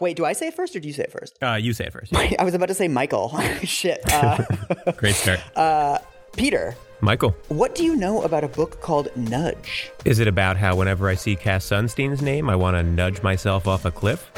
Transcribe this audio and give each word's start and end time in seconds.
Wait, 0.00 0.16
do 0.16 0.24
I 0.24 0.32
say 0.32 0.48
it 0.48 0.54
first 0.54 0.74
or 0.74 0.80
do 0.80 0.88
you 0.88 0.94
say 0.94 1.02
it 1.04 1.12
first? 1.12 1.36
Uh, 1.42 1.54
you 1.60 1.74
say 1.74 1.84
it 1.84 1.92
first. 1.92 2.14
I 2.16 2.42
was 2.42 2.54
about 2.54 2.68
to 2.68 2.74
say 2.74 2.88
Michael. 2.88 3.38
Shit. 3.62 4.00
Uh, 4.12 4.42
Great 4.96 5.14
start. 5.14 5.40
Peter, 6.32 6.74
Michael, 7.00 7.34
what 7.48 7.74
do 7.74 7.84
you 7.84 7.96
know 7.96 8.22
about 8.22 8.44
a 8.44 8.48
book 8.48 8.80
called 8.80 9.08
Nudge? 9.16 9.90
is 10.04 10.20
it 10.20 10.28
about 10.28 10.56
how 10.56 10.76
whenever 10.76 11.08
I 11.08 11.16
see 11.16 11.34
Cass 11.34 11.64
Sunstein's 11.64 12.22
name, 12.22 12.48
I 12.48 12.56
want 12.56 12.76
to 12.76 12.82
nudge 12.82 13.22
myself 13.22 13.66
off 13.66 13.84
a 13.84 13.90
cliff? 13.90 14.30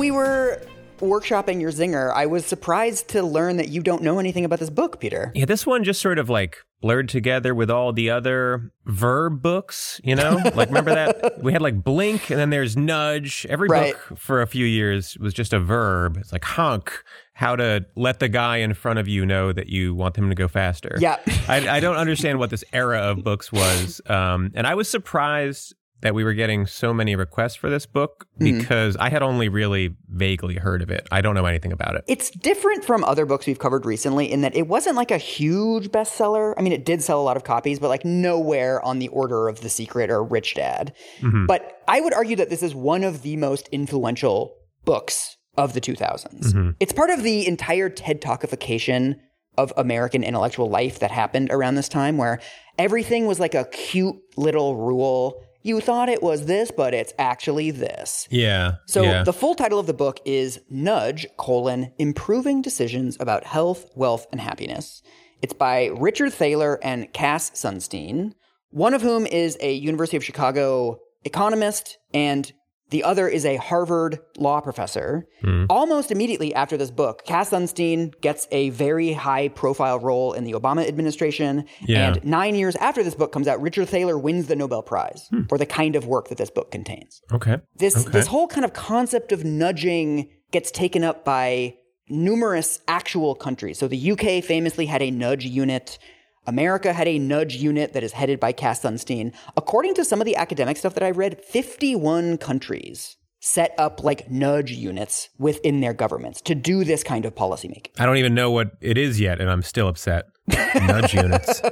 We 0.00 0.10
were 0.10 0.60
workshopping 0.98 1.60
your 1.60 1.70
zinger, 1.70 2.12
I 2.12 2.26
was 2.26 2.44
surprised 2.46 3.08
to 3.08 3.22
learn 3.22 3.56
that 3.58 3.68
you 3.68 3.82
don't 3.82 4.02
know 4.02 4.18
anything 4.18 4.44
about 4.44 4.58
this 4.58 4.70
book, 4.70 4.98
Peter. 5.00 5.30
Yeah, 5.34 5.44
this 5.44 5.66
one 5.66 5.84
just 5.84 6.00
sort 6.00 6.18
of 6.18 6.28
like 6.30 6.56
blurred 6.80 7.08
together 7.10 7.54
with 7.54 7.70
all 7.70 7.92
the 7.92 8.08
other 8.08 8.70
verb 8.86 9.42
books, 9.42 10.00
you 10.02 10.14
know? 10.14 10.38
Like, 10.54 10.68
remember 10.68 10.94
that? 10.94 11.42
We 11.42 11.52
had 11.52 11.60
like 11.62 11.82
blink 11.84 12.30
and 12.30 12.38
then 12.38 12.48
there's 12.50 12.76
nudge. 12.76 13.46
Every 13.50 13.68
Right. 13.68 13.92
book 13.92 14.18
for 14.18 14.40
a 14.42 14.46
few 14.46 14.64
years 14.64 15.16
was 15.18 15.34
just 15.34 15.52
a 15.52 15.60
verb. 15.60 16.16
It's 16.16 16.32
like 16.32 16.44
honk, 16.44 16.92
how 17.34 17.56
to 17.56 17.84
let 17.96 18.18
the 18.20 18.28
guy 18.28 18.58
in 18.58 18.72
front 18.74 18.98
of 18.98 19.06
you 19.08 19.24
know 19.26 19.52
that 19.52 19.68
you 19.68 19.94
want 19.94 20.16
him 20.16 20.28
to 20.30 20.34
go 20.34 20.48
faster. 20.48 20.96
Yeah. 21.00 21.16
I, 21.48 21.68
I 21.76 21.80
don't 21.80 21.96
understand 21.96 22.38
what 22.38 22.48
this 22.50 22.64
era 22.72 22.98
of 23.00 23.22
books 23.22 23.52
was. 23.52 24.00
Um, 24.06 24.50
and 24.54 24.66
I 24.66 24.74
was 24.74 24.88
surprised 24.88 25.74
that 26.02 26.14
we 26.14 26.24
were 26.24 26.32
getting 26.32 26.66
so 26.66 26.94
many 26.94 27.14
requests 27.14 27.54
for 27.54 27.70
this 27.70 27.86
book 27.86 28.26
hmm. 28.38 28.44
because 28.44 28.96
I 28.96 29.10
had 29.10 29.22
only 29.22 29.48
really 29.48 29.96
vaguely 30.08 30.56
heard 30.56 30.82
of 30.82 30.90
it. 30.90 31.06
I 31.10 31.20
don't 31.20 31.34
know 31.34 31.46
anything 31.46 31.72
about 31.72 31.96
it. 31.96 32.04
It's 32.06 32.30
different 32.30 32.84
from 32.84 33.04
other 33.04 33.26
books 33.26 33.46
we've 33.46 33.58
covered 33.58 33.84
recently 33.84 34.30
in 34.30 34.40
that 34.42 34.54
it 34.54 34.66
wasn't 34.66 34.96
like 34.96 35.10
a 35.10 35.18
huge 35.18 35.88
bestseller. 35.90 36.54
I 36.56 36.62
mean, 36.62 36.72
it 36.72 36.84
did 36.84 37.02
sell 37.02 37.20
a 37.20 37.24
lot 37.24 37.36
of 37.36 37.44
copies, 37.44 37.78
but 37.78 37.88
like 37.88 38.04
nowhere 38.04 38.82
on 38.84 38.98
the 38.98 39.08
order 39.08 39.48
of 39.48 39.60
The 39.60 39.68
Secret 39.68 40.10
or 40.10 40.24
Rich 40.24 40.54
Dad. 40.54 40.94
Mm-hmm. 41.20 41.46
But 41.46 41.82
I 41.88 42.00
would 42.00 42.14
argue 42.14 42.36
that 42.36 42.50
this 42.50 42.62
is 42.62 42.74
one 42.74 43.04
of 43.04 43.22
the 43.22 43.36
most 43.36 43.68
influential 43.68 44.56
books 44.84 45.36
of 45.56 45.74
the 45.74 45.80
2000s. 45.80 46.40
Mm-hmm. 46.40 46.70
It's 46.80 46.92
part 46.92 47.10
of 47.10 47.22
the 47.22 47.46
entire 47.46 47.88
TED 47.88 48.20
Talkification 48.20 49.16
of 49.58 49.72
American 49.76 50.22
intellectual 50.22 50.70
life 50.70 51.00
that 51.00 51.10
happened 51.10 51.50
around 51.50 51.74
this 51.74 51.88
time 51.88 52.16
where 52.16 52.40
everything 52.78 53.26
was 53.26 53.38
like 53.38 53.54
a 53.54 53.64
cute 53.66 54.16
little 54.36 54.76
rule. 54.76 55.42
You 55.62 55.80
thought 55.80 56.08
it 56.08 56.22
was 56.22 56.46
this, 56.46 56.70
but 56.70 56.94
it's 56.94 57.12
actually 57.18 57.70
this. 57.70 58.26
Yeah. 58.30 58.76
So 58.86 59.02
yeah. 59.02 59.22
the 59.24 59.32
full 59.32 59.54
title 59.54 59.78
of 59.78 59.86
the 59.86 59.94
book 59.94 60.20
is 60.24 60.60
Nudge: 60.70 61.26
colon 61.36 61.92
Improving 61.98 62.62
Decisions 62.62 63.16
About 63.20 63.44
Health, 63.44 63.90
Wealth, 63.94 64.26
and 64.32 64.40
Happiness. 64.40 65.02
It's 65.42 65.52
by 65.52 65.86
Richard 65.86 66.32
Thaler 66.32 66.78
and 66.82 67.12
Cass 67.12 67.50
Sunstein, 67.50 68.32
one 68.70 68.94
of 68.94 69.02
whom 69.02 69.26
is 69.26 69.56
a 69.60 69.72
University 69.72 70.16
of 70.16 70.24
Chicago 70.24 70.98
economist 71.24 71.98
and 72.14 72.52
the 72.90 73.04
other 73.04 73.28
is 73.28 73.44
a 73.44 73.56
Harvard 73.56 74.20
law 74.36 74.60
professor. 74.60 75.26
Hmm. 75.42 75.64
Almost 75.70 76.10
immediately 76.10 76.54
after 76.54 76.76
this 76.76 76.90
book, 76.90 77.24
Cass 77.24 77.50
Sunstein 77.50 78.18
gets 78.20 78.46
a 78.50 78.70
very 78.70 79.12
high 79.12 79.48
profile 79.48 79.98
role 79.98 80.32
in 80.32 80.44
the 80.44 80.52
Obama 80.52 80.86
administration. 80.86 81.64
Yeah. 81.80 82.14
And 82.14 82.24
nine 82.24 82.54
years 82.54 82.76
after 82.76 83.02
this 83.02 83.14
book 83.14 83.32
comes 83.32 83.48
out, 83.48 83.60
Richard 83.60 83.88
Thaler 83.88 84.18
wins 84.18 84.48
the 84.48 84.56
Nobel 84.56 84.82
Prize 84.82 85.28
hmm. 85.30 85.44
for 85.48 85.56
the 85.56 85.66
kind 85.66 85.96
of 85.96 86.06
work 86.06 86.28
that 86.28 86.38
this 86.38 86.50
book 86.50 86.70
contains 86.70 87.22
okay. 87.32 87.58
this 87.76 87.96
Okay. 87.96 88.10
this 88.10 88.26
whole 88.26 88.46
kind 88.46 88.64
of 88.64 88.72
concept 88.72 89.32
of 89.32 89.44
nudging 89.44 90.28
gets 90.50 90.70
taken 90.70 91.04
up 91.04 91.24
by 91.24 91.76
numerous 92.08 92.80
actual 92.88 93.34
countries. 93.34 93.78
So 93.78 93.86
the 93.86 94.12
UK 94.12 94.42
famously 94.42 94.86
had 94.86 95.00
a 95.00 95.10
nudge 95.10 95.44
unit. 95.44 95.98
America 96.46 96.92
had 96.92 97.08
a 97.08 97.18
nudge 97.18 97.56
unit 97.56 97.92
that 97.92 98.02
is 98.02 98.12
headed 98.12 98.40
by 98.40 98.52
Cass 98.52 98.82
Sunstein. 98.82 99.34
According 99.56 99.94
to 99.94 100.04
some 100.04 100.20
of 100.20 100.24
the 100.24 100.36
academic 100.36 100.76
stuff 100.76 100.94
that 100.94 101.02
I 101.02 101.10
read, 101.10 101.44
51 101.44 102.38
countries 102.38 103.16
set 103.40 103.74
up 103.78 104.04
like 104.04 104.30
nudge 104.30 104.72
units 104.72 105.30
within 105.38 105.80
their 105.80 105.94
governments 105.94 106.42
to 106.42 106.54
do 106.54 106.84
this 106.84 107.02
kind 107.02 107.24
of 107.24 107.34
policymaking. 107.34 107.88
I 107.98 108.06
don't 108.06 108.18
even 108.18 108.34
know 108.34 108.50
what 108.50 108.72
it 108.80 108.98
is 108.98 109.18
yet, 109.18 109.40
and 109.40 109.50
I'm 109.50 109.62
still 109.62 109.88
upset. 109.88 110.26
Nudge 110.74 111.14
units. 111.14 111.62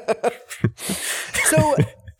So 1.49 1.77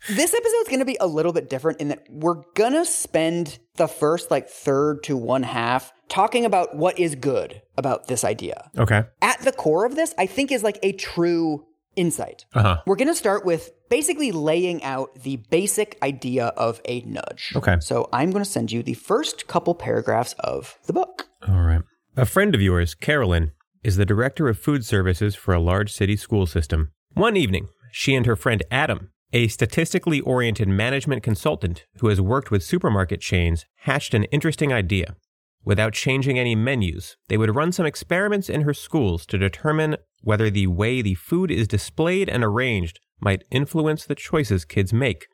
this 0.07 0.33
episode 0.33 0.61
is 0.61 0.67
going 0.67 0.79
to 0.79 0.85
be 0.85 0.97
a 0.99 1.05
little 1.05 1.33
bit 1.33 1.49
different 1.49 1.79
in 1.79 1.89
that 1.89 2.03
we're 2.09 2.41
going 2.55 2.73
to 2.73 2.83
spend 2.83 3.59
the 3.75 3.87
first 3.87 4.31
like 4.31 4.49
third 4.49 5.03
to 5.03 5.15
one 5.15 5.43
half 5.43 5.93
talking 6.07 6.45
about 6.45 6.75
what 6.75 6.97
is 6.97 7.13
good 7.13 7.61
about 7.77 8.07
this 8.07 8.23
idea. 8.23 8.71
Okay. 8.77 9.03
At 9.21 9.39
the 9.41 9.51
core 9.51 9.85
of 9.85 9.95
this, 9.95 10.15
I 10.17 10.25
think 10.25 10.51
is 10.51 10.63
like 10.63 10.79
a 10.81 10.93
true 10.93 11.65
insight. 11.99 12.45
Uh 12.53 12.61
huh. 12.61 12.81
We're 12.85 12.95
going 12.95 13.09
to 13.09 13.15
start 13.15 13.45
with 13.45 13.71
basically 13.89 14.31
laying 14.31 14.81
out 14.83 15.13
the 15.23 15.37
basic 15.49 15.97
idea 16.01 16.47
of 16.47 16.81
a 16.85 17.01
nudge. 17.01 17.51
Okay. 17.55 17.77
So 17.81 18.07
I'm 18.13 18.31
going 18.31 18.43
to 18.43 18.49
send 18.49 18.71
you 18.71 18.81
the 18.81 18.93
first 18.93 19.47
couple 19.47 19.75
paragraphs 19.75 20.33
of 20.39 20.79
the 20.85 20.93
book. 20.93 21.27
All 21.47 21.61
right. 21.61 21.81
A 22.15 22.25
friend 22.25 22.55
of 22.55 22.61
yours, 22.61 22.95
Carolyn, 22.95 23.51
is 23.83 23.97
the 23.97 24.05
director 24.05 24.47
of 24.47 24.57
food 24.57 24.85
services 24.85 25.35
for 25.35 25.53
a 25.53 25.59
large 25.59 25.91
city 25.91 26.15
school 26.15 26.45
system. 26.45 26.91
One 27.13 27.35
evening, 27.35 27.67
she 27.91 28.15
and 28.15 28.25
her 28.25 28.35
friend 28.35 28.63
Adam, 28.71 29.11
a 29.33 29.47
statistically 29.47 30.21
oriented 30.21 30.67
management 30.67 31.23
consultant 31.23 31.85
who 31.99 32.07
has 32.07 32.21
worked 32.21 32.51
with 32.51 32.63
supermarket 32.63 33.21
chains, 33.21 33.65
hatched 33.81 34.13
an 34.13 34.23
interesting 34.25 34.73
idea. 34.73 35.15
Without 35.63 35.93
changing 35.93 36.39
any 36.39 36.55
menus, 36.55 37.17
they 37.27 37.37
would 37.37 37.55
run 37.55 37.71
some 37.71 37.85
experiments 37.85 38.49
in 38.49 38.61
her 38.61 38.73
schools 38.73 39.25
to 39.27 39.37
determine 39.37 39.97
whether 40.21 40.49
the 40.49 40.67
way 40.67 41.01
the 41.01 41.15
food 41.15 41.51
is 41.51 41.67
displayed 41.67 42.29
and 42.29 42.43
arranged 42.43 42.99
might 43.19 43.43
influence 43.51 44.05
the 44.05 44.15
choices 44.15 44.65
kids 44.65 44.93
make. 44.93 45.27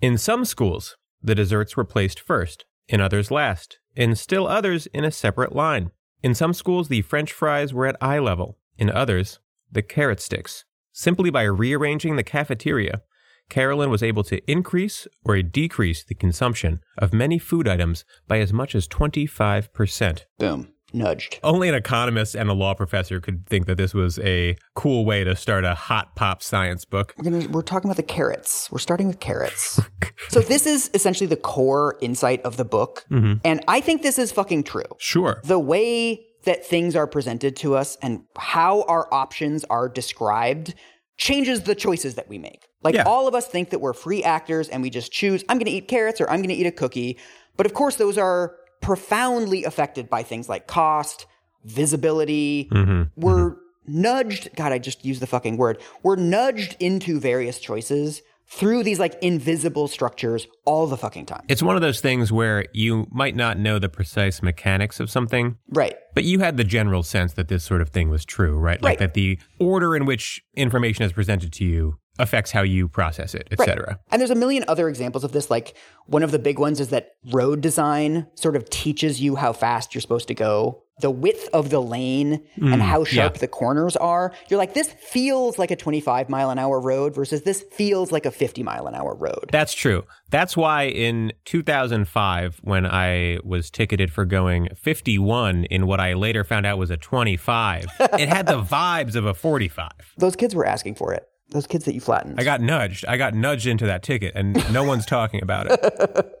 In 0.00 0.18
some 0.18 0.44
schools, 0.44 0.96
the 1.22 1.34
desserts 1.34 1.76
were 1.76 1.84
placed 1.84 2.18
first, 2.18 2.64
in 2.88 3.00
others 3.00 3.30
last, 3.30 3.78
in 3.94 4.14
still 4.14 4.46
others 4.46 4.86
in 4.88 5.04
a 5.04 5.10
separate 5.10 5.54
line. 5.54 5.90
In 6.22 6.34
some 6.34 6.52
schools, 6.52 6.88
the 6.88 7.02
french 7.02 7.32
fries 7.32 7.72
were 7.72 7.86
at 7.86 7.96
eye 8.00 8.18
level, 8.18 8.58
in 8.78 8.90
others, 8.90 9.38
the 9.70 9.82
carrot 9.82 10.20
sticks. 10.20 10.64
Simply 10.92 11.30
by 11.30 11.44
rearranging 11.44 12.16
the 12.16 12.24
cafeteria, 12.24 13.02
Carolyn 13.50 13.90
was 13.90 14.02
able 14.02 14.24
to 14.24 14.40
increase 14.50 15.06
or 15.24 15.40
decrease 15.42 16.02
the 16.04 16.14
consumption 16.14 16.80
of 16.96 17.12
many 17.12 17.38
food 17.38 17.68
items 17.68 18.04
by 18.26 18.38
as 18.38 18.52
much 18.52 18.74
as 18.74 18.88
25%. 18.88 20.24
Boom. 20.38 20.72
Nudged. 20.92 21.38
Only 21.44 21.68
an 21.68 21.74
economist 21.74 22.34
and 22.34 22.50
a 22.50 22.52
law 22.52 22.74
professor 22.74 23.20
could 23.20 23.46
think 23.46 23.66
that 23.66 23.76
this 23.76 23.94
was 23.94 24.18
a 24.20 24.56
cool 24.74 25.04
way 25.04 25.22
to 25.22 25.36
start 25.36 25.64
a 25.64 25.74
hot 25.74 26.16
pop 26.16 26.42
science 26.42 26.84
book. 26.84 27.14
We're 27.16 27.30
gonna 27.30 27.48
we're 27.48 27.62
talking 27.62 27.88
about 27.88 27.96
the 27.96 28.02
carrots. 28.02 28.68
We're 28.72 28.78
starting 28.78 29.06
with 29.06 29.20
carrots. 29.20 29.80
so 30.28 30.40
this 30.40 30.66
is 30.66 30.90
essentially 30.92 31.28
the 31.28 31.36
core 31.36 31.96
insight 32.00 32.42
of 32.42 32.56
the 32.56 32.64
book. 32.64 33.04
Mm-hmm. 33.10 33.34
And 33.44 33.64
I 33.68 33.80
think 33.80 34.02
this 34.02 34.18
is 34.18 34.32
fucking 34.32 34.64
true. 34.64 34.82
Sure. 34.98 35.40
the 35.44 35.60
way 35.60 36.26
that 36.44 36.66
things 36.66 36.96
are 36.96 37.06
presented 37.06 37.54
to 37.54 37.76
us 37.76 37.96
and 38.02 38.22
how 38.36 38.82
our 38.82 39.12
options 39.12 39.64
are 39.64 39.88
described 39.88 40.74
changes 41.18 41.62
the 41.62 41.74
choices 41.74 42.14
that 42.14 42.28
we 42.28 42.38
make. 42.38 42.66
Like 42.82 42.94
Yeah. 42.94 43.04
all 43.04 43.28
of 43.28 43.34
us 43.34 43.46
think 43.46 43.70
that 43.70 43.80
we're 43.80 43.92
free 43.92 44.22
actors 44.24 44.68
and 44.68 44.82
we 44.82 44.90
just 44.90 45.12
choose, 45.12 45.44
I'm 45.48 45.58
going 45.58 45.66
to 45.66 45.72
eat 45.72 45.88
carrots 45.88 46.20
or 46.20 46.30
I'm 46.30 46.38
going 46.38 46.48
to 46.48 46.54
eat 46.54 46.66
a 46.66 46.72
cookie. 46.72 47.18
But 47.56 47.66
of 47.66 47.74
course, 47.74 47.96
those 47.96 48.16
are 48.16 48.56
profoundly 48.80 49.64
affected 49.64 50.08
by 50.08 50.22
things 50.22 50.48
like 50.48 50.66
cost, 50.66 51.26
visibility. 51.64 52.68
Mm-hmm. 52.72 53.02
We're 53.20 53.50
mm-hmm. 53.50 54.02
nudged, 54.02 54.48
God, 54.56 54.72
I 54.72 54.78
just 54.78 55.04
used 55.04 55.20
the 55.20 55.26
fucking 55.26 55.56
word. 55.56 55.80
We're 56.02 56.16
nudged 56.16 56.76
into 56.80 57.20
various 57.20 57.58
choices 57.58 58.22
through 58.46 58.82
these 58.82 58.98
like 58.98 59.16
invisible 59.22 59.86
structures 59.86 60.48
all 60.64 60.88
the 60.88 60.96
fucking 60.96 61.24
time. 61.24 61.44
It's 61.48 61.62
one 61.62 61.76
of 61.76 61.82
those 61.82 62.00
things 62.00 62.32
where 62.32 62.64
you 62.72 63.06
might 63.12 63.36
not 63.36 63.58
know 63.58 63.78
the 63.78 63.88
precise 63.88 64.42
mechanics 64.42 64.98
of 64.98 65.08
something, 65.08 65.56
right. 65.68 65.94
but 66.16 66.24
you 66.24 66.40
had 66.40 66.56
the 66.56 66.64
general 66.64 67.04
sense 67.04 67.34
that 67.34 67.46
this 67.46 67.62
sort 67.62 67.80
of 67.80 67.90
thing 67.90 68.10
was 68.10 68.24
true, 68.24 68.58
right? 68.58 68.82
Like 68.82 68.90
Right. 68.90 68.98
that 68.98 69.14
the 69.14 69.38
order 69.60 69.94
in 69.94 70.04
which 70.04 70.42
information 70.56 71.04
is 71.04 71.12
presented 71.12 71.52
to 71.54 71.64
you 71.64 71.98
affects 72.20 72.50
how 72.50 72.62
you 72.62 72.88
process 72.88 73.34
it, 73.34 73.48
etc. 73.50 73.98
And 74.10 74.20
there's 74.20 74.30
a 74.30 74.34
million 74.34 74.64
other 74.68 74.88
examples 74.88 75.24
of 75.24 75.32
this. 75.32 75.50
Like 75.50 75.76
one 76.06 76.22
of 76.22 76.30
the 76.30 76.38
big 76.38 76.58
ones 76.58 76.80
is 76.80 76.88
that 76.88 77.14
road 77.30 77.60
design 77.60 78.26
sort 78.34 78.56
of 78.56 78.68
teaches 78.68 79.20
you 79.20 79.36
how 79.36 79.52
fast 79.52 79.94
you're 79.94 80.00
supposed 80.00 80.28
to 80.28 80.34
go. 80.34 80.82
The 81.00 81.10
width 81.10 81.48
of 81.54 81.70
the 81.70 81.80
lane 81.80 82.46
and 82.56 82.74
mm, 82.74 82.80
how 82.80 83.04
sharp 83.04 83.36
yeah. 83.36 83.40
the 83.40 83.48
corners 83.48 83.96
are. 83.96 84.34
You're 84.48 84.58
like, 84.58 84.74
this 84.74 84.92
feels 84.92 85.58
like 85.58 85.70
a 85.70 85.76
25 85.76 86.28
mile 86.28 86.50
an 86.50 86.58
hour 86.58 86.78
road 86.78 87.14
versus 87.14 87.40
this 87.40 87.62
feels 87.72 88.12
like 88.12 88.26
a 88.26 88.30
50 88.30 88.62
mile 88.62 88.86
an 88.86 88.94
hour 88.94 89.14
road. 89.14 89.48
That's 89.50 89.72
true. 89.72 90.04
That's 90.28 90.58
why 90.58 90.88
in 90.88 91.32
2005, 91.46 92.60
when 92.62 92.84
I 92.84 93.38
was 93.42 93.70
ticketed 93.70 94.12
for 94.12 94.26
going 94.26 94.68
51 94.76 95.64
in 95.64 95.86
what 95.86 96.00
I 96.00 96.12
later 96.12 96.44
found 96.44 96.66
out 96.66 96.76
was 96.76 96.90
a 96.90 96.98
25, 96.98 97.86
it 98.18 98.28
had 98.28 98.46
the 98.46 98.62
vibes 98.62 99.16
of 99.16 99.24
a 99.24 99.32
45. 99.32 99.90
Those 100.18 100.36
kids 100.36 100.54
were 100.54 100.66
asking 100.66 100.96
for 100.96 101.14
it. 101.14 101.29
Those 101.50 101.66
kids 101.66 101.84
that 101.84 101.94
you 101.94 102.00
flattened. 102.00 102.38
I 102.38 102.44
got 102.44 102.60
nudged. 102.60 103.04
I 103.06 103.16
got 103.16 103.34
nudged 103.34 103.66
into 103.66 103.86
that 103.86 104.02
ticket, 104.02 104.34
and 104.34 104.54
no 104.72 104.84
one's 104.84 105.06
talking 105.06 105.42
about 105.42 105.66
it. 105.70 106.36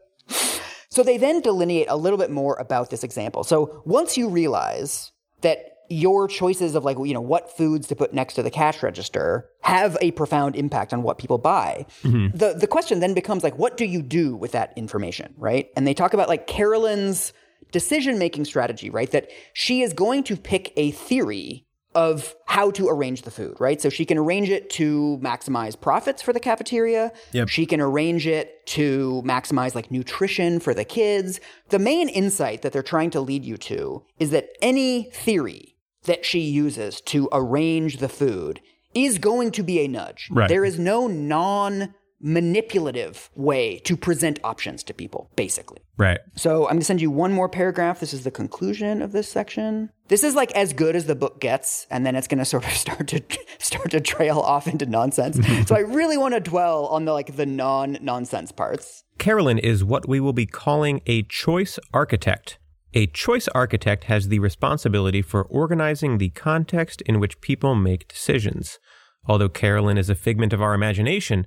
So 0.90 1.04
they 1.04 1.18
then 1.18 1.40
delineate 1.40 1.86
a 1.88 1.96
little 1.96 2.18
bit 2.18 2.30
more 2.30 2.56
about 2.56 2.90
this 2.90 3.04
example. 3.04 3.44
So 3.44 3.80
once 3.84 4.18
you 4.18 4.28
realize 4.28 5.12
that 5.40 5.66
your 5.88 6.28
choices 6.28 6.74
of 6.74 6.84
like 6.84 6.96
you 6.98 7.14
know 7.14 7.20
what 7.20 7.56
foods 7.56 7.88
to 7.88 7.96
put 7.96 8.14
next 8.14 8.34
to 8.34 8.42
the 8.42 8.50
cash 8.50 8.80
register 8.82 9.48
have 9.60 9.96
a 10.00 10.12
profound 10.12 10.54
impact 10.54 10.92
on 10.92 11.02
what 11.02 11.18
people 11.18 11.38
buy. 11.38 11.86
Mm-hmm. 12.02 12.36
The 12.36 12.54
the 12.54 12.66
question 12.66 13.00
then 13.00 13.14
becomes 13.14 13.42
like 13.42 13.58
what 13.58 13.76
do 13.76 13.84
you 13.84 14.02
do 14.02 14.36
with 14.36 14.52
that 14.52 14.72
information, 14.76 15.34
right? 15.36 15.68
And 15.76 15.86
they 15.86 15.94
talk 15.94 16.12
about 16.12 16.28
like 16.28 16.46
Carolyn's 16.46 17.32
decision 17.72 18.18
making 18.18 18.44
strategy, 18.44 18.90
right? 18.90 19.10
That 19.10 19.30
she 19.52 19.82
is 19.82 19.92
going 19.92 20.24
to 20.24 20.36
pick 20.36 20.72
a 20.76 20.90
theory 20.92 21.66
of 21.94 22.34
how 22.46 22.70
to 22.70 22.88
arrange 22.88 23.22
the 23.22 23.30
food, 23.30 23.56
right? 23.58 23.80
So 23.80 23.88
she 23.88 24.04
can 24.04 24.16
arrange 24.16 24.48
it 24.48 24.70
to 24.70 25.18
maximize 25.22 25.80
profits 25.80 26.22
for 26.22 26.32
the 26.32 26.40
cafeteria. 26.40 27.12
Yep. 27.32 27.48
She 27.48 27.66
can 27.66 27.80
arrange 27.80 28.26
it 28.26 28.64
to 28.68 29.22
maximize 29.24 29.74
like 29.74 29.90
nutrition 29.90 30.60
for 30.60 30.72
the 30.72 30.84
kids. 30.84 31.40
The 31.70 31.78
main 31.78 32.08
insight 32.08 32.62
that 32.62 32.72
they're 32.72 32.82
trying 32.82 33.10
to 33.10 33.20
lead 33.20 33.44
you 33.44 33.56
to 33.58 34.04
is 34.18 34.30
that 34.30 34.50
any 34.62 35.10
theory 35.12 35.76
that 36.04 36.24
she 36.24 36.40
uses 36.40 37.00
to 37.02 37.28
arrange 37.32 37.98
the 37.98 38.08
food 38.08 38.60
is 38.94 39.18
going 39.18 39.50
to 39.52 39.62
be 39.62 39.80
a 39.80 39.88
nudge. 39.88 40.28
Right. 40.30 40.48
There 40.48 40.64
is 40.64 40.78
no 40.78 41.06
non 41.06 41.94
manipulative 42.20 43.30
way 43.34 43.78
to 43.80 43.96
present 43.96 44.38
options 44.44 44.82
to 44.84 44.94
people, 44.94 45.30
basically. 45.36 45.80
Right. 45.96 46.18
So 46.36 46.64
I'm 46.64 46.70
going 46.70 46.78
to 46.80 46.84
send 46.84 47.00
you 47.00 47.10
one 47.10 47.32
more 47.32 47.48
paragraph. 47.48 48.00
This 48.00 48.12
is 48.12 48.24
the 48.24 48.30
conclusion 48.30 49.02
of 49.02 49.12
this 49.12 49.28
section. 49.28 49.90
This 50.08 50.22
is 50.22 50.34
like 50.34 50.52
as 50.52 50.72
good 50.72 50.96
as 50.96 51.06
the 51.06 51.14
book 51.14 51.40
gets, 51.40 51.86
and 51.90 52.04
then 52.04 52.16
it's 52.16 52.26
going 52.26 52.38
to 52.38 52.44
sort 52.44 52.66
of 52.66 52.72
start 52.74 53.08
to 53.08 53.22
start 53.58 53.90
to 53.90 54.00
trail 54.00 54.38
off 54.38 54.66
into 54.66 54.86
nonsense. 54.86 55.38
so 55.66 55.74
I 55.74 55.80
really 55.80 56.16
want 56.16 56.34
to 56.34 56.40
dwell 56.40 56.86
on 56.86 57.04
the 57.04 57.12
like 57.12 57.36
the 57.36 57.46
non 57.46 57.98
nonsense 58.00 58.52
parts. 58.52 59.04
Carolyn 59.18 59.58
is 59.58 59.84
what 59.84 60.08
we 60.08 60.20
will 60.20 60.32
be 60.32 60.46
calling 60.46 61.02
a 61.06 61.22
choice 61.24 61.78
architect. 61.92 62.58
A 62.92 63.06
choice 63.06 63.46
architect 63.48 64.04
has 64.04 64.28
the 64.28 64.40
responsibility 64.40 65.22
for 65.22 65.44
organizing 65.44 66.18
the 66.18 66.30
context 66.30 67.02
in 67.02 67.20
which 67.20 67.40
people 67.40 67.74
make 67.76 68.08
decisions. 68.08 68.78
Although 69.26 69.48
Carolyn 69.48 69.98
is 69.98 70.10
a 70.10 70.16
figment 70.16 70.52
of 70.52 70.60
our 70.60 70.74
imagination, 70.74 71.46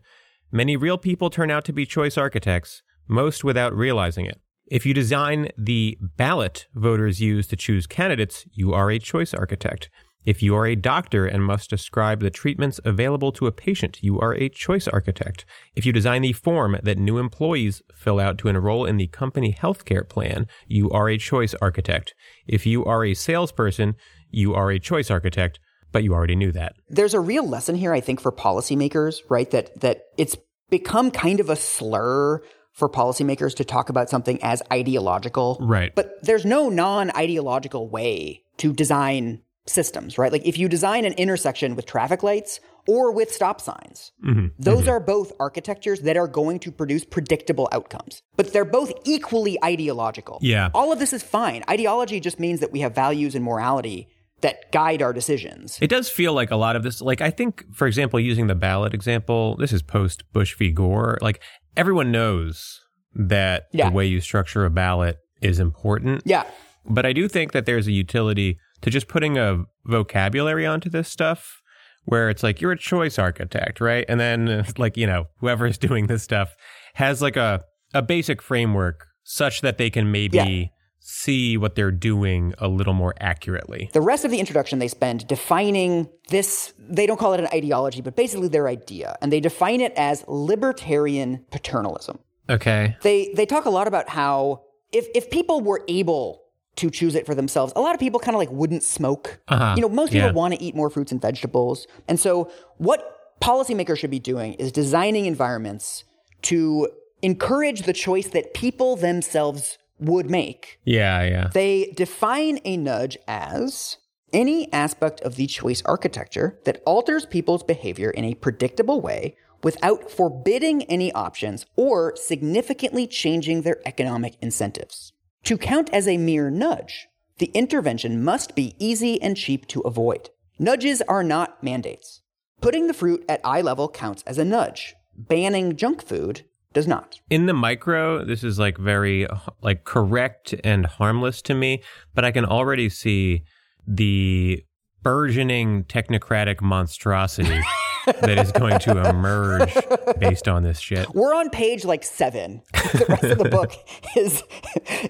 many 0.53 0.77
real 0.77 0.97
people 0.97 1.29
turn 1.29 1.49
out 1.49 1.65
to 1.65 1.73
be 1.73 1.85
choice 1.85 2.17
architects, 2.17 2.83
most 3.07 3.43
without 3.43 3.75
realizing 3.75 4.25
it. 4.25 4.39
If 4.67 4.85
you 4.85 4.93
design 4.93 5.49
the 5.57 5.97
ballot 5.99 6.67
voters 6.73 7.19
use 7.19 7.47
to 7.47 7.55
choose 7.55 7.87
candidates, 7.87 8.45
you 8.53 8.73
are 8.73 8.89
a 8.89 8.99
choice 8.99 9.33
architect. 9.33 9.89
If 10.25 10.41
you 10.41 10.55
are 10.55 10.65
a 10.65 10.77
doctor 10.77 11.25
and 11.25 11.43
must 11.43 11.69
describe 11.69 12.21
the 12.21 12.29
treatments 12.29 12.79
available 12.85 13.33
to 13.33 13.47
a 13.47 13.51
patient, 13.51 14.01
you 14.01 14.19
are 14.21 14.33
a 14.35 14.47
choice 14.47 14.87
architect. 14.87 15.43
If 15.75 15.85
you 15.85 15.91
design 15.91 16.21
the 16.21 16.31
form 16.31 16.77
that 16.81 16.97
new 16.97 17.17
employees 17.17 17.81
fill 17.93 18.21
out 18.21 18.37
to 18.37 18.47
enroll 18.47 18.85
in 18.85 18.95
the 18.95 19.07
company 19.07 19.53
healthcare 19.53 20.07
plan, 20.07 20.47
you 20.65 20.89
are 20.91 21.09
a 21.09 21.17
choice 21.17 21.53
architect. 21.61 22.13
If 22.47 22.65
you 22.65 22.85
are 22.85 23.03
a 23.03 23.15
salesperson, 23.15 23.95
you 24.29 24.53
are 24.53 24.71
a 24.71 24.79
choice 24.79 25.11
architect, 25.11 25.59
but 25.93 26.03
you 26.03 26.13
already 26.13 26.35
knew 26.35 26.51
that. 26.51 26.75
There's 26.89 27.13
a 27.13 27.21
real 27.21 27.47
lesson 27.47 27.75
here, 27.75 27.93
I 27.93 28.01
think, 28.01 28.19
for 28.19 28.31
policymakers, 28.33 29.21
right? 29.29 29.49
That 29.51 29.79
that 29.79 30.01
it's 30.17 30.35
become 30.69 31.11
kind 31.11 31.39
of 31.39 31.49
a 31.49 31.55
slur 31.55 32.41
for 32.73 32.89
policymakers 32.89 33.55
to 33.55 33.63
talk 33.63 33.89
about 33.89 34.09
something 34.09 34.43
as 34.43 34.61
ideological. 34.71 35.57
Right. 35.61 35.93
But 35.93 36.23
there's 36.23 36.43
no 36.43 36.69
non-ideological 36.69 37.87
way 37.87 38.43
to 38.57 38.73
design 38.73 39.41
systems, 39.67 40.17
right? 40.17 40.31
Like 40.31 40.45
if 40.45 40.57
you 40.57 40.67
design 40.67 41.05
an 41.05 41.13
intersection 41.13 41.75
with 41.75 41.85
traffic 41.85 42.23
lights 42.23 42.59
or 42.87 43.11
with 43.11 43.31
stop 43.31 43.61
signs, 43.61 44.11
mm-hmm. 44.25 44.47
those 44.57 44.81
mm-hmm. 44.81 44.89
are 44.89 44.99
both 44.99 45.31
architectures 45.39 46.01
that 46.01 46.17
are 46.17 46.27
going 46.27 46.59
to 46.59 46.71
produce 46.71 47.05
predictable 47.05 47.69
outcomes. 47.71 48.23
But 48.35 48.51
they're 48.51 48.65
both 48.65 48.91
equally 49.05 49.63
ideological. 49.63 50.39
Yeah. 50.41 50.69
All 50.73 50.91
of 50.91 50.99
this 50.99 51.13
is 51.13 51.23
fine. 51.23 51.63
Ideology 51.69 52.19
just 52.19 52.39
means 52.39 52.59
that 52.59 52.71
we 52.71 52.79
have 52.79 52.93
values 52.93 53.35
and 53.35 53.45
morality 53.45 54.09
that 54.43 54.71
guide 54.71 55.01
our 55.01 55.11
decisions. 55.11 55.79
It 55.81 55.89
does 55.89 56.09
feel 56.09 56.33
like 56.33 56.51
a 56.51 56.55
lot 56.55 56.75
of 56.75 56.83
this, 56.83 57.01
like 57.01 57.21
I 57.21 57.31
think, 57.31 57.65
for 57.73 57.87
example, 57.87 58.19
using 58.19 58.47
the 58.47 58.55
ballot 58.55 58.93
example, 58.93 59.55
this 59.57 59.73
is 59.73 59.81
post 59.81 60.23
Bush 60.31 60.55
v. 60.55 60.71
Gore. 60.71 61.17
Like 61.21 61.41
everyone 61.75 62.11
knows 62.11 62.79
that 63.15 63.63
yeah. 63.71 63.89
the 63.89 63.95
way 63.95 64.05
you 64.05 64.21
structure 64.21 64.65
a 64.65 64.69
ballot 64.69 65.17
is 65.41 65.59
important. 65.59 66.21
Yeah. 66.25 66.43
But 66.85 67.05
I 67.05 67.13
do 67.13 67.27
think 67.27 67.53
that 67.53 67.65
there's 67.65 67.87
a 67.87 67.91
utility 67.91 68.59
to 68.81 68.89
just 68.89 69.07
putting 69.07 69.37
a 69.37 69.63
vocabulary 69.85 70.65
onto 70.65 70.89
this 70.89 71.09
stuff 71.09 71.61
where 72.05 72.29
it's 72.29 72.43
like 72.43 72.59
you're 72.59 72.73
a 72.73 72.77
choice 72.77 73.17
architect, 73.17 73.79
right? 73.79 74.05
And 74.09 74.19
then 74.19 74.65
like, 74.77 74.97
you 74.97 75.07
know, 75.07 75.27
whoever 75.39 75.65
is 75.65 75.77
doing 75.77 76.07
this 76.07 76.21
stuff 76.21 76.53
has 76.95 77.21
like 77.21 77.37
a 77.37 77.63
a 77.93 78.01
basic 78.01 78.41
framework 78.41 79.05
such 79.23 79.61
that 79.61 79.77
they 79.77 79.89
can 79.89 80.11
maybe 80.11 80.37
yeah. 80.37 80.67
See 81.05 81.57
what 81.57 81.75
they're 81.75 81.91
doing 81.91 82.53
a 82.59 82.67
little 82.67 82.93
more 82.93 83.13
accurately. 83.19 83.89
The 83.91 84.01
rest 84.01 84.23
of 84.23 84.31
the 84.31 84.39
introduction 84.39 84.79
they 84.79 84.87
spend 84.87 85.27
defining 85.27 86.09
this 86.29 86.73
they 86.79 87.05
don't 87.05 87.19
call 87.19 87.33
it 87.33 87.41
an 87.41 87.47
ideology, 87.53 88.01
but 88.01 88.15
basically 88.15 88.47
their 88.47 88.67
idea, 88.69 89.17
and 89.21 89.31
they 89.31 89.41
define 89.41 89.81
it 89.81 89.93
as 89.97 90.23
libertarian 90.27 91.45
paternalism. 91.51 92.19
Okay. 92.49 92.95
They 93.01 93.33
they 93.35 93.45
talk 93.45 93.65
a 93.65 93.69
lot 93.69 93.87
about 93.87 94.09
how 94.09 94.63
if 94.93 95.07
if 95.13 95.29
people 95.29 95.59
were 95.59 95.83
able 95.89 96.41
to 96.77 96.89
choose 96.89 97.15
it 97.15 97.25
for 97.25 97.35
themselves. 97.35 97.73
A 97.75 97.81
lot 97.81 97.93
of 97.93 97.99
people 97.99 98.19
kind 98.19 98.33
of 98.33 98.39
like 98.39 98.49
wouldn't 98.49 98.81
smoke. 98.81 99.39
Uh-huh. 99.47 99.73
You 99.75 99.81
know, 99.83 99.89
most 99.89 100.11
people 100.11 100.29
yeah. 100.29 100.33
want 100.33 100.55
to 100.55 100.61
eat 100.63 100.75
more 100.75 100.89
fruits 100.89 101.11
and 101.11 101.21
vegetables. 101.21 101.85
And 102.07 102.19
so 102.19 102.51
what 102.77 103.37
policymakers 103.41 103.99
should 103.99 104.09
be 104.09 104.19
doing 104.19 104.53
is 104.53 104.71
designing 104.71 105.25
environments 105.25 106.03
to 106.43 106.89
encourage 107.21 107.83
the 107.83 107.93
choice 107.93 108.27
that 108.29 108.55
people 108.55 108.95
themselves 108.95 109.77
would 110.05 110.29
make. 110.29 110.79
Yeah, 110.83 111.23
yeah. 111.23 111.49
They 111.53 111.93
define 111.95 112.59
a 112.65 112.77
nudge 112.77 113.17
as 113.27 113.97
any 114.31 114.71
aspect 114.73 115.21
of 115.21 115.35
the 115.35 115.47
choice 115.47 115.81
architecture 115.85 116.59
that 116.65 116.81
alters 116.85 117.25
people's 117.25 117.63
behavior 117.63 118.09
in 118.09 118.25
a 118.25 118.33
predictable 118.35 118.99
way 118.99 119.35
without 119.63 120.11
forbidding 120.11 120.83
any 120.83 121.11
options 121.13 121.65
or 121.75 122.15
significantly 122.15 123.07
changing 123.07 123.61
their 123.61 123.79
economic 123.85 124.35
incentives. 124.41 125.13
To 125.45 125.57
count 125.57 125.89
as 125.91 126.07
a 126.07 126.17
mere 126.17 126.49
nudge, 126.49 127.07
the 127.37 127.51
intervention 127.53 128.23
must 128.23 128.55
be 128.55 128.75
easy 128.79 129.21
and 129.21 129.37
cheap 129.37 129.67
to 129.67 129.81
avoid. 129.81 130.29
Nudges 130.59 131.01
are 131.03 131.23
not 131.23 131.63
mandates. 131.63 132.21
Putting 132.61 132.87
the 132.87 132.93
fruit 132.93 133.25
at 133.27 133.41
eye 133.43 133.61
level 133.61 133.89
counts 133.89 134.23
as 134.23 134.37
a 134.37 134.45
nudge. 134.45 134.95
Banning 135.15 135.75
junk 135.75 136.03
food 136.03 136.45
does 136.73 136.87
not. 136.87 137.19
In 137.29 137.45
the 137.45 137.53
micro, 137.53 138.23
this 138.25 138.43
is 138.43 138.59
like 138.59 138.77
very 138.77 139.27
like 139.61 139.83
correct 139.83 140.53
and 140.63 140.85
harmless 140.85 141.41
to 141.43 141.53
me, 141.53 141.83
but 142.13 142.25
I 142.25 142.31
can 142.31 142.45
already 142.45 142.89
see 142.89 143.43
the 143.87 144.63
burgeoning 145.01 145.83
technocratic 145.83 146.61
monstrosity 146.61 147.59
that 148.05 148.39
is 148.39 148.51
going 148.51 148.79
to 148.79 149.09
emerge 149.09 149.75
based 150.19 150.47
on 150.47 150.63
this 150.63 150.79
shit. 150.79 151.13
We're 151.13 151.35
on 151.35 151.49
page 151.49 151.85
like 151.85 152.03
seven. 152.03 152.61
The 152.73 153.05
rest 153.09 153.23
of 153.23 153.37
the 153.37 153.49
book 153.49 153.73
is 154.15 154.43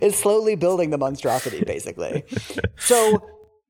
is 0.01 0.15
slowly 0.15 0.55
building 0.55 0.89
the 0.89 0.97
monstrosity, 0.97 1.63
basically. 1.63 2.23
So 2.77 3.23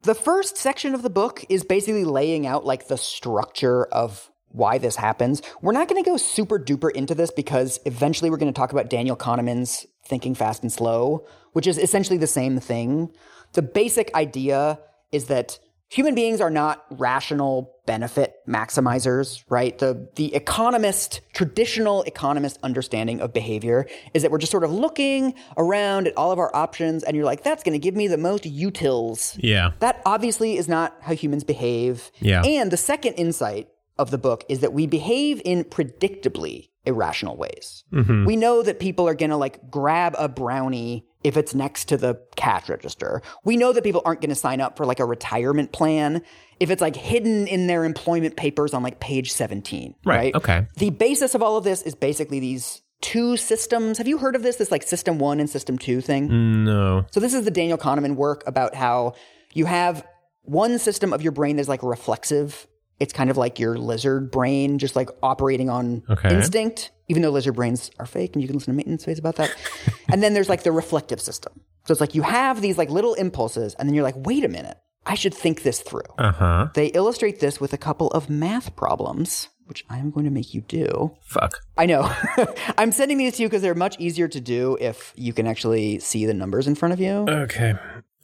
the 0.03 0.15
first 0.15 0.57
section 0.57 0.93
of 0.93 1.01
the 1.01 1.09
book 1.09 1.45
is 1.49 1.63
basically 1.63 2.05
laying 2.05 2.45
out 2.45 2.65
like 2.65 2.87
the 2.87 2.97
structure 2.97 3.85
of 3.85 4.29
why 4.53 4.77
this 4.77 4.95
happens. 4.95 5.41
We're 5.61 5.73
not 5.73 5.89
going 5.89 6.01
to 6.01 6.09
go 6.09 6.15
super 6.15 6.57
duper 6.57 6.91
into 6.91 7.13
this 7.13 7.31
because 7.31 7.79
eventually 7.85 8.29
we're 8.29 8.37
going 8.37 8.53
to 8.53 8.57
talk 8.57 8.71
about 8.71 8.89
Daniel 8.89 9.17
Kahneman's 9.17 9.85
Thinking 10.05 10.35
Fast 10.35 10.61
and 10.63 10.71
Slow, 10.71 11.25
which 11.51 11.67
is 11.67 11.77
essentially 11.77 12.17
the 12.17 12.27
same 12.27 12.59
thing. 12.59 13.11
The 13.53 13.61
basic 13.61 14.13
idea 14.15 14.79
is 15.11 15.25
that 15.25 15.59
human 15.89 16.15
beings 16.15 16.41
are 16.41 16.49
not 16.49 16.83
rational 16.89 17.71
benefit 17.85 18.35
maximizers, 18.47 19.43
right? 19.49 19.77
The 19.77 20.09
the 20.15 20.33
economist, 20.33 21.21
traditional 21.33 22.01
economist 22.03 22.57
understanding 22.63 23.21
of 23.21 23.33
behavior 23.33 23.87
is 24.13 24.23
that 24.23 24.31
we're 24.31 24.39
just 24.39 24.51
sort 24.51 24.63
of 24.63 24.71
looking 24.71 25.35
around 25.57 26.07
at 26.07 26.17
all 26.17 26.31
of 26.31 26.39
our 26.39 26.53
options 26.55 27.03
and 27.03 27.15
you're 27.15 27.25
like, 27.25 27.43
that's 27.43 27.63
gonna 27.63 27.79
give 27.79 27.95
me 27.95 28.07
the 28.07 28.17
most 28.17 28.43
utils. 28.43 29.37
Yeah. 29.39 29.71
That 29.79 30.01
obviously 30.05 30.57
is 30.57 30.67
not 30.67 30.95
how 31.01 31.13
humans 31.13 31.43
behave. 31.43 32.11
Yeah. 32.19 32.43
And 32.43 32.71
the 32.71 32.77
second 32.77 33.13
insight 33.13 33.67
of 33.97 34.11
the 34.11 34.17
book 34.17 34.43
is 34.49 34.59
that 34.59 34.73
we 34.73 34.87
behave 34.87 35.41
in 35.45 35.63
predictably 35.63 36.69
irrational 36.85 37.37
ways. 37.37 37.83
Mm-hmm. 37.93 38.25
We 38.25 38.35
know 38.35 38.61
that 38.63 38.79
people 38.79 39.07
are 39.07 39.15
gonna 39.15 39.37
like 39.37 39.69
grab 39.69 40.15
a 40.17 40.27
brownie 40.27 41.05
if 41.23 41.37
it's 41.37 41.55
next 41.55 41.85
to 41.85 41.97
the 41.97 42.19
cash 42.35 42.69
register. 42.69 43.21
We 43.43 43.57
know 43.57 43.73
that 43.73 43.83
people 43.83 44.01
aren't 44.05 44.21
going 44.21 44.29
to 44.29 44.35
sign 44.35 44.61
up 44.61 44.77
for 44.77 44.85
like 44.85 44.99
a 44.99 45.05
retirement 45.05 45.71
plan 45.71 46.21
if 46.59 46.69
it's 46.69 46.81
like 46.81 46.95
hidden 46.95 47.47
in 47.47 47.67
their 47.67 47.85
employment 47.85 48.35
papers 48.35 48.73
on 48.73 48.83
like 48.83 48.99
page 48.99 49.31
17. 49.31 49.95
Right. 50.05 50.15
right. 50.15 50.35
Okay. 50.35 50.67
The 50.77 50.89
basis 50.89 51.33
of 51.35 51.41
all 51.41 51.57
of 51.57 51.63
this 51.63 51.81
is 51.81 51.95
basically 51.95 52.39
these 52.39 52.81
two 53.01 53.37
systems. 53.37 53.97
Have 53.97 54.07
you 54.07 54.17
heard 54.17 54.35
of 54.35 54.43
this? 54.43 54.57
This 54.57 54.71
like 54.71 54.83
system 54.83 55.19
one 55.19 55.39
and 55.39 55.49
system 55.49 55.77
two 55.77 56.01
thing? 56.01 56.63
No. 56.63 57.05
So 57.11 57.19
this 57.19 57.33
is 57.33 57.45
the 57.45 57.51
Daniel 57.51 57.77
Kahneman 57.77 58.15
work 58.15 58.43
about 58.45 58.75
how 58.75 59.13
you 59.53 59.65
have 59.65 60.05
one 60.43 60.77
system 60.77 61.13
of 61.13 61.21
your 61.21 61.31
brain 61.31 61.55
that's 61.55 61.69
like 61.69 61.83
reflexive 61.83 62.67
It's 62.99 63.11
kind 63.13 63.29
of 63.29 63.37
like 63.37 63.59
your 63.59 63.77
lizard 63.77 64.31
brain 64.31 64.77
just 64.79 64.95
like 64.95 65.09
operating 65.21 65.69
on 65.69 66.03
Okay. 66.09 66.33
instinct, 66.33 66.91
even 67.09 67.21
though 67.21 67.31
lizard 67.31 67.55
brains 67.55 67.91
are 67.99 68.05
fake 68.05 68.33
and 68.35 68.41
you 68.41 68.47
can 68.47 68.55
listen 68.57 68.73
to 68.73 68.77
maintenance 68.77 69.03
phase 69.05 69.19
about 69.19 69.35
that. 69.37 69.53
and 70.11 70.21
then 70.23 70.33
there's 70.33 70.49
like 70.49 70.63
the 70.63 70.71
reflective 70.71 71.19
system. 71.19 71.53
So 71.85 71.91
it's 71.91 71.99
like 72.01 72.15
you 72.15 72.21
have 72.21 72.61
these 72.61 72.77
like 72.77 72.89
little 72.89 73.13
impulses 73.15 73.73
and 73.75 73.89
then 73.89 73.93
you're 73.95 74.03
like, 74.05 74.15
wait 74.17 74.43
a 74.45 74.47
minute, 74.47 74.77
I 75.05 75.15
should 75.15 75.33
think 75.33 75.63
this 75.63 75.81
through. 75.81 76.01
Uh 76.17 76.31
huh. 76.31 76.67
They 76.75 76.87
illustrate 76.87 77.39
this 77.41 77.59
with 77.59 77.73
a 77.73 77.77
couple 77.77 78.07
of 78.11 78.29
math 78.29 78.75
problems, 78.77 79.49
which 79.65 79.83
I'm 79.89 80.09
going 80.11 80.23
to 80.25 80.31
make 80.31 80.53
you 80.53 80.61
do. 80.61 81.13
Fuck. 81.23 81.59
I 81.77 81.85
know. 81.87 82.09
I'm 82.77 82.91
sending 82.93 83.17
these 83.17 83.35
to 83.37 83.41
you 83.43 83.49
because 83.49 83.61
they're 83.61 83.75
much 83.75 83.99
easier 83.99 84.27
to 84.29 84.39
do 84.39 84.77
if 84.79 85.11
you 85.17 85.33
can 85.33 85.45
actually 85.47 85.99
see 85.99 86.25
the 86.25 86.33
numbers 86.33 86.67
in 86.67 86.75
front 86.75 86.93
of 86.93 87.01
you. 87.01 87.25
Okay. 87.27 87.73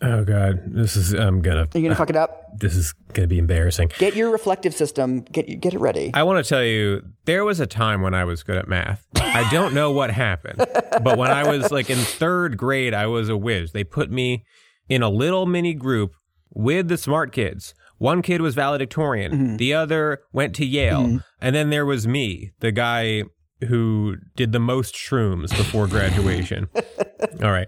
Oh 0.01 0.24
god, 0.24 0.62
this 0.65 0.96
is. 0.96 1.13
I'm 1.13 1.41
gonna. 1.41 1.68
you 1.74 1.82
going 1.82 1.89
to 1.89 1.96
fuck 1.96 2.10
it 2.10 2.15
up? 2.15 2.58
This 2.58 2.75
is 2.75 2.94
gonna 3.13 3.27
be 3.27 3.38
embarrassing. 3.38 3.91
Get 3.98 4.15
your 4.15 4.32
reflective 4.32 4.74
system, 4.74 5.22
get 5.22 5.60
get 5.60 5.74
it 5.74 5.79
ready. 5.79 6.12
I 6.13 6.24
want 6.24 6.44
to 6.44 6.48
tell 6.48 6.63
you, 6.63 7.03
there 7.25 7.44
was 7.44 7.60
a 7.60 7.68
time 7.68 8.01
when 8.01 8.13
I 8.13 8.24
was 8.24 8.41
good 8.41 8.56
at 8.56 8.68
math. 8.68 9.06
I 9.15 9.50
don't 9.51 9.74
know 9.74 9.91
what 9.91 10.12
happened, 10.12 10.58
but 11.03 11.18
when 11.18 11.32
I 11.32 11.50
was 11.50 11.72
like 11.72 11.89
in 11.89 11.98
third 11.98 12.58
grade, 12.58 12.94
I 12.94 13.08
was 13.08 13.27
a 13.27 13.36
whiz. 13.36 13.74
They 13.74 13.84
put 13.84 14.10
me 14.10 14.46
in 14.88 15.03
a 15.03 15.10
little 15.10 15.46
mini 15.46 15.74
group 15.74 16.15
with 16.53 16.88
the 16.88 16.98
smart 16.98 17.34
kids. 17.34 17.74
One 17.98 18.22
kid 18.22 18.39
was 18.39 18.56
valedictorian, 18.56 19.32
mm-hmm. 19.32 19.56
the 19.58 19.74
other 19.74 20.22
went 20.32 20.56
to 20.56 20.65
Yale, 20.65 21.01
mm-hmm. 21.01 21.18
and 21.41 21.53
then 21.53 21.70
there 21.70 21.86
was 21.86 22.08
me, 22.08 22.51
the 22.62 22.72
guy 22.72 23.24
who 23.67 24.17
did 24.35 24.51
the 24.51 24.59
most 24.59 24.95
shrooms 24.95 25.49
before 25.49 25.87
graduation. 25.87 26.69
All 27.43 27.51
right. 27.51 27.67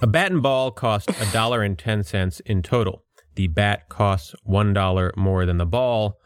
A 0.00 0.06
bat 0.06 0.30
and 0.32 0.42
ball 0.42 0.70
cost 0.70 1.10
a 1.10 1.32
dollar 1.32 1.62
and 1.62 1.78
ten 1.78 2.02
cents 2.02 2.40
in 2.40 2.62
total. 2.62 3.04
The 3.34 3.48
bat 3.48 3.88
costs 3.88 4.34
one 4.42 4.72
dollar 4.72 5.12
more 5.16 5.46
than 5.46 5.58
the 5.58 5.66
ball. 5.66 6.18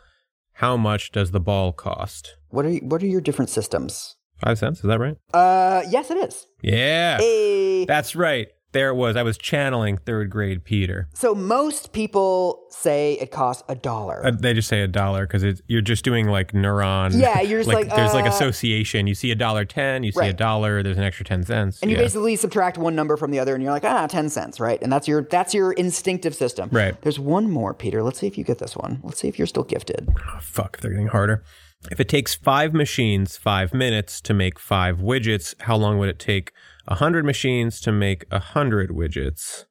How 0.54 0.76
much 0.76 1.12
does 1.12 1.30
the 1.30 1.40
ball 1.40 1.72
cost? 1.72 2.36
What 2.48 2.66
are 2.66 2.70
you, 2.70 2.80
what 2.80 3.02
are 3.02 3.06
your 3.06 3.20
different 3.20 3.50
systems? 3.50 4.16
Five 4.38 4.58
cents, 4.58 4.80
is 4.80 4.84
that 4.84 4.98
right? 4.98 5.16
Uh, 5.32 5.82
yes, 5.88 6.10
it 6.10 6.18
is. 6.18 6.46
Yeah. 6.62 7.18
Hey. 7.18 7.84
That's 7.84 8.14
right. 8.16 8.48
There 8.72 8.88
it 8.88 8.94
was. 8.94 9.16
I 9.16 9.22
was 9.22 9.36
channeling 9.36 9.98
third 9.98 10.30
grade 10.30 10.64
Peter. 10.64 11.08
So 11.14 11.34
most 11.34 11.92
people 11.92 12.64
say 12.70 13.14
it 13.20 13.30
costs 13.30 13.62
a 13.68 13.74
dollar. 13.74 14.24
Uh, 14.24 14.30
they 14.30 14.54
just 14.54 14.68
say 14.68 14.80
a 14.80 14.88
dollar 14.88 15.26
because 15.26 15.62
you're 15.68 15.82
just 15.82 16.04
doing 16.04 16.26
like 16.26 16.52
neuron. 16.52 17.18
Yeah, 17.18 17.42
you're 17.42 17.60
just 17.60 17.68
like, 17.74 17.94
there's 17.94 18.14
like 18.14 18.24
uh, 18.24 18.30
association. 18.30 19.06
You 19.06 19.14
see 19.14 19.30
a 19.30 19.34
dollar 19.34 19.64
ten, 19.66 20.04
you 20.04 20.12
see 20.12 20.20
a 20.20 20.22
Right. 20.22 20.36
dollar. 20.36 20.82
There's 20.82 20.96
an 20.96 21.04
extra 21.04 21.24
ten 21.24 21.44
cents. 21.44 21.80
and 21.82 21.90
you 21.90 21.96
yeah. 21.96 22.02
basically 22.02 22.36
subtract 22.36 22.78
one 22.78 22.94
number 22.94 23.16
from 23.18 23.30
the 23.30 23.38
other, 23.40 23.54
and 23.54 23.62
you're 23.62 23.72
like, 23.72 23.84
ah, 23.84 24.06
ten 24.06 24.28
cents, 24.30 24.58
right? 24.58 24.80
And 24.82 24.90
that's 24.90 25.06
your 25.06 25.22
that's 25.22 25.52
your 25.52 25.72
instinctive 25.72 26.34
system. 26.34 26.70
Right. 26.72 26.98
There's 27.02 27.18
one 27.18 27.50
more, 27.50 27.74
Peter. 27.74 28.02
Let's 28.02 28.18
see 28.18 28.26
if 28.26 28.38
you 28.38 28.44
get 28.44 28.58
this 28.58 28.74
one. 28.76 29.00
Let's 29.02 29.20
see 29.20 29.28
if 29.28 29.38
you're 29.38 29.46
still 29.46 29.64
gifted. 29.64 30.08
Oh, 30.18 30.38
fuck, 30.40 30.78
they're 30.78 30.92
getting 30.92 31.08
harder. 31.08 31.42
If 31.90 31.98
it 31.98 32.08
takes 32.08 32.34
five 32.34 32.72
machines 32.72 33.36
five 33.36 33.74
minutes 33.74 34.20
to 34.22 34.32
make 34.34 34.58
five 34.58 34.98
widgets, 34.98 35.60
how 35.62 35.76
long 35.76 35.98
would 35.98 36.08
it 36.08 36.18
take 36.20 36.52
a 36.88 36.96
hundred 36.96 37.24
machines 37.24 37.80
to 37.82 37.92
make 37.92 38.24
a 38.30 38.38
hundred 38.38 38.90
widgets? 38.90 39.64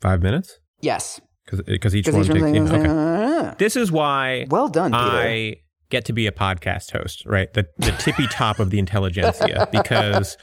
Five 0.00 0.22
minutes? 0.22 0.58
Yes. 0.80 1.20
Because 1.50 1.94
each 1.96 2.06
one 2.08 2.22
takes. 2.24 2.28
one's 2.42 2.70
yeah, 2.70 2.76
okay. 2.78 2.88
"Ah." 2.88 3.54
This 3.58 3.74
is 3.76 3.90
why 3.90 4.46
Well 4.50 4.68
done, 4.68 4.92
Peter. 4.92 5.02
I 5.02 5.56
get 5.90 6.04
to 6.06 6.12
be 6.12 6.26
a 6.26 6.32
podcast 6.32 6.90
host, 6.92 7.24
right? 7.26 7.52
The 7.54 7.66
the 7.78 7.92
tippy 7.92 8.26
top 8.30 8.58
of 8.60 8.70
the 8.70 8.78
intelligentsia 8.78 9.68
because 9.72 10.36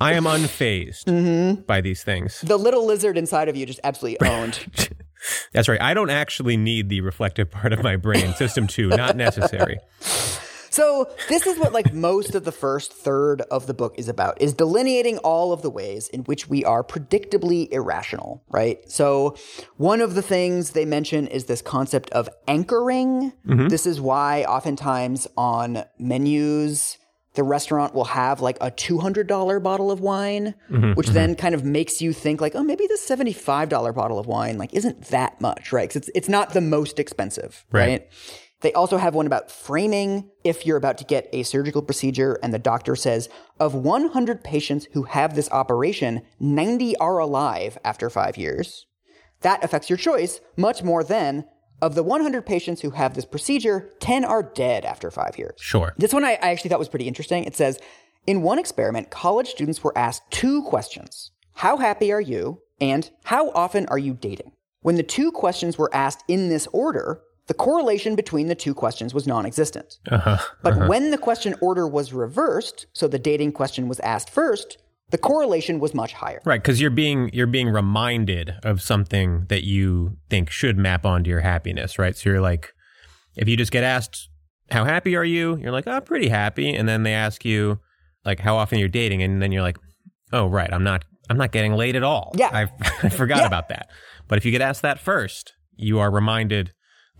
I 0.00 0.14
am 0.14 0.24
unfazed 0.24 1.04
Mm-hmm. 1.04 1.62
by 1.62 1.80
these 1.80 2.02
things. 2.02 2.40
the 2.40 2.56
little 2.58 2.84
lizard 2.86 3.16
inside 3.16 3.48
of 3.48 3.56
you 3.56 3.66
just 3.66 3.80
absolutely 3.84 4.26
owned. 4.28 4.66
That's 5.52 5.68
right. 5.68 5.80
I 5.80 5.94
don't 5.94 6.10
actually 6.10 6.56
need 6.56 6.88
the 6.88 7.00
reflective 7.02 7.50
part 7.50 7.72
of 7.72 7.82
my 7.84 7.94
brain. 7.96 8.34
System 8.34 8.66
two, 8.66 8.88
not 8.88 9.16
necessary. 9.16 9.78
So 10.72 11.10
this 11.28 11.46
is 11.46 11.58
what 11.58 11.72
like 11.72 11.92
most 11.92 12.34
of 12.34 12.44
the 12.44 12.52
first 12.52 12.94
third 12.94 13.42
of 13.42 13.66
the 13.66 13.74
book 13.74 13.94
is 13.98 14.08
about 14.08 14.40
is 14.40 14.54
delineating 14.54 15.18
all 15.18 15.52
of 15.52 15.60
the 15.60 15.68
ways 15.68 16.08
in 16.08 16.22
which 16.22 16.48
we 16.48 16.64
are 16.64 16.82
predictably 16.82 17.70
irrational, 17.70 18.42
right? 18.48 18.78
So 18.90 19.36
one 19.76 20.00
of 20.00 20.14
the 20.14 20.22
things 20.22 20.70
they 20.70 20.86
mention 20.86 21.26
is 21.26 21.44
this 21.44 21.60
concept 21.60 22.08
of 22.10 22.28
anchoring. 22.48 23.32
Mm-hmm. 23.46 23.68
This 23.68 23.86
is 23.86 24.00
why 24.00 24.44
oftentimes 24.44 25.28
on 25.36 25.84
menus 25.98 26.96
the 27.34 27.42
restaurant 27.42 27.94
will 27.94 28.04
have 28.04 28.40
like 28.40 28.58
a 28.60 28.70
$200 28.70 29.62
bottle 29.62 29.90
of 29.90 30.00
wine, 30.00 30.54
mm-hmm, 30.70 30.92
which 30.92 31.06
mm-hmm. 31.06 31.14
then 31.14 31.34
kind 31.34 31.54
of 31.54 31.64
makes 31.64 32.02
you 32.02 32.12
think 32.12 32.40
like, 32.40 32.54
oh, 32.54 32.62
maybe 32.62 32.86
this 32.86 33.06
$75 33.08 33.94
bottle 33.94 34.18
of 34.18 34.26
wine 34.26 34.58
like 34.58 34.72
isn't 34.74 35.06
that 35.06 35.40
much, 35.40 35.72
right? 35.72 35.88
Cuz 35.88 35.96
it's 35.96 36.10
it's 36.14 36.28
not 36.28 36.52
the 36.52 36.60
most 36.60 36.98
expensive, 36.98 37.64
Right. 37.70 37.88
right? 37.88 38.08
They 38.62 38.72
also 38.72 38.96
have 38.96 39.14
one 39.14 39.26
about 39.26 39.50
framing. 39.50 40.30
If 40.44 40.64
you're 40.64 40.76
about 40.76 40.98
to 40.98 41.04
get 41.04 41.28
a 41.32 41.42
surgical 41.42 41.82
procedure 41.82 42.38
and 42.42 42.54
the 42.54 42.58
doctor 42.58 42.96
says, 42.96 43.28
of 43.60 43.74
100 43.74 44.42
patients 44.42 44.86
who 44.92 45.02
have 45.04 45.34
this 45.34 45.50
operation, 45.50 46.22
90 46.40 46.96
are 46.96 47.18
alive 47.18 47.76
after 47.84 48.08
five 48.08 48.36
years, 48.36 48.86
that 49.40 49.62
affects 49.64 49.90
your 49.90 49.96
choice 49.96 50.40
much 50.56 50.82
more 50.82 51.02
than 51.04 51.44
of 51.80 51.96
the 51.96 52.04
100 52.04 52.46
patients 52.46 52.80
who 52.80 52.90
have 52.90 53.14
this 53.14 53.24
procedure, 53.24 53.90
10 53.98 54.24
are 54.24 54.42
dead 54.42 54.84
after 54.84 55.10
five 55.10 55.36
years. 55.36 55.54
Sure. 55.60 55.92
This 55.98 56.12
one 56.12 56.24
I, 56.24 56.34
I 56.34 56.50
actually 56.50 56.70
thought 56.70 56.78
was 56.78 56.88
pretty 56.88 57.08
interesting. 57.08 57.42
It 57.42 57.56
says, 57.56 57.80
in 58.24 58.42
one 58.42 58.60
experiment, 58.60 59.10
college 59.10 59.48
students 59.48 59.82
were 59.82 59.96
asked 59.98 60.22
two 60.30 60.62
questions 60.62 61.32
How 61.54 61.76
happy 61.78 62.12
are 62.12 62.20
you? 62.20 62.62
and 62.80 63.10
How 63.24 63.50
often 63.50 63.86
are 63.86 63.98
you 63.98 64.14
dating? 64.14 64.52
When 64.80 64.94
the 64.94 65.02
two 65.02 65.32
questions 65.32 65.76
were 65.76 65.92
asked 65.92 66.22
in 66.28 66.48
this 66.48 66.68
order, 66.72 67.20
the 67.52 67.58
correlation 67.58 68.16
between 68.16 68.46
the 68.46 68.54
two 68.54 68.72
questions 68.72 69.12
was 69.12 69.26
non 69.26 69.44
existent. 69.44 69.98
Uh-huh. 70.10 70.38
But 70.62 70.88
when 70.88 71.10
the 71.10 71.18
question 71.18 71.54
order 71.60 71.86
was 71.86 72.14
reversed, 72.14 72.86
so 72.94 73.06
the 73.06 73.18
dating 73.18 73.52
question 73.52 73.88
was 73.88 74.00
asked 74.00 74.30
first, 74.30 74.78
the 75.10 75.18
correlation 75.18 75.78
was 75.78 75.92
much 75.92 76.14
higher. 76.14 76.40
Right, 76.46 76.62
because 76.62 76.80
you're 76.80 76.90
being 77.04 77.28
you're 77.34 77.46
being 77.58 77.68
reminded 77.68 78.54
of 78.62 78.80
something 78.80 79.44
that 79.48 79.64
you 79.64 80.16
think 80.30 80.48
should 80.48 80.78
map 80.78 81.04
onto 81.04 81.28
your 81.28 81.40
happiness, 81.40 81.98
right? 81.98 82.16
So 82.16 82.30
you're 82.30 82.40
like, 82.40 82.72
if 83.36 83.46
you 83.50 83.56
just 83.58 83.70
get 83.72 83.84
asked, 83.84 84.30
"How 84.70 84.84
happy 84.86 85.14
are 85.14 85.24
you?" 85.24 85.56
You're 85.58 85.72
like, 85.72 85.86
"I'm 85.86 85.96
"Oh, 85.96 86.00
pretty 86.00 86.30
happy," 86.30 86.74
and 86.74 86.88
then 86.88 87.02
they 87.02 87.12
ask 87.12 87.44
you, 87.44 87.80
like, 88.24 88.40
"How 88.40 88.56
often 88.56 88.78
you're 88.78 88.88
dating?" 88.88 89.22
and 89.22 89.42
then 89.42 89.52
you're 89.52 89.60
like, 89.70 89.76
"Oh, 90.32 90.46
right, 90.46 90.72
I'm 90.72 90.84
not 90.84 91.04
I'm 91.28 91.36
not 91.36 91.52
getting 91.52 91.74
laid 91.74 91.96
at 91.96 92.02
all." 92.02 92.32
Yeah. 92.38 92.48
I, 92.50 92.62
I 93.02 93.10
forgot 93.10 93.40
Yeah. 93.40 93.46
about 93.46 93.68
that. 93.68 93.90
But 94.28 94.38
if 94.38 94.46
you 94.46 94.52
get 94.52 94.62
asked 94.62 94.80
that 94.80 94.98
first, 94.98 95.52
you 95.76 95.98
are 95.98 96.10
reminded 96.10 96.72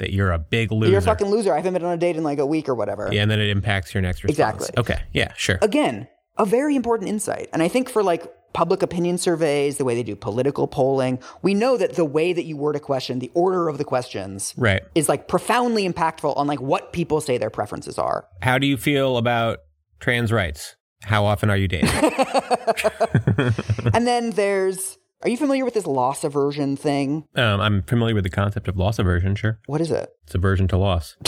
that 0.03 0.13
you're 0.13 0.31
a 0.33 0.39
big 0.39 0.71
loser. 0.71 0.91
You're 0.91 0.99
a 1.01 1.03
fucking 1.03 1.29
loser. 1.29 1.53
I 1.53 1.57
haven't 1.57 1.73
been 1.73 1.85
on 1.85 1.95
a 1.95 1.97
date 1.97 2.17
in 2.17 2.23
like 2.23 2.39
a 2.39 2.47
week 2.47 2.69
or 2.69 2.75
whatever. 2.75 3.09
yeah, 3.11 3.23
and 3.23 3.31
then 3.31 3.41
it 3.41 3.49
impacts 3.49 3.95
your 3.95 4.03
next 4.03 4.23
response. 4.23 4.69
Exactly. 4.69 4.81
Okay. 4.81 5.03
Yeah. 5.13 5.33
Sure. 5.37 5.59
Again, 5.63 6.07
a 6.39 6.45
very 6.45 6.77
important 6.77 7.09
insight. 7.09 7.49
And 7.53 7.63
I 7.63 7.69
think 7.69 7.89
for 7.89 8.03
like 8.03 8.31
public 8.53 8.83
opinion 8.83 9.17
surveys, 9.17 9.79
the 9.79 9.85
way 9.85 9.95
they 9.95 10.03
do 10.03 10.15
political 10.15 10.67
polling, 10.67 11.19
we 11.41 11.55
know 11.55 11.79
that 11.79 11.95
the 11.95 12.05
way 12.05 12.35
that 12.35 12.45
you 12.45 12.55
word 12.57 12.77
a 12.77 12.81
question, 12.81 13.19
the 13.19 13.31
order 13.35 13.69
of 13.69 13.79
the 13.79 13.85
questions, 13.85 14.53
Right. 14.59 14.83
is 14.95 15.09
like 15.09 15.27
profoundly 15.27 15.89
impactful 15.89 16.37
on 16.37 16.47
like 16.47 16.61
what 16.61 16.93
people 16.93 17.21
say 17.23 17.39
their 17.39 17.51
preferences 17.51 17.99
are. 17.99 18.27
How 18.43 18.59
do 18.59 18.67
you 18.67 18.77
feel 18.77 19.17
about 19.17 19.61
trans 20.01 20.31
rights? 20.33 20.77
How 21.03 21.25
often 21.25 21.51
are 21.51 21.57
you 21.57 21.67
dating? 21.67 21.89
and 23.95 24.07
then 24.07 24.31
there's 24.31 24.99
are 25.23 25.29
you 25.29 25.37
familiar 25.37 25.65
with 25.65 25.75
this 25.75 25.87
loss 25.87 26.25
aversion 26.25 26.77
thing? 26.77 27.25
Um, 27.37 27.61
I'm 27.61 27.83
familiar 27.83 28.15
with 28.15 28.25
the 28.25 28.31
concept 28.31 28.69
of 28.69 28.77
loss 28.77 28.99
aversion, 28.99 29.35
sure. 29.37 29.59
What 29.67 29.81
is 29.81 29.91
it? 29.91 30.11
It's 30.25 30.35
aversion 30.35 30.69
to 30.69 30.77
loss. 30.77 31.17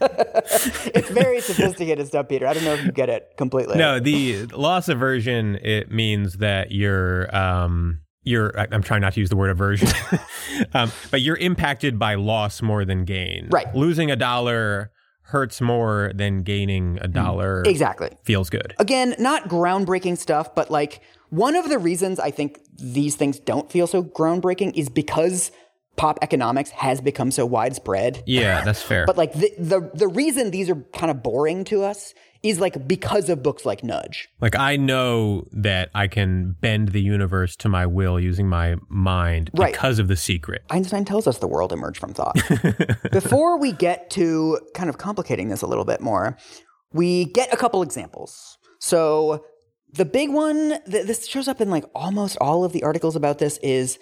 It's 0.02 1.10
very 1.10 1.40
sophisticated 1.40 2.06
stuff, 2.06 2.28
Peter. 2.28 2.46
I 2.46 2.54
don't 2.54 2.64
know 2.64 2.74
if 2.74 2.84
you 2.84 2.92
get 2.92 3.08
it 3.08 3.34
completely. 3.36 3.76
No, 3.76 4.00
the 4.00 4.46
loss 4.46 4.88
aversion, 4.88 5.56
it 5.56 5.90
means 5.90 6.38
that 6.38 6.72
you're, 6.72 7.34
um, 7.34 8.00
you're, 8.22 8.52
I'm 8.58 8.82
trying 8.82 9.00
not 9.02 9.14
to 9.14 9.20
use 9.20 9.28
the 9.30 9.36
word 9.36 9.50
aversion, 9.50 9.88
um, 10.74 10.90
but 11.10 11.20
you're 11.20 11.36
impacted 11.36 11.98
by 11.98 12.14
loss 12.14 12.62
more 12.62 12.84
than 12.84 13.04
gain. 13.04 13.48
Right. 13.50 13.72
Losing 13.74 14.10
a 14.10 14.16
dollar 14.16 14.90
hurts 15.22 15.60
more 15.60 16.10
than 16.14 16.42
gaining 16.42 16.98
a 17.00 17.08
dollar 17.08 17.62
Exactly. 17.62 18.10
feels 18.24 18.50
good. 18.50 18.74
Again, 18.78 19.14
not 19.18 19.48
groundbreaking 19.48 20.18
stuff, 20.18 20.54
but 20.54 20.70
like 20.70 21.00
one 21.30 21.56
of 21.56 21.68
the 21.68 21.78
reasons 21.78 22.20
I 22.20 22.30
think 22.30 22.60
these 22.76 23.16
things 23.16 23.38
don't 23.38 23.70
feel 23.70 23.86
so 23.86 24.02
groundbreaking 24.02 24.72
is 24.76 24.88
because 24.88 25.50
pop 25.96 26.18
economics 26.22 26.70
has 26.70 27.00
become 27.00 27.30
so 27.30 27.44
widespread. 27.46 28.22
Yeah, 28.26 28.62
that's 28.64 28.80
fair. 28.82 29.06
But 29.06 29.16
like 29.16 29.32
the, 29.34 29.50
the 29.58 29.90
the 29.94 30.08
reason 30.08 30.50
these 30.50 30.70
are 30.70 30.76
kind 30.94 31.10
of 31.10 31.22
boring 31.22 31.64
to 31.64 31.82
us 31.82 32.14
is 32.42 32.58
like 32.58 32.88
because 32.88 33.28
of 33.28 33.42
books 33.42 33.66
like 33.66 33.84
Nudge. 33.84 34.26
like, 34.40 34.56
I 34.56 34.76
know 34.76 35.46
that 35.52 35.90
I 35.94 36.08
can 36.08 36.52
bend 36.62 36.88
the 36.88 37.02
universe 37.02 37.54
to 37.56 37.68
my 37.68 37.84
will 37.84 38.18
using 38.18 38.48
my 38.48 38.76
mind 38.88 39.50
Right. 39.52 39.74
because 39.74 39.98
of 39.98 40.08
the 40.08 40.16
secret. 40.16 40.62
Einstein 40.70 41.04
tells 41.04 41.26
us 41.26 41.36
the 41.36 41.46
world 41.46 41.70
emerged 41.70 42.00
from 42.00 42.14
thought. 42.14 42.36
Before 43.12 43.58
we 43.58 43.72
get 43.72 44.08
to 44.12 44.58
kind 44.72 44.88
of 44.88 44.96
complicating 44.96 45.50
this 45.50 45.60
a 45.60 45.66
little 45.66 45.84
bit 45.84 46.00
more, 46.00 46.38
we 46.94 47.26
get 47.26 47.52
a 47.52 47.58
couple 47.58 47.82
examples. 47.82 48.56
So 48.78 49.44
the 49.92 50.04
big 50.04 50.30
one 50.30 50.68
that 50.86 51.06
this 51.06 51.26
shows 51.26 51.48
up 51.48 51.60
in 51.60 51.70
like 51.70 51.84
almost 51.94 52.36
all 52.40 52.64
of 52.64 52.72
the 52.72 52.82
articles 52.82 53.16
about 53.16 53.38
this 53.38 53.58
is 53.58 53.98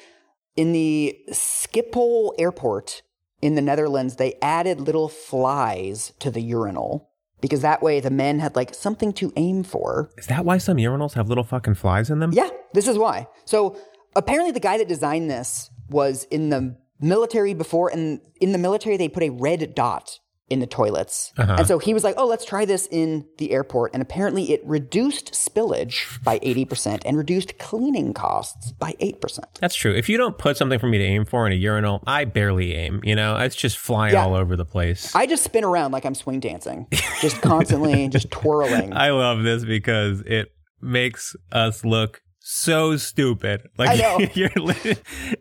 in 0.57 0.73
the 0.73 1.17
Schiphol 1.31 2.33
airport 2.39 3.03
in 3.41 3.55
the 3.55 3.63
Netherlands, 3.63 4.17
they 4.17 4.35
added 4.43 4.81
little 4.81 5.09
flies 5.09 6.13
to 6.19 6.31
the 6.31 6.43
urinal 6.43 7.11
because 7.41 7.63
that 7.63 7.83
way 7.83 8.01
the 8.01 8.11
men 8.11 8.41
had 8.41 8.57
like 8.57 8.75
something 8.75 9.13
to 9.15 9.33
aim 9.37 9.63
for. 9.63 10.11
Is 10.19 10.27
that 10.27 10.45
why 10.45 10.59
some 10.59 10.77
urinals 10.77 11.15
have 11.15 11.29
little 11.29 11.45
fucking 11.45 11.75
flies 11.75 12.11
in 12.11 12.19
them? 12.19 12.33
Yeah, 12.33 12.51
this 12.73 12.89
is 12.89 12.99
why. 12.99 13.29
So 13.45 13.79
apparently, 14.17 14.51
the 14.53 14.61
guy 14.61 14.79
that 14.79 14.89
designed 14.89 15.31
this 15.31 15.71
was 15.89 16.25
in 16.25 16.51
the 16.51 16.77
military 17.01 17.55
before, 17.55 17.91
and 17.91 18.21
in 18.41 18.53
the 18.53 18.59
military, 18.59 18.97
they 18.97 19.09
put 19.09 19.23
a 19.23 19.31
red 19.31 19.75
dot 19.75 20.19
in 20.51 20.61
the 20.61 20.67
toilets. 20.67 21.33
Uh-huh. 21.37 21.57
And 21.59 21.67
so 21.67 21.79
he 21.79 21.93
was 21.93 22.05
like, 22.05 22.15
oh, 22.17 22.27
let's 22.27 22.45
try 22.45 22.65
this 22.65 22.89
in 22.91 23.27
the 23.39 23.51
airport. 23.53 23.93
And 23.93 24.01
apparently, 24.03 24.53
it 24.53 24.63
reduced 24.65 25.33
spillage 25.33 26.23
by 26.25 26.39
80% 26.39 27.03
and 27.05 27.17
reduced 27.17 27.59
cleaning 27.59 28.15
costs 28.15 28.73
by 28.73 28.93
8%. 29.01 29.41
That's 29.61 29.75
true. 29.75 29.93
If 29.95 30.09
you 30.09 30.17
don't 30.17 30.39
put 30.39 30.57
something 30.57 30.79
for 30.79 30.87
me 30.87 30.99
to 30.99 31.05
aim 31.05 31.25
for 31.25 31.47
in 31.47 31.53
a 31.53 31.57
urinal, 31.57 32.03
I 32.07 32.25
barely 32.25 32.75
aim. 32.75 33.01
You 33.05 33.15
know, 33.15 33.37
it's 33.37 33.57
just 33.57 33.77
flying 33.79 34.15
Yeah. 34.15 34.25
all 34.25 34.35
over 34.35 34.57
the 34.57 34.65
place. 34.65 35.15
I 35.15 35.27
just 35.27 35.45
spin 35.45 35.65
around 35.65 35.93
like 35.93 36.05
I'm 36.05 36.15
swing 36.15 36.41
dancing, 36.41 36.87
just 37.21 37.41
constantly 37.43 38.09
just 38.09 38.31
twirling. 38.31 38.93
I 38.95 39.11
love 39.11 39.43
this 39.43 39.65
because 39.65 40.21
it 40.23 40.49
makes 40.81 41.35
us 41.53 41.85
look 41.85 42.23
so 42.51 42.97
stupid. 42.97 43.69
Like 43.77 43.91
I 43.91 43.95
know. 43.97 44.19
you're 44.35 44.49
li- 44.57 44.97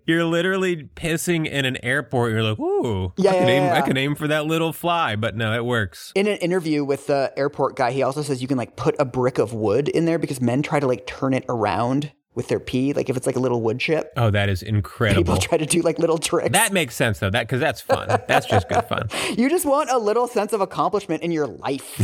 you're 0.06 0.26
literally 0.26 0.84
pissing 0.96 1.48
in 1.48 1.64
an 1.64 1.78
airport. 1.82 2.32
You're 2.34 2.44
like, 2.44 2.60
ooh, 2.60 3.14
Yeah, 3.18 3.32
I 3.32 3.34
can 3.34 3.48
yeah, 3.48 3.54
aim. 3.54 3.64
yeah, 3.64 3.76
I 3.76 3.82
can 3.82 3.96
aim 3.98 4.16
for 4.16 4.28
that 4.28 4.46
little 4.46 4.74
fly, 4.74 5.16
but 5.16 5.36
no, 5.38 5.54
it 5.54 5.64
works. 5.64 6.12
In 6.16 6.28
an 6.28 6.38
interview 6.40 6.84
with 6.84 7.08
the 7.08 7.32
airport 7.38 7.78
guy, 7.78 7.92
he 7.92 8.04
also 8.04 8.22
says 8.24 8.42
you 8.42 8.48
can 8.48 8.58
like 8.58 8.76
put 8.76 8.94
a 9.00 9.06
brick 9.06 9.38
of 9.38 9.54
wood 9.54 9.88
in 9.88 10.04
there 10.04 10.20
because 10.20 10.42
men 10.42 10.62
try 10.62 10.82
to 10.82 10.88
like 10.88 11.08
turn 11.08 11.34
it 11.34 11.46
around 11.48 12.12
with 12.38 12.48
their 12.48 12.60
pee. 12.62 12.94
Like 12.94 13.10
if 13.10 13.18
it's 13.18 13.26
like 13.28 13.36
a 13.36 13.40
little 13.40 13.62
wood 13.62 13.80
chip, 13.80 14.14
Oh, 14.16 14.30
that 14.30 14.48
is 14.48 14.64
incredible. 14.64 15.24
people 15.24 15.38
try 15.38 15.58
to 15.58 15.66
do 15.66 15.82
like 15.82 16.00
little 16.00 16.18
tricks. 16.20 16.52
that 16.54 16.72
makes 16.72 16.96
sense 16.96 17.20
though. 17.20 17.30
That 17.30 17.48
because 17.48 17.60
that's 17.60 17.82
fun. 17.82 18.08
That's 18.28 18.46
just 18.46 18.70
good 18.70 18.86
fun. 18.86 19.10
you 19.38 19.50
just 19.50 19.66
want 19.66 19.90
a 19.90 19.98
little 19.98 20.28
sense 20.28 20.54
of 20.54 20.62
accomplishment 20.62 21.24
in 21.24 21.32
your 21.32 21.48
life. 21.48 22.00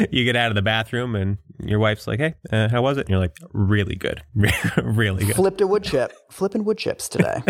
you 0.10 0.24
get 0.24 0.36
out 0.36 0.50
of 0.50 0.56
the 0.56 0.62
bathroom 0.62 1.14
and 1.14 1.38
your 1.64 1.78
wife's 1.78 2.06
like, 2.08 2.18
"Hey, 2.18 2.34
uh, 2.50 2.68
how 2.68 2.82
was 2.82 2.98
it?" 2.98 3.02
And 3.02 3.10
you're 3.10 3.20
like, 3.20 3.36
"Really 3.52 3.94
good, 3.94 4.22
really 4.82 5.24
good." 5.24 5.36
Flipped 5.36 5.60
a 5.60 5.66
wood 5.66 5.84
chip. 5.84 6.12
Flipping 6.28 6.64
wood 6.64 6.76
chips 6.78 7.08
today. 7.08 7.40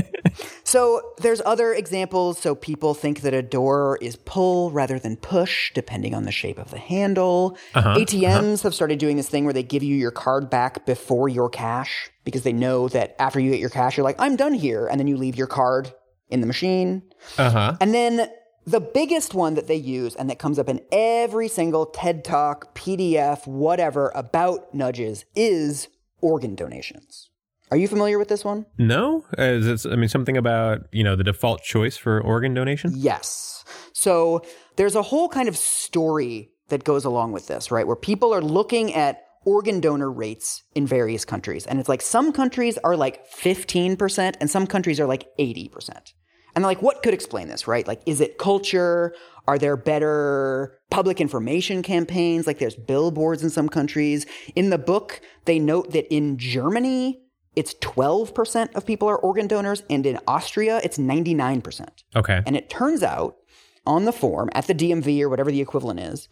so 0.65 1.01
there's 1.19 1.41
other 1.47 1.73
examples. 1.73 2.39
So 2.39 2.55
people 2.55 2.93
think 2.95 3.23
that 3.23 3.33
a 3.33 3.43
door 3.43 3.99
is 4.03 4.17
pull 4.17 4.71
rather 4.71 4.99
than 4.99 5.17
push, 5.17 5.73
depending 5.73 6.15
on 6.15 6.25
the 6.25 6.33
shape 6.33 6.59
of 6.59 6.71
the 6.71 6.79
handle. 6.79 7.57
Uh-huh, 7.75 7.97
ATMs 7.97 8.63
have 8.65 8.75
started 8.75 8.99
doing 8.99 9.17
this 9.17 9.29
thing 9.31 9.45
where 9.45 9.55
they 9.55 9.63
give 9.63 9.83
you 9.83 9.97
your 9.97 10.11
card 10.11 10.51
back 10.51 10.85
before 10.85 11.29
your 11.31 11.49
cash 11.49 12.02
because 12.25 12.43
they 12.43 12.53
know 12.53 12.89
that 12.89 13.17
after 13.19 13.41
you 13.41 13.51
get 13.51 13.61
your 13.61 13.71
cash, 13.71 13.97
you're 13.97 14.05
like, 14.05 14.21
I'm 14.21 14.37
done 14.37 14.55
here. 14.55 14.87
And 14.87 14.99
then 14.99 15.07
you 15.07 15.17
leave 15.17 15.37
your 15.37 15.47
card 15.47 15.93
in 16.29 16.41
the 16.41 16.47
machine. 16.47 17.03
Uh 17.39 17.51
huh. 17.51 17.77
And 17.81 17.93
then 17.95 18.29
the 18.67 18.81
biggest 18.81 19.35
one 19.35 19.55
that 19.55 19.67
they 19.67 19.77
use 19.77 20.15
and 20.15 20.31
that 20.31 20.39
comes 20.39 20.59
up 20.59 20.69
in 20.69 20.81
every 20.93 21.49
single 21.49 21.87
TED 21.87 22.25
Talk, 22.25 22.75
PDF, 22.75 23.47
whatever 23.47 24.13
about 24.15 24.73
nudges 24.75 25.25
is 25.35 25.89
organ 26.21 26.55
donations. 26.55 27.29
Are 27.71 27.77
you 27.77 27.89
familiar 27.89 28.19
with 28.19 28.29
this 28.29 28.45
one? 28.45 28.67
No, 28.77 29.25
is 29.39 29.87
it, 29.87 29.91
I 29.91 29.97
mean 29.97 30.09
something 30.09 30.37
about 30.37 30.83
you 30.93 31.03
know 31.03 31.17
the 31.17 31.25
default 31.25 31.63
choice 31.63 31.97
for 31.97 32.21
organ 32.21 32.53
donation. 32.53 32.93
Yes. 32.95 33.65
So 33.95 34.43
there's 34.77 34.95
a 34.95 35.03
whole 35.03 35.29
kind 35.29 35.49
of 35.49 35.57
story 35.57 36.51
that 36.69 36.85
goes 36.85 37.05
along 37.05 37.33
with 37.33 37.47
this, 37.47 37.71
right? 37.71 37.87
Where 37.87 37.97
people 37.97 38.35
are 38.35 38.43
looking 38.43 38.93
at 38.95 39.23
organ 39.45 39.81
donor 39.81 40.11
rates 40.11 40.63
in 40.75 40.87
various 40.87 41.25
countries. 41.25 41.67
And 41.67 41.81
it's 41.81 41.89
like 41.89 42.03
some 42.03 42.33
countries 42.33 42.79
are 42.79 42.97
like 42.97 43.29
15% 43.31 44.35
and 44.41 44.51
some 44.51 44.67
countries 44.67 45.01
are 45.01 45.07
like 45.07 45.29
80%. 45.39 46.13
And 46.55 46.63
they're 46.63 46.71
like, 46.71 46.83
what 46.83 47.03
could 47.03 47.15
explain 47.15 47.49
this, 47.49 47.67
right? 47.67 47.87
Like, 47.87 48.03
is 48.07 48.21
it 48.21 48.39
culture? 48.39 49.15
Are 49.49 49.59
there 49.59 49.77
better 49.77 50.79
public 50.91 51.21
information 51.21 51.83
campaigns? 51.83 52.47
Like, 52.47 52.59
there's 52.59 52.77
billboards 52.77 53.43
in 53.43 53.51
some 53.51 53.69
countries. 53.69 54.27
In 54.55 54.71
the 54.71 54.79
book, 54.79 55.21
they 55.47 55.59
note 55.59 55.93
that 55.93 56.13
in 56.15 56.37
Germany, 56.37 57.23
it's 57.57 57.75
12% 57.75 58.75
of 58.75 58.87
people 58.87 59.09
are 59.09 59.19
organ 59.19 59.47
donors, 59.47 59.83
and 59.91 60.07
in 60.07 60.19
Austria, 60.27 60.81
it's 60.85 60.99
99%. 60.99 61.89
Okay. 62.17 62.43
And 62.47 62.57
it 62.57 62.71
turns 62.71 63.03
out 63.03 63.37
on 63.87 64.05
the 64.05 64.13
form 64.13 64.49
at 64.53 64.67
the 64.67 64.75
DMV 64.75 65.21
or 65.23 65.29
whatever 65.29 65.51
the 65.51 65.61
equivalent 65.61 66.01
is, 66.01 66.29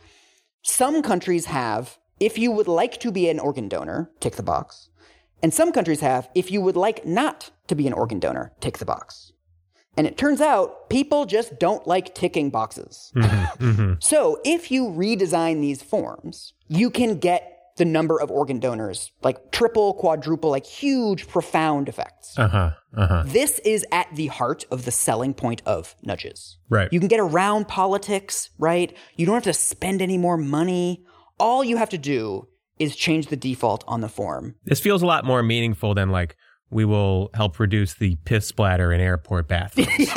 some 0.63 1.03
countries 1.03 1.47
have, 1.47 1.99
if 2.21 2.39
you 2.39 2.53
would 2.53 2.69
like 2.69 3.01
to 3.01 3.11
be 3.11 3.29
an 3.29 3.41
organ 3.41 3.69
donor, 3.69 4.11
tick 4.21 4.37
the 4.37 4.43
box. 4.43 4.91
And 5.43 5.53
some 5.55 5.73
countries 5.73 6.01
have, 6.01 6.29
if 6.35 6.51
you 6.51 6.61
would 6.61 6.77
like 6.77 7.07
not 7.07 7.51
to 7.69 7.75
be 7.75 7.87
an 7.87 7.95
organ 7.95 8.21
donor, 8.21 8.53
tick 8.61 8.79
the 8.79 8.85
box. 8.85 9.33
And 9.97 10.07
it 10.07 10.17
turns 10.17 10.41
out 10.41 10.89
people 10.89 11.25
just 11.25 11.59
don't 11.59 11.87
like 11.87 12.15
ticking 12.15 12.51
boxes. 12.51 13.13
So 14.01 14.41
if 14.45 14.71
you 14.71 14.87
redesign 14.87 15.61
these 15.61 15.83
forms, 15.83 16.55
you 16.69 16.91
can 16.91 17.19
get 17.19 17.73
the 17.77 17.85
number 17.85 18.21
of 18.21 18.31
organ 18.31 18.61
donors 18.61 19.11
like 19.23 19.51
triple, 19.53 19.95
quadruple, 19.95 20.51
like 20.51 20.67
huge, 20.67 21.29
profound 21.29 21.89
effects. 21.89 22.39
Uh 22.39 22.49
huh. 22.49 22.71
Uh 22.95 23.07
huh. 23.07 23.23
This 23.27 23.59
is 23.61 23.87
at 23.91 24.15
the 24.15 24.27
heart 24.29 24.65
of 24.71 24.85
the 24.85 24.91
selling 24.91 25.35
point 25.35 25.63
of 25.67 25.95
nudges. 26.03 26.59
Right. 26.69 26.93
You 26.93 27.01
can 27.01 27.09
get 27.09 27.21
around 27.21 27.69
politics, 27.69 28.51
right? 28.59 28.95
You 29.17 29.27
don't 29.27 29.35
have 29.35 29.45
to 29.45 29.53
spend 29.53 30.03
any 30.03 30.19
more 30.19 30.37
money. 30.37 31.05
All 31.41 31.65
you 31.65 31.77
have 31.77 31.91
to 31.91 31.99
do 31.99 32.47
is 32.79 32.95
change 32.95 33.27
the 33.27 33.37
default 33.37 33.85
on 33.87 34.01
the 34.01 34.09
form. 34.09 34.55
This 34.65 34.81
feels 34.81 35.03
a 35.03 35.07
lot 35.07 35.25
more 35.25 35.43
meaningful 35.43 35.95
than 35.95 36.11
like 36.11 36.37
we 36.71 36.85
will 36.85 37.31
help 37.35 37.59
reduce 37.59 37.95
the 37.95 38.17
piss 38.25 38.47
splatter 38.47 38.93
in 38.93 39.01
airport 39.01 39.49
bathrooms. 39.49 40.09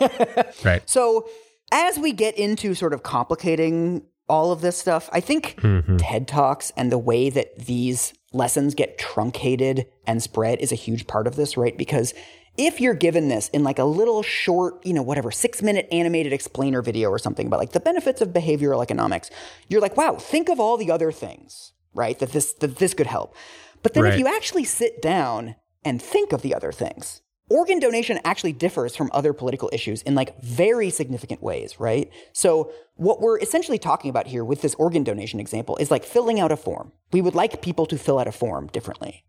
right. 0.64 0.82
So, 0.88 1.28
as 1.72 1.98
we 1.98 2.12
get 2.12 2.36
into 2.36 2.74
sort 2.74 2.92
of 2.92 3.02
complicating 3.02 4.02
all 4.28 4.52
of 4.52 4.60
this 4.60 4.76
stuff, 4.76 5.08
I 5.12 5.20
think 5.20 5.56
mm-hmm. 5.60 5.96
TED 5.96 6.28
Talks 6.28 6.72
and 6.76 6.90
the 6.90 6.98
way 6.98 7.30
that 7.30 7.58
these 7.58 8.12
lessons 8.32 8.74
get 8.74 8.98
truncated 8.98 9.86
and 10.06 10.22
spread 10.22 10.60
is 10.60 10.72
a 10.72 10.76
huge 10.76 11.06
part 11.06 11.26
of 11.26 11.36
this, 11.36 11.56
right? 11.56 11.76
Because 11.76 12.14
if 12.60 12.78
you're 12.78 12.94
given 12.94 13.28
this 13.28 13.48
in 13.48 13.64
like 13.64 13.78
a 13.78 13.84
little 13.84 14.22
short, 14.22 14.84
you 14.84 14.92
know, 14.92 15.02
whatever, 15.02 15.30
six 15.30 15.62
minute 15.62 15.88
animated 15.90 16.32
explainer 16.32 16.82
video 16.82 17.08
or 17.08 17.18
something 17.18 17.46
about 17.46 17.58
like 17.58 17.72
the 17.72 17.80
benefits 17.80 18.20
of 18.20 18.28
behavioral 18.28 18.82
economics, 18.82 19.30
you're 19.68 19.80
like, 19.80 19.96
wow, 19.96 20.16
think 20.16 20.50
of 20.50 20.60
all 20.60 20.76
the 20.76 20.90
other 20.90 21.10
things, 21.10 21.72
right? 21.94 22.18
That 22.18 22.32
this 22.32 22.52
that 22.54 22.76
this 22.76 22.92
could 22.92 23.06
help. 23.06 23.34
But 23.82 23.94
then 23.94 24.04
if 24.04 24.18
you 24.18 24.28
actually 24.28 24.64
sit 24.64 25.00
down 25.00 25.56
and 25.86 26.02
think 26.02 26.34
of 26.34 26.42
the 26.42 26.54
other 26.54 26.70
things, 26.70 27.22
organ 27.48 27.78
donation 27.78 28.18
actually 28.26 28.52
differs 28.52 28.94
from 28.94 29.08
other 29.14 29.32
political 29.32 29.70
issues 29.72 30.02
in 30.02 30.14
like 30.14 30.38
very 30.42 30.90
significant 30.90 31.42
ways, 31.42 31.80
right? 31.80 32.12
So 32.34 32.70
what 32.96 33.22
we're 33.22 33.38
essentially 33.38 33.78
talking 33.78 34.10
about 34.10 34.26
here 34.26 34.44
with 34.44 34.60
this 34.60 34.74
organ 34.74 35.02
donation 35.02 35.40
example 35.40 35.78
is 35.78 35.90
like 35.90 36.04
filling 36.04 36.38
out 36.38 36.52
a 36.52 36.58
form. 36.58 36.92
We 37.10 37.22
would 37.22 37.34
like 37.34 37.62
people 37.62 37.86
to 37.86 37.96
fill 37.96 38.18
out 38.18 38.28
a 38.28 38.32
form 38.32 38.66
differently. 38.66 39.24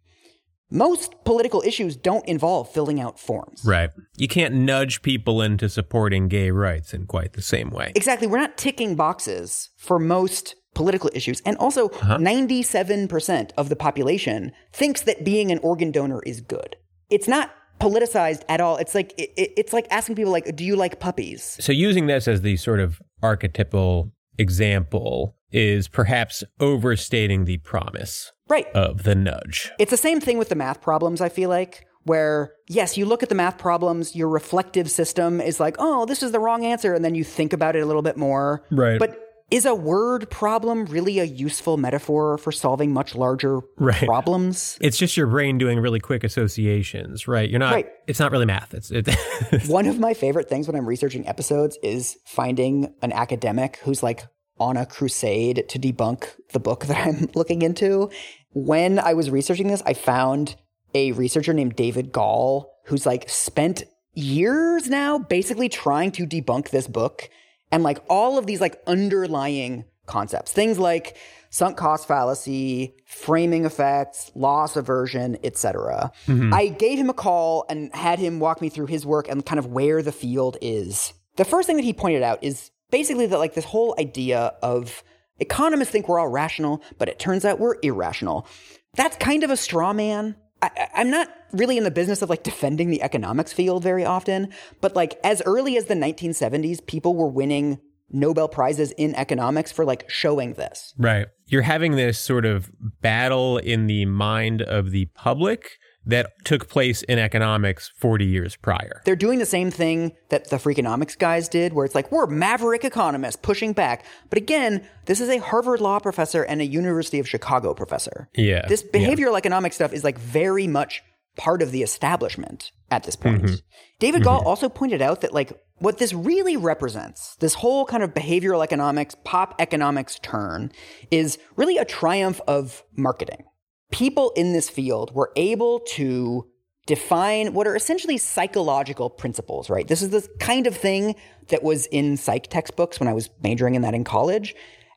Most 0.74 1.14
political 1.26 1.62
issues 1.66 1.98
don't 1.98 2.26
involve 2.28 2.72
filling 2.72 3.00
out 3.02 3.20
forms. 3.20 3.62
Right. 3.66 3.90
You 4.16 4.28
can't 4.30 4.54
nudge 4.56 5.02
people 5.02 5.42
into 5.42 5.68
supporting 5.68 6.30
gay 6.30 6.50
rights 6.50 6.94
in 6.94 7.06
quite 7.08 7.34
the 7.34 7.42
same 7.42 7.70
way. 7.70 7.92
Exactly. 7.94 8.26
We're 8.28 8.40
not 8.40 8.58
ticking 8.58 8.96
boxes 8.96 9.70
for 9.78 10.00
most 10.00 10.56
political 10.74 11.10
issues. 11.14 11.42
And 11.46 11.58
also, 11.58 11.90
uh-huh. 11.90 12.18
97% 12.20 13.52
of 13.58 13.70
the 13.70 13.76
population 13.76 14.54
thinks 14.72 15.02
that 15.02 15.26
being 15.26 15.52
an 15.52 15.60
organ 15.60 15.92
donor 15.92 16.22
is 16.26 16.42
good. 16.42 16.78
It's 17.10 17.28
not 17.28 17.52
politicized 17.80 18.44
at 18.48 18.62
all. 18.62 18.78
It's 18.78 18.96
like 18.96 19.14
it, 19.18 19.32
it- 19.36 19.52
it's 19.58 19.74
like 19.74 19.88
asking 19.92 20.16
people 20.16 20.32
like, 20.32 20.56
"Do 20.56 20.64
you 20.64 20.76
like 20.76 21.00
puppies?" 21.00 21.58
So 21.60 21.72
using 21.72 22.08
this 22.08 22.28
as 22.28 22.42
the 22.42 22.56
sort 22.58 22.80
of 22.80 23.02
archetypal 23.22 24.12
example 24.38 25.36
is 25.52 25.88
perhaps 25.88 26.44
overstating 26.60 27.46
the 27.46 27.58
promise 27.58 28.32
Right. 28.52 28.68
of 28.76 29.04
the 29.04 29.16
nudge. 29.16 29.72
It's 29.80 29.92
the 29.92 29.98
same 29.98 30.20
thing 30.20 30.38
with 30.38 30.50
the 30.50 30.56
math 30.56 30.82
problems, 30.82 31.22
I 31.22 31.30
feel 31.30 31.50
like, 31.50 31.86
where, 32.04 32.54
yes, 32.68 32.98
you 32.98 33.06
look 33.06 33.24
at 33.24 33.30
the 33.30 33.36
math 33.36 33.58
problems, 33.58 34.16
your 34.16 34.28
reflective 34.28 34.90
system 34.92 35.40
is 35.40 35.60
like, 35.60 35.76
oh, 35.80 36.06
this 36.06 36.22
is 36.22 36.32
the 36.32 36.40
wrong 36.40 36.66
answer. 36.66 36.94
And 36.94 37.06
then 37.06 37.16
you 37.16 37.24
think 37.24 37.54
about 37.54 37.76
it 37.76 37.80
a 37.80 37.86
little 37.86 38.02
bit 38.02 38.18
more. 38.18 38.64
Right. 38.72 39.00
But 39.00 39.18
is 39.52 39.66
a 39.66 39.76
word 39.76 40.30
problem 40.30 40.86
really 40.86 41.20
a 41.20 41.26
useful 41.26 41.76
metaphor 41.78 42.38
for 42.38 42.52
solving 42.54 42.94
much 42.94 43.16
larger 43.16 43.60
Right. 43.78 44.06
problems? 44.06 44.78
It's 44.82 44.98
just 44.98 45.18
your 45.18 45.28
brain 45.28 45.58
doing 45.58 45.78
really 45.80 46.00
quick 46.00 46.24
associations, 46.24 47.28
right? 47.28 47.50
You're 47.50 47.60
not 47.60 47.74
Right. 47.74 47.88
it's 48.08 48.20
not 48.20 48.32
really 48.32 48.46
math. 48.46 48.74
It's 48.74 48.92
it, 48.92 49.10
One 49.68 49.88
of 49.88 50.00
my 50.00 50.14
favorite 50.14 50.48
things 50.50 50.68
when 50.68 50.76
I'm 50.78 50.86
researching 50.88 51.28
episodes 51.28 51.78
is 51.84 52.18
finding 52.26 52.94
an 53.02 53.12
academic 53.12 53.78
who's 53.84 54.02
like 54.02 54.24
on 54.58 54.78
a 54.78 54.86
crusade 54.86 55.66
to 55.68 55.78
debunk 55.80 56.30
the 56.54 56.60
book 56.60 56.86
that 56.90 57.06
I'm 57.06 57.28
looking 57.36 57.62
into. 57.62 58.10
When 58.54 59.00
I 59.00 59.14
was 59.14 59.30
researching 59.30 59.68
this, 59.68 59.82
I 59.86 59.94
found 59.94 60.56
a 60.94 61.12
researcher 61.14 61.54
named 61.54 61.76
David 61.76 62.12
Gal 62.12 62.72
who's 62.86 63.06
like 63.06 63.30
spent 63.30 63.84
years 64.14 64.90
now 64.90 65.18
basically 65.18 65.70
trying 65.70 66.12
to 66.12 66.26
debunk 66.26 66.70
this 66.70 66.88
book 66.88 67.30
and 67.72 67.84
like 67.84 68.00
all 68.10 68.38
of 68.38 68.46
these 68.46 68.60
like 68.60 68.82
underlying 68.86 69.86
concepts. 70.06 70.52
Things 70.52 70.78
like 70.78 71.16
sunk 71.50 71.78
cost 71.78 72.08
fallacy, 72.08 72.96
framing 73.06 73.66
effects, 73.66 74.32
loss 74.36 74.76
aversion, 74.76 75.38
etc. 75.44 76.12
Mm-hmm. 76.28 76.54
I 76.54 76.68
gave 76.68 76.98
him 76.98 77.10
a 77.10 77.14
call 77.14 77.66
and 77.70 77.94
had 77.96 78.20
him 78.20 78.40
walk 78.40 78.62
me 78.62 78.70
through 78.70 78.88
his 78.88 79.06
work 79.06 79.30
and 79.30 79.46
kind 79.46 79.60
of 79.60 79.68
where 79.68 80.02
the 80.02 80.12
field 80.12 80.58
is 80.62 81.14
The 81.38 81.46
first 81.46 81.68
thing 81.68 81.78
that 81.78 81.86
he 81.86 81.94
pointed 81.94 82.24
out 82.24 82.44
is 82.44 82.72
basically 82.90 83.26
that 83.28 83.38
like 83.38 83.54
this 83.54 83.66
whole 83.66 83.96
idea 83.98 84.54
of 84.62 85.04
economists 85.42 85.92
think 85.92 86.08
we're 86.08 86.20
all 86.20 86.28
rational, 86.28 86.82
but 86.98 87.10
it 87.10 87.20
turns 87.20 87.44
out 87.44 87.60
we're 87.60 87.76
irrational. 87.82 88.48
That's 88.96 89.18
kind 89.18 89.44
of 89.44 89.50
a 89.50 89.58
straw 89.58 89.92
man. 89.94 90.36
I, 90.62 90.88
I'm 90.94 91.10
not 91.10 91.30
really 91.52 91.78
in 91.78 91.84
the 91.84 91.92
business 91.92 92.22
of 92.22 92.30
like 92.30 92.44
defending 92.44 92.90
the 92.90 93.02
economics 93.02 93.52
field 93.52 93.84
very 93.84 94.06
often, 94.06 94.54
but 94.80 94.96
like 94.96 95.20
as 95.24 95.42
early 95.46 95.76
as 95.78 95.86
the 95.86 95.96
1970s, 95.96 96.86
people 96.86 97.16
were 97.16 97.28
winning 97.28 97.80
Nobel 98.10 98.48
Prizes 98.48 98.92
in 98.92 99.16
economics 99.16 99.72
for 99.72 99.86
like 99.86 100.10
showing 100.10 100.54
this. 100.54 100.94
Right. 100.98 101.28
You're 101.48 101.62
having 101.62 101.96
this 101.96 102.20
sort 102.20 102.46
of 102.46 102.70
battle 103.02 103.58
in 103.58 103.88
the 103.88 104.06
mind 104.06 104.62
of 104.62 104.92
the 104.92 105.06
public 105.16 105.78
that 106.06 106.32
took 106.46 106.68
place 106.68 107.04
in 107.04 107.20
economics 107.20 107.92
40 107.98 108.26
years 108.26 108.56
prior. 108.56 109.02
They're 109.06 109.16
doing 109.16 109.40
the 109.40 109.46
same 109.46 109.70
thing 109.70 110.14
that 110.30 110.50
the 110.50 110.58
Freakonomics 110.58 111.18
guys 111.18 111.48
did, 111.48 111.74
where 111.74 111.86
it's 111.86 111.96
like, 111.96 112.12
we're 112.12 112.28
maverick 112.28 112.84
economists 112.84 113.38
pushing 113.42 113.74
back. 113.74 114.06
But 114.30 114.38
again, 114.38 114.88
this 115.06 115.22
is 115.22 115.30
a 115.30 115.38
Harvard 115.38 115.82
law 115.82 116.00
professor 116.00 116.44
and 116.44 116.62
a 116.62 116.66
University 116.66 117.20
of 117.20 117.28
Chicago 117.28 117.74
professor. 117.74 118.30
Yeah. 118.36 118.66
This 118.68 118.84
behavioral 118.84 119.34
yeah. 119.34 119.38
economic 119.38 119.74
stuff 119.74 119.94
is 119.94 120.04
like 120.04 120.18
very 120.18 120.68
much 120.68 121.04
part 121.38 121.62
of 121.62 121.72
the 121.72 121.82
establishment 121.82 122.72
at 122.90 123.04
this 123.04 123.16
point. 123.16 123.44
Mm-hmm. 123.44 123.56
David 124.00 124.24
Gal 124.24 124.40
mm-hmm. 124.40 124.48
also 124.48 124.68
pointed 124.70 125.02
out 125.02 125.22
that 125.22 125.34
like 125.34 125.54
what 125.78 125.98
this 125.98 126.14
really 126.14 126.58
represents, 126.58 127.36
this 127.38 127.56
whole 127.56 127.86
kind 127.86 128.04
of 128.04 128.14
behavioral 128.14 128.64
economics, 128.64 129.16
pop 129.24 129.56
economics 129.60 130.20
turn, 130.22 130.72
is 131.10 131.38
really 131.56 131.78
a 131.78 131.86
triumph 131.86 132.42
of 132.48 132.84
marketing 132.96 133.44
people 133.92 134.32
in 134.36 134.54
this 134.54 134.70
field 134.70 135.14
were 135.14 135.32
able 135.36 135.80
to 135.82 136.48
define 136.88 137.54
what 137.54 137.68
are 137.68 137.76
essentially 137.76 138.18
psychological 138.18 139.10
principles, 139.10 139.70
right? 139.70 139.88
This 139.88 140.02
is 140.02 140.10
the 140.10 140.28
kind 140.40 140.66
of 140.66 140.76
thing 140.76 141.16
that 141.50 141.64
was 141.64 141.86
in 141.88 142.18
psych 142.18 142.48
textbooks 142.48 143.00
when 143.00 143.08
I 143.08 143.14
was 143.14 143.30
majoring 143.44 143.76
in 143.76 143.82
that 143.84 143.94
in 143.94 144.04
college 144.04 144.56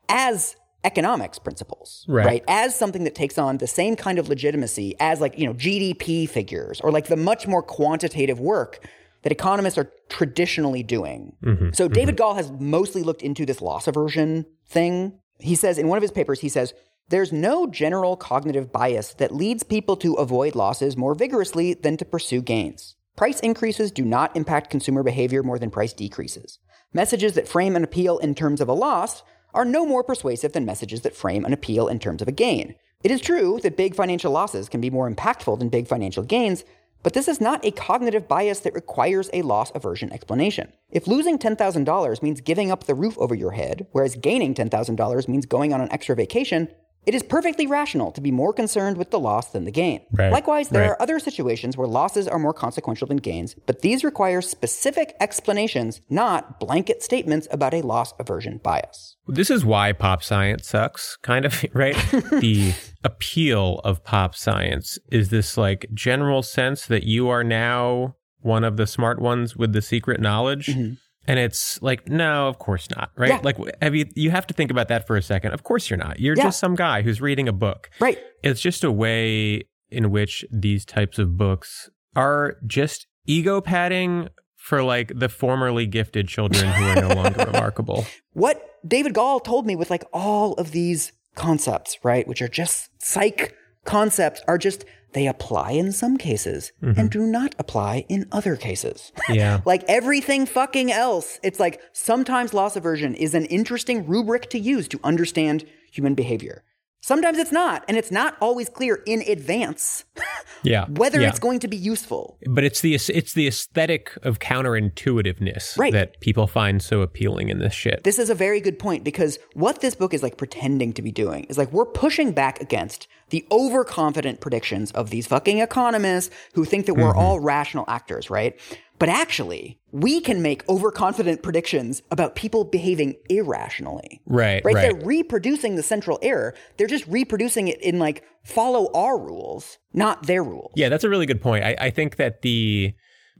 as 0.09 0.55
economics 0.83 1.39
principles, 1.39 2.05
right. 2.07 2.25
right? 2.25 2.43
As 2.47 2.75
something 2.75 3.03
that 3.03 3.15
takes 3.15 3.37
on 3.37 3.57
the 3.57 3.67
same 3.67 3.95
kind 3.95 4.19
of 4.19 4.29
legitimacy 4.29 4.95
as 4.99 5.19
like, 5.19 5.37
you 5.37 5.45
know, 5.45 5.53
GDP 5.53 6.29
figures 6.29 6.79
or 6.81 6.91
like 6.91 7.07
the 7.07 7.15
much 7.15 7.47
more 7.47 7.61
quantitative 7.61 8.39
work 8.39 8.87
that 9.23 9.31
economists 9.31 9.77
are 9.77 9.91
traditionally 10.09 10.83
doing. 10.83 11.35
Mm-hmm. 11.43 11.69
So 11.73 11.87
David 11.87 12.15
mm-hmm. 12.15 12.23
Gal 12.23 12.35
has 12.35 12.51
mostly 12.51 13.01
looked 13.03 13.23
into 13.23 13.45
this 13.45 13.61
loss 13.61 13.87
aversion 13.87 14.45
thing. 14.67 15.19
He 15.39 15.55
says 15.55 15.77
in 15.77 15.87
one 15.87 15.97
of 15.97 16.03
his 16.03 16.11
papers, 16.11 16.39
he 16.39 16.49
says, 16.49 16.73
there's 17.09 17.31
no 17.31 17.67
general 17.67 18.17
cognitive 18.17 18.71
bias 18.71 19.13
that 19.15 19.33
leads 19.33 19.61
people 19.61 19.95
to 19.97 20.15
avoid 20.15 20.55
losses 20.55 20.97
more 20.97 21.13
vigorously 21.13 21.75
than 21.75 21.97
to 21.97 22.05
pursue 22.05 22.41
gains. 22.41 22.95
Price 23.15 23.39
increases 23.41 23.91
do 23.91 24.03
not 24.03 24.35
impact 24.35 24.71
consumer 24.71 25.03
behavior 25.03 25.43
more 25.43 25.59
than 25.59 25.69
price 25.69 25.93
decreases. 25.93 26.57
Messages 26.93 27.33
that 27.33 27.47
frame 27.47 27.75
an 27.75 27.83
appeal 27.83 28.17
in 28.17 28.33
terms 28.33 28.59
of 28.59 28.67
a 28.67 28.73
loss 28.73 29.21
are 29.53 29.65
no 29.65 29.85
more 29.85 30.03
persuasive 30.03 30.53
than 30.53 30.65
messages 30.65 31.01
that 31.01 31.15
frame 31.15 31.45
an 31.45 31.53
appeal 31.53 31.87
in 31.87 31.99
terms 31.99 32.23
of 32.23 32.27
a 32.27 32.31
gain. 32.31 32.73
It 33.03 33.11
is 33.11 33.21
true 33.21 33.59
that 33.61 33.77
big 33.77 33.93
financial 33.93 34.31
losses 34.31 34.67
can 34.67 34.81
be 34.81 34.89
more 34.89 35.09
impactful 35.09 35.59
than 35.59 35.69
big 35.69 35.87
financial 35.87 36.23
gains, 36.23 36.63
but 37.03 37.13
this 37.13 37.27
is 37.27 37.39
not 37.39 37.63
a 37.63 37.69
cognitive 37.69 38.27
bias 38.27 38.61
that 38.61 38.73
requires 38.73 39.29
a 39.31 39.43
loss 39.43 39.71
aversion 39.75 40.11
explanation. 40.11 40.73
If 40.89 41.05
losing 41.05 41.37
$10,000 41.37 42.23
means 42.23 42.41
giving 42.41 42.71
up 42.71 42.85
the 42.85 42.95
roof 42.95 43.15
over 43.19 43.35
your 43.35 43.51
head, 43.51 43.85
whereas 43.91 44.15
gaining 44.15 44.55
$10,000 44.55 45.27
means 45.27 45.45
going 45.45 45.71
on 45.71 45.81
an 45.81 45.91
extra 45.91 46.15
vacation, 46.15 46.67
it 47.05 47.15
is 47.15 47.23
perfectly 47.23 47.67
rational 47.67 48.11
to 48.11 48.21
be 48.21 48.31
more 48.31 48.53
concerned 48.53 48.97
with 48.97 49.11
the 49.11 49.19
loss 49.19 49.51
than 49.51 49.65
the 49.65 49.71
gain. 49.71 50.01
Right. 50.11 50.31
Likewise, 50.31 50.69
there 50.69 50.81
right. 50.81 50.91
are 50.91 51.01
other 51.01 51.19
situations 51.19 51.77
where 51.77 51.87
losses 51.87 52.27
are 52.27 52.39
more 52.39 52.53
consequential 52.53 53.07
than 53.07 53.17
gains, 53.17 53.55
but 53.65 53.81
these 53.81 54.03
require 54.03 54.41
specific 54.41 55.15
explanations, 55.19 56.01
not 56.09 56.59
blanket 56.59 57.03
statements 57.03 57.47
about 57.51 57.73
a 57.73 57.81
loss 57.81 58.13
aversion 58.19 58.59
bias. 58.63 59.17
This 59.27 59.49
is 59.49 59.65
why 59.65 59.91
pop 59.93 60.23
science 60.23 60.67
sucks, 60.67 61.17
kind 61.21 61.45
of, 61.45 61.63
right? 61.73 61.95
the 62.39 62.73
appeal 63.03 63.81
of 63.83 64.03
pop 64.03 64.35
science 64.35 64.97
is 65.11 65.29
this 65.29 65.57
like 65.57 65.85
general 65.93 66.41
sense 66.41 66.85
that 66.87 67.03
you 67.03 67.29
are 67.29 67.43
now 67.43 68.15
one 68.39 68.63
of 68.63 68.77
the 68.77 68.85
smart 68.87 69.19
ones 69.19 69.55
with 69.55 69.73
the 69.73 69.81
secret 69.81 70.21
knowledge. 70.21 70.67
Mm-hmm. 70.67 70.93
And 71.27 71.39
it's 71.39 71.81
like, 71.81 72.07
no, 72.07 72.47
of 72.47 72.59
course 72.59 72.89
not, 72.89 73.11
right? 73.15 73.29
Yeah. 73.29 73.39
Like, 73.43 73.57
have 73.81 73.95
you 73.95 74.05
you 74.15 74.31
have 74.31 74.45
to 74.47 74.53
think 74.53 74.71
about 74.71 74.87
that 74.89 75.07
for 75.07 75.17
a 75.17 75.21
second. 75.21 75.53
Of 75.53 75.63
course 75.63 75.89
you're 75.89 75.97
not. 75.97 76.19
You're 76.19 76.35
yeah. 76.37 76.45
just 76.45 76.59
some 76.59 76.75
guy 76.75 77.01
who's 77.01 77.21
reading 77.21 77.47
a 77.47 77.53
book, 77.53 77.89
right? 77.99 78.19
It's 78.43 78.61
just 78.61 78.83
a 78.83 78.91
way 78.91 79.63
in 79.89 80.11
which 80.11 80.45
these 80.51 80.85
types 80.85 81.19
of 81.19 81.37
books 81.37 81.89
are 82.15 82.57
just 82.65 83.07
ego 83.25 83.61
padding 83.61 84.29
for 84.55 84.83
like 84.83 85.11
the 85.15 85.29
formerly 85.29 85.85
gifted 85.85 86.27
children 86.27 86.65
who 86.71 86.85
are 86.85 86.95
no 86.95 87.07
longer 87.15 87.45
remarkable. 87.45 88.05
What 88.33 88.79
David 88.87 89.13
Gal 89.13 89.39
told 89.39 89.65
me 89.65 89.75
with 89.75 89.89
like 89.89 90.03
all 90.11 90.53
of 90.53 90.71
these 90.71 91.11
concepts, 91.35 91.97
right, 92.03 92.27
which 92.27 92.41
are 92.41 92.47
just 92.47 92.89
psych 93.01 93.55
concepts, 93.83 94.41
are 94.47 94.57
just 94.57 94.85
they 95.15 95.27
apply 95.27 95.71
in 95.71 95.91
some 95.91 96.17
cases 96.17 96.71
mm-hmm. 96.83 96.99
and 96.99 97.09
do 97.09 97.25
not 97.25 97.55
apply 97.57 98.05
in 98.09 98.27
other 98.31 98.55
cases. 98.55 99.11
Yeah. 99.27 99.61
like 99.65 99.83
everything 99.87 100.45
fucking 100.45 100.91
else. 100.91 101.39
It's 101.41 101.59
like 101.59 101.81
sometimes 101.93 102.53
loss 102.53 102.75
aversion 102.75 103.15
is 103.15 103.33
an 103.33 103.45
interesting 103.45 104.05
rubric 104.05 104.49
to 104.51 104.59
use 104.59 104.87
to 104.89 104.99
understand 105.03 105.65
human 105.91 106.13
behavior. 106.13 106.63
Sometimes 107.05 107.37
it's 107.37 107.51
not, 107.51 107.85
and 107.87 107.97
it's 107.97 108.09
not 108.09 108.35
always 108.41 108.67
clear 108.67 109.03
in 109.05 109.21
advance. 109.27 110.05
yeah, 110.63 110.87
whether 110.87 111.21
yeah. 111.21 111.29
it's 111.29 111.37
going 111.37 111.59
to 111.59 111.67
be 111.67 111.77
useful. 111.77 112.39
But 112.49 112.63
it's 112.63 112.81
the 112.81 112.95
it's 112.95 113.33
the 113.33 113.45
aesthetic 113.45 114.17
of 114.23 114.39
counterintuitiveness 114.39 115.77
right. 115.77 115.93
that 115.93 116.19
people 116.19 116.47
find 116.47 116.81
so 116.81 117.01
appealing 117.01 117.49
in 117.49 117.59
this 117.59 117.75
shit. 117.75 118.03
This 118.03 118.17
is 118.17 118.31
a 118.31 118.33
very 118.33 118.59
good 118.59 118.79
point 118.79 119.03
because 119.03 119.37
what 119.53 119.81
this 119.81 119.93
book 119.93 120.15
is 120.15 120.23
like 120.23 120.37
pretending 120.37 120.93
to 120.93 121.03
be 121.03 121.11
doing 121.11 121.43
is 121.43 121.59
like 121.59 121.71
we're 121.71 121.85
pushing 121.85 122.31
back 122.31 122.59
against 122.59 123.07
the 123.29 123.45
overconfident 123.51 124.41
predictions 124.41 124.91
of 124.93 125.11
these 125.11 125.27
fucking 125.27 125.59
economists 125.59 126.33
who 126.55 126.65
think 126.65 126.87
that 126.87 126.95
we're 126.95 127.11
mm-hmm. 127.11 127.19
all 127.19 127.39
rational 127.39 127.85
actors, 127.87 128.31
right? 128.31 128.59
But 128.97 129.09
actually, 129.09 129.79
we 129.91 130.21
can 130.21 130.41
make 130.41 130.67
overconfident 130.69 131.43
predictions 131.43 132.01
about 132.11 132.35
people 132.35 132.63
behaving 132.63 133.15
irrationally. 133.29 134.21
Right, 134.25 134.63
right. 134.63 134.75
Right. 134.75 134.81
They're 134.81 135.05
reproducing 135.05 135.75
the 135.75 135.83
central 135.83 136.19
error. 136.21 136.53
They're 136.77 136.87
just 136.87 137.05
reproducing 137.07 137.67
it 137.67 137.81
in 137.81 137.99
like 137.99 138.23
follow 138.43 138.89
our 138.93 139.19
rules, 139.19 139.77
not 139.93 140.27
their 140.27 140.43
rules. 140.43 140.71
Yeah, 140.75 140.89
that's 140.89 141.03
a 141.03 141.09
really 141.09 141.25
good 141.25 141.41
point. 141.41 141.65
I, 141.65 141.75
I 141.79 141.89
think 141.89 142.15
that 142.17 142.41
the 142.41 142.93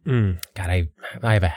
mm, 0.05 0.41
God, 0.55 0.69
I 0.69 0.89
I 1.21 1.33
have 1.33 1.43
a 1.43 1.53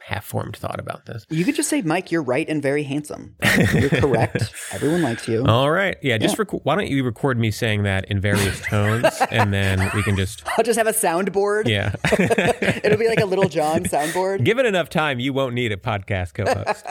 half 0.00 0.24
formed 0.24 0.56
thought 0.56 0.80
about 0.80 1.06
this. 1.06 1.26
You 1.28 1.44
could 1.44 1.54
just 1.54 1.68
say, 1.68 1.82
Mike, 1.82 2.10
you're 2.10 2.22
right 2.22 2.48
and 2.48 2.62
very 2.62 2.82
handsome. 2.82 3.36
You're 3.74 3.90
correct. 3.90 4.52
Everyone 4.72 5.02
likes 5.02 5.28
you. 5.28 5.44
All 5.46 5.70
right. 5.70 5.96
Yeah. 6.02 6.18
Just 6.18 6.36
yeah. 6.36 6.44
Rec- 6.50 6.64
why 6.64 6.74
don't 6.74 6.88
you 6.88 7.04
record 7.04 7.38
me 7.38 7.50
saying 7.50 7.84
that 7.84 8.06
in 8.06 8.20
various 8.20 8.60
tones 8.68 9.06
and 9.30 9.52
then 9.52 9.90
we 9.94 10.02
can 10.02 10.16
just. 10.16 10.42
I'll 10.58 10.64
just 10.64 10.78
have 10.78 10.86
a 10.86 10.92
soundboard. 10.92 11.68
Yeah. 11.68 11.94
It'll 12.84 12.98
be 12.98 13.08
like 13.08 13.20
a 13.20 13.26
little 13.26 13.48
John 13.48 13.84
soundboard. 13.84 14.44
Given 14.44 14.66
enough 14.66 14.88
time, 14.88 15.20
you 15.20 15.32
won't 15.32 15.54
need 15.54 15.72
a 15.72 15.76
podcast 15.76 16.34
co 16.34 16.44
host. 16.44 16.84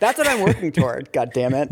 That's 0.00 0.18
what 0.18 0.28
I'm 0.28 0.40
working 0.40 0.72
toward. 0.72 1.12
God 1.12 1.30
damn 1.32 1.54
it. 1.54 1.70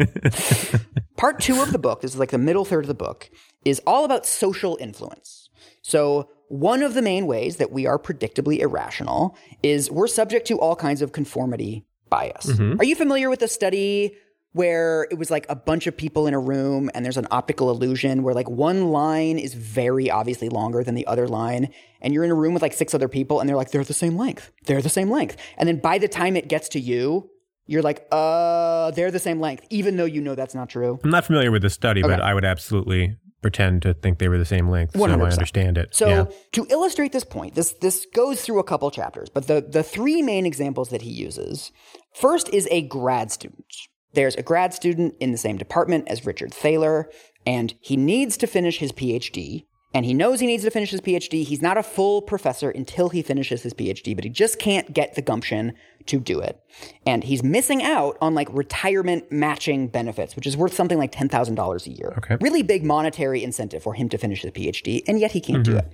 Part 1.17 1.41
two 1.41 1.63
of 1.63 1.73
the 1.73 1.79
book, 1.79 2.01
this 2.01 2.13
is 2.13 2.19
like 2.19 2.31
the 2.31 2.39
middle 2.39 2.65
third 2.65 2.85
of 2.85 2.89
the 2.89 2.95
book, 2.95 3.31
is 3.65 3.81
all 3.87 4.05
about 4.05 4.27
social 4.27 4.77
influence. 4.81 5.49
So 5.83 6.29
one 6.49 6.83
of 6.83 6.95
the 6.95 7.03
main 7.03 7.27
ways 7.27 7.57
that 7.57 7.73
we 7.73 7.87
are 7.87 7.99
predictably 7.99 8.59
irrational 8.59 9.37
is 9.63 9.91
we're 9.91 10.07
subject 10.07 10.47
to 10.49 10.59
all 10.59 10.77
kinds 10.77 11.03
of 11.03 11.13
conformity 11.13 11.85
bias. 12.11 12.47
Mm-hmm. 12.47 12.81
Are 12.81 12.85
you 12.85 12.95
familiar 12.95 13.31
with 13.31 13.41
the 13.41 13.49
study 13.49 14.17
where 14.53 15.09
it 15.11 15.19
was 15.19 15.33
like 15.33 15.47
a 15.49 15.57
bunch 15.57 15.89
of 15.89 15.97
people 15.97 16.29
in 16.29 16.35
a 16.35 16.39
room 16.39 16.89
and 16.95 17.05
there's 17.05 17.17
an 17.17 17.27
optical 17.33 17.71
illusion 17.71 18.23
where 18.23 18.35
like 18.35 18.49
one 18.49 18.89
line 18.89 19.37
is 19.37 19.53
very 19.53 20.09
obviously 20.09 20.49
longer 20.49 20.85
than 20.85 20.95
the 20.95 21.07
other 21.09 21.27
line 21.27 21.69
and 22.01 22.15
you're 22.15 22.23
in 22.23 22.31
a 22.31 22.35
room 22.35 22.55
with 22.55 22.63
like 22.63 22.73
six 22.73 22.95
other 22.95 23.09
people 23.09 23.41
and 23.41 23.49
they're 23.49 23.57
like 23.57 23.73
they're 23.73 23.83
the 23.83 23.93
same 23.93 24.17
length. 24.17 24.53
They're 24.67 24.81
the 24.81 24.89
same 24.89 25.11
length. 25.11 25.37
And 25.59 25.69
then 25.69 25.79
by 25.79 25.99
the 25.99 26.07
time 26.07 26.37
it 26.37 26.47
gets 26.47 26.69
to 26.71 26.81
you, 26.81 27.31
you're 27.67 27.83
like, 27.83 28.07
uh, 28.13 28.91
they're 28.93 29.11
the 29.11 29.19
same 29.19 29.41
length, 29.41 29.67
even 29.71 29.97
though 29.97 30.05
you 30.05 30.21
know 30.21 30.35
that's 30.35 30.55
not 30.55 30.69
true. 30.69 31.01
I'm 31.03 31.11
not 31.11 31.25
familiar 31.25 31.51
with 31.51 31.63
the 31.63 31.71
study, 31.71 32.05
okay. 32.05 32.13
but 32.13 32.21
I 32.21 32.35
would 32.35 32.45
absolutely 32.45 33.17
pretend 33.45 33.83
to 33.83 33.93
think 33.93 34.19
they 34.19 34.29
were 34.29 34.39
the 34.39 34.47
same 34.47 34.71
length. 34.71 34.95
100%. 34.95 34.99
So 34.99 35.25
I 35.27 35.31
understand 35.31 35.77
it. 35.77 35.95
So 35.95 36.09
yeah. 36.09 36.25
to 36.53 36.67
illustrate 36.71 37.13
this 37.13 37.25
point, 37.25 37.55
this 37.55 37.75
this 37.75 38.07
goes 38.15 38.41
through 38.41 38.59
a 38.59 38.65
couple 38.65 38.91
chapters, 38.91 39.29
but 39.29 39.49
the 39.49 39.61
the 39.61 39.83
three 39.83 40.23
main 40.23 40.47
examples 40.47 40.89
that 40.89 41.03
he 41.03 41.11
uses. 41.11 41.71
First 42.15 42.49
is 42.55 42.67
a 42.71 42.81
grad 42.81 43.31
student. 43.31 43.67
There's 44.15 44.35
a 44.37 44.43
grad 44.43 44.73
student 44.73 45.15
in 45.21 45.31
the 45.31 45.37
same 45.37 45.59
department 45.59 46.09
as 46.09 46.25
Richard 46.25 46.55
Thaler, 46.55 47.11
and 47.45 47.75
he 47.83 47.99
needs 47.99 48.39
to 48.39 48.47
finish 48.47 48.79
his 48.79 48.93
PhD 48.93 49.67
and 49.95 50.05
he 50.05 50.13
knows 50.13 50.41
he 50.41 50.47
needs 50.47 50.65
to 50.65 50.71
finish 50.71 50.91
his 50.91 51.01
PhD. 51.01 51.45
He's 51.45 51.63
not 51.63 51.79
a 51.79 51.83
full 51.83 52.21
professor 52.21 52.69
until 52.69 53.11
he 53.11 53.23
finishes 53.23 53.63
his 53.63 53.73
PhD, 53.73 54.15
but 54.15 54.25
he 54.25 54.31
just 54.31 54.59
can't 54.59 54.93
get 54.93 55.15
the 55.15 55.23
gumption 55.23 55.73
to 56.07 56.19
do 56.19 56.41
it. 56.41 56.61
And 57.07 57.23
he's 57.23 57.45
missing 57.45 57.83
out 57.83 58.19
on 58.21 58.35
like 58.35 58.49
retirement 58.53 59.31
matching 59.31 59.87
benefits, 59.87 60.35
which 60.35 60.47
is 60.47 60.57
worth 60.57 60.75
something 60.75 60.99
like 60.99 61.13
$10,000 61.13 61.87
a 61.87 61.91
year. 61.91 62.13
Okay. 62.19 62.37
Really 62.41 62.63
big 62.63 62.85
monetary 62.85 63.45
incentive 63.45 63.85
for 63.85 63.95
him 63.95 64.09
to 64.09 64.19
finish 64.19 64.43
his 64.43 64.51
PhD, 64.51 65.03
and 65.07 65.21
yet 65.21 65.31
he 65.31 65.41
can't 65.41 65.63
mm-hmm. 65.63 65.73
do 65.73 65.79
it. 65.79 65.93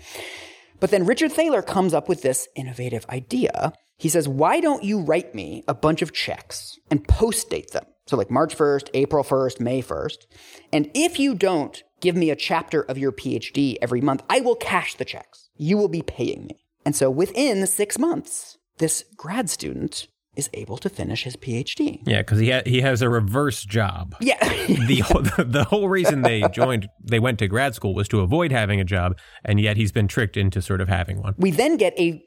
But 0.81 0.91
then 0.91 1.05
Richard 1.05 1.31
Thaler 1.31 1.61
comes 1.61 1.93
up 1.93 2.09
with 2.09 2.23
this 2.23 2.49
innovative 2.57 3.05
idea. 3.11 3.75
He 3.99 4.09
says, 4.09 4.27
Why 4.27 4.61
don't 4.61 4.83
you 4.83 5.01
write 5.03 5.35
me 5.35 5.63
a 5.69 5.75
bunch 5.75 6.01
of 6.01 6.15
checks 6.15 6.79
and 6.91 7.07
post 7.07 7.51
date 7.51 7.73
them? 7.73 7.85
So, 8.07 8.17
like 8.17 8.31
March 8.31 8.57
1st, 8.57 8.89
April 8.95 9.23
1st, 9.23 9.61
May 9.61 9.83
1st. 9.83 10.27
And 10.73 10.91
if 10.95 11.21
you 11.21 11.35
don't 11.35 11.81
give 12.01 12.17
me 12.17 12.31
a 12.31 12.37
chapter 12.37 12.83
of 12.83 12.99
your 12.99 13.13
PhD 13.13 13.77
every 13.81 14.01
month, 14.01 14.23
I 14.29 14.41
will 14.41 14.57
cash 14.57 14.95
the 14.95 15.05
checks. 15.05 15.51
You 15.57 15.77
will 15.77 15.89
be 15.89 16.03
paying 16.03 16.47
me. 16.47 16.65
And 16.85 16.97
so 16.97 17.11
within 17.11 17.67
six 17.67 17.99
months, 17.99 18.59
this 18.79 19.05
grad 19.17 19.51
student 19.51 20.07
is 20.37 20.49
able 20.55 20.79
to 20.79 20.89
finish 20.89 21.25
his 21.25 21.37
PhD. 21.37 22.01
Yeah, 22.07 22.19
because 22.19 22.39
he 22.39 22.51
ha- 22.51 22.63
he 22.65 22.81
has 22.81 23.03
a 23.03 23.11
reverse 23.11 23.65
job. 23.65 24.15
Yeah. 24.21 24.39
the 24.87 25.03
whole, 25.05 25.23
the 25.45 25.65
whole 25.65 25.89
reason 25.89 26.23
they 26.23 26.43
joined 26.53 26.89
they 27.03 27.19
went 27.19 27.39
to 27.41 27.49
grad 27.49 27.75
school 27.75 27.95
was 27.95 28.09
to 28.09 28.21
avoid 28.21 28.53
having 28.53 28.81
a 28.81 28.85
job, 28.85 29.19
and 29.45 29.61
yet 29.61 29.77
he's 29.77 29.93
been 29.93 30.09
tricked 30.09 30.37
into 30.37 30.63
sort 30.63 30.81
of 30.81 30.89
having 30.89 31.21
one. 31.21 31.35
we 31.37 31.51
then 31.51 31.77
get 31.77 31.99
a 31.99 32.23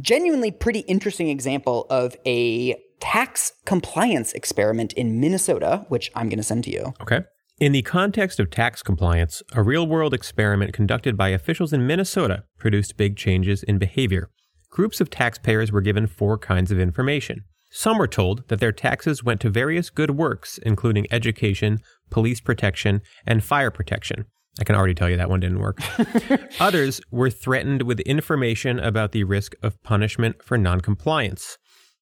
genuinely 0.00 0.50
pretty 0.50 0.80
interesting 0.80 1.28
example 1.28 1.86
of 1.90 2.16
a 2.26 2.76
tax 3.00 3.52
compliance 3.64 4.32
experiment 4.32 4.92
in 4.94 5.20
Minnesota, 5.20 5.84
which 5.88 6.10
I'm 6.14 6.28
going 6.28 6.38
to 6.38 6.44
send 6.44 6.64
to 6.64 6.70
you. 6.70 6.92
Okay. 7.00 7.20
In 7.60 7.72
the 7.72 7.82
context 7.82 8.38
of 8.38 8.50
tax 8.50 8.84
compliance, 8.84 9.42
a 9.52 9.64
real 9.64 9.84
world 9.84 10.14
experiment 10.14 10.72
conducted 10.72 11.16
by 11.16 11.30
officials 11.30 11.72
in 11.72 11.88
Minnesota 11.88 12.44
produced 12.56 12.96
big 12.96 13.16
changes 13.16 13.64
in 13.64 13.78
behavior. 13.78 14.30
Groups 14.70 15.00
of 15.00 15.10
taxpayers 15.10 15.72
were 15.72 15.80
given 15.80 16.06
four 16.06 16.38
kinds 16.38 16.70
of 16.70 16.78
information. 16.78 17.42
Some 17.72 17.98
were 17.98 18.06
told 18.06 18.46
that 18.46 18.60
their 18.60 18.70
taxes 18.70 19.24
went 19.24 19.40
to 19.40 19.50
various 19.50 19.90
good 19.90 20.12
works, 20.12 20.58
including 20.58 21.08
education, 21.10 21.80
police 22.10 22.40
protection, 22.40 23.00
and 23.26 23.42
fire 23.42 23.72
protection. 23.72 24.26
I 24.60 24.64
can 24.64 24.76
already 24.76 24.94
tell 24.94 25.10
you 25.10 25.16
that 25.16 25.28
one 25.28 25.40
didn't 25.40 25.58
work. 25.58 25.80
Others 26.60 27.00
were 27.10 27.28
threatened 27.28 27.82
with 27.82 27.98
information 28.00 28.78
about 28.78 29.10
the 29.10 29.24
risk 29.24 29.56
of 29.64 29.82
punishment 29.82 30.44
for 30.44 30.56
noncompliance. 30.56 31.58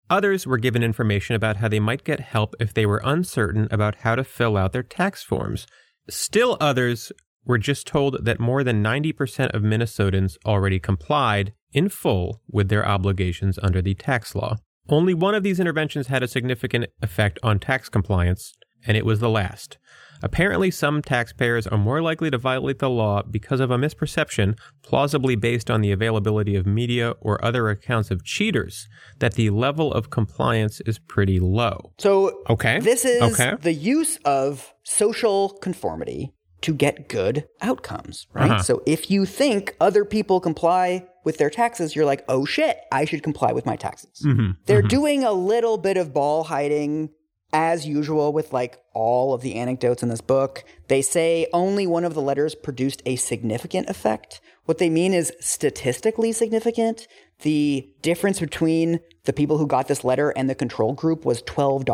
Others 0.09 0.47
were 0.47 0.59
given 0.59 0.83
information 0.83 1.35
about 1.35 1.57
how 1.57 1.69
they 1.69 1.81
might 1.81 2.05
get 2.05 2.21
help 2.21 2.55
if 2.61 2.73
they 2.73 2.87
were 2.87 3.01
uncertain 3.05 3.66
about 3.71 3.97
how 3.97 4.14
to 4.14 4.23
fill 4.23 4.57
out 4.57 4.73
their 4.73 4.83
tax 4.83 5.25
forms. 5.25 5.66
Still 6.09 6.57
others 6.61 7.11
were 7.45 7.59
just 7.59 7.87
told 7.87 8.25
that 8.25 8.40
more 8.40 8.62
than 8.62 8.83
90% 8.83 9.51
of 9.51 9.62
Minnesotans 9.62 10.37
already 10.45 10.79
complied 10.79 11.53
in 11.73 11.88
full 11.88 12.40
with 12.49 12.69
their 12.69 12.87
obligations 12.87 13.59
under 13.62 13.83
the 13.83 13.95
tax 13.95 14.35
law. 14.35 14.57
Only 14.88 15.14
one 15.14 15.35
of 15.35 15.42
these 15.42 15.59
interventions 15.59 16.07
had 16.07 16.23
a 16.23 16.29
significant 16.29 16.87
effect 17.03 17.40
on 17.42 17.59
tax 17.59 17.88
compliance, 17.88 18.55
and 18.87 18.97
it 18.97 19.05
was 19.05 19.19
the 19.19 19.29
last. 19.29 19.79
Apparently, 20.22 20.70
some 20.70 21.02
taxpayers 21.02 21.66
are 21.66 21.79
more 21.79 22.00
likely 22.02 22.31
to 22.31 22.38
violate 22.38 22.79
the 22.79 22.90
law 22.90 23.22
because 23.22 23.61
of 23.61 23.70
a 23.70 23.76
misperception, 23.79 24.59
plausibly 24.83 25.37
based 25.37 25.70
on 25.70 25.81
the 25.81 25.92
availability 25.92 26.57
of 26.57 26.66
media 26.66 27.14
or 27.20 27.42
other 27.44 27.68
accounts 27.68 28.11
of 28.11 28.24
cheaters, 28.24 28.88
that 29.18 29.35
the 29.35 29.50
level 29.50 29.92
of 29.92 30.11
compliance 30.11 30.81
is 30.83 30.98
pretty 30.98 31.38
low. 31.40 31.92
So 31.98 32.42
Okay. 32.48 32.81
this 32.81 33.05
is 33.05 33.22
Okay. 33.22 33.55
the 33.61 33.72
use 33.72 34.18
of 34.24 34.72
social 34.85 35.50
conformity 35.61 36.33
to 36.62 36.72
get 36.74 37.09
good 37.09 37.44
outcomes, 37.61 38.26
right? 38.33 38.50
Uh-huh. 38.50 38.62
So 38.62 38.83
if 38.87 39.11
you 39.11 39.26
think 39.26 39.76
other 39.81 40.05
people 40.05 40.40
comply 40.40 41.07
with 41.24 41.38
their 41.38 41.50
taxes, 41.50 41.94
you're 41.94 42.07
like, 42.07 42.24
oh 42.29 42.44
shit, 42.44 42.79
I 42.90 43.05
should 43.05 43.22
comply 43.22 43.52
with 43.52 43.66
my 43.66 43.76
taxes. 43.76 44.22
Mm-hmm. 44.24 44.52
They're 44.64 44.83
doing 44.83 45.22
a 45.22 45.33
little 45.33 45.76
bit 45.76 45.96
of 45.96 46.14
ball 46.14 46.44
hiding 46.44 47.11
as 47.52 47.87
usual 47.87 48.32
with 48.32 48.52
like 48.52 48.78
all 48.92 49.32
of 49.32 49.42
the 49.42 49.54
anecdotes 49.54 50.02
in 50.02 50.09
this 50.09 50.20
book. 50.20 50.64
They 50.88 51.02
say 51.02 51.46
only 51.52 51.87
one 51.87 52.04
of 52.04 52.14
the 52.14 52.22
letters 52.22 52.54
produced 52.54 53.02
a 53.06 53.16
significant 53.16 53.88
effect. 53.88 54.40
What 54.64 54.78
they 54.78 54.90
mean 54.90 55.14
is 55.14 55.32
statistically 55.40 56.32
significant. 56.32 57.06
The 57.42 57.88
difference 58.02 58.40
between 58.40 59.00
the 59.24 59.32
people 59.32 59.59
who 59.59 59.66
got 59.66 59.88
this 59.88 60.04
letter 60.04 60.30
and 60.30 60.50
the 60.50 60.54
control 60.54 60.92
group 60.92 61.24
was 61.24 61.42
$12. 61.42 61.87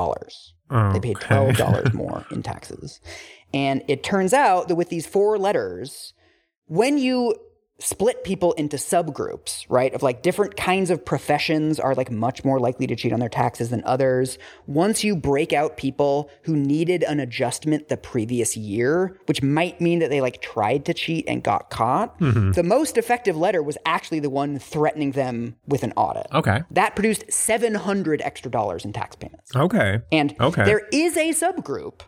They 0.92 1.00
paid 1.00 1.16
$12 1.16 1.92
more 1.94 2.24
in 2.30 2.42
taxes. 2.42 3.00
And 3.52 3.82
it 3.88 4.02
turns 4.02 4.32
out 4.32 4.68
that 4.68 4.76
with 4.76 4.88
these 4.88 5.06
four 5.06 5.38
letters, 5.38 6.14
when 6.66 6.96
you 6.96 7.34
split 7.82 8.24
people 8.24 8.52
into 8.52 8.76
subgroups, 8.76 9.66
right, 9.68 9.92
of 9.94 10.02
like 10.02 10.22
different 10.22 10.56
kinds 10.56 10.90
of 10.90 11.04
professions 11.04 11.80
are 11.80 11.94
like 11.94 12.10
much 12.10 12.44
more 12.44 12.60
likely 12.60 12.86
to 12.86 12.96
cheat 12.96 13.12
on 13.12 13.20
their 13.20 13.28
taxes 13.28 13.70
than 13.70 13.82
others. 13.84 14.38
Once 14.66 15.04
you 15.04 15.16
break 15.16 15.52
out 15.52 15.76
people 15.76 16.30
who 16.42 16.56
needed 16.56 17.02
an 17.02 17.20
adjustment 17.20 17.88
the 17.88 17.96
previous 17.96 18.56
year, 18.56 19.18
which 19.26 19.42
might 19.42 19.80
mean 19.80 19.98
that 19.98 20.10
they 20.10 20.20
like 20.20 20.40
tried 20.40 20.84
to 20.84 20.94
cheat 20.94 21.24
and 21.28 21.42
got 21.42 21.70
caught, 21.70 22.18
mm-hmm. 22.20 22.52
the 22.52 22.62
most 22.62 22.96
effective 22.96 23.36
letter 23.36 23.62
was 23.62 23.76
actually 23.86 24.20
the 24.20 24.30
one 24.30 24.58
threatening 24.58 25.12
them 25.12 25.56
with 25.66 25.82
an 25.82 25.92
audit. 25.96 26.26
Okay. 26.32 26.62
That 26.70 26.94
produced 26.94 27.30
700 27.32 28.22
extra 28.22 28.50
dollars 28.50 28.84
in 28.84 28.92
tax 28.92 29.16
payments. 29.16 29.54
Okay. 29.54 30.00
And 30.10 30.34
Okay. 30.40 30.64
there 30.64 30.88
is 30.92 31.16
a 31.16 31.30
subgroup 31.30 32.00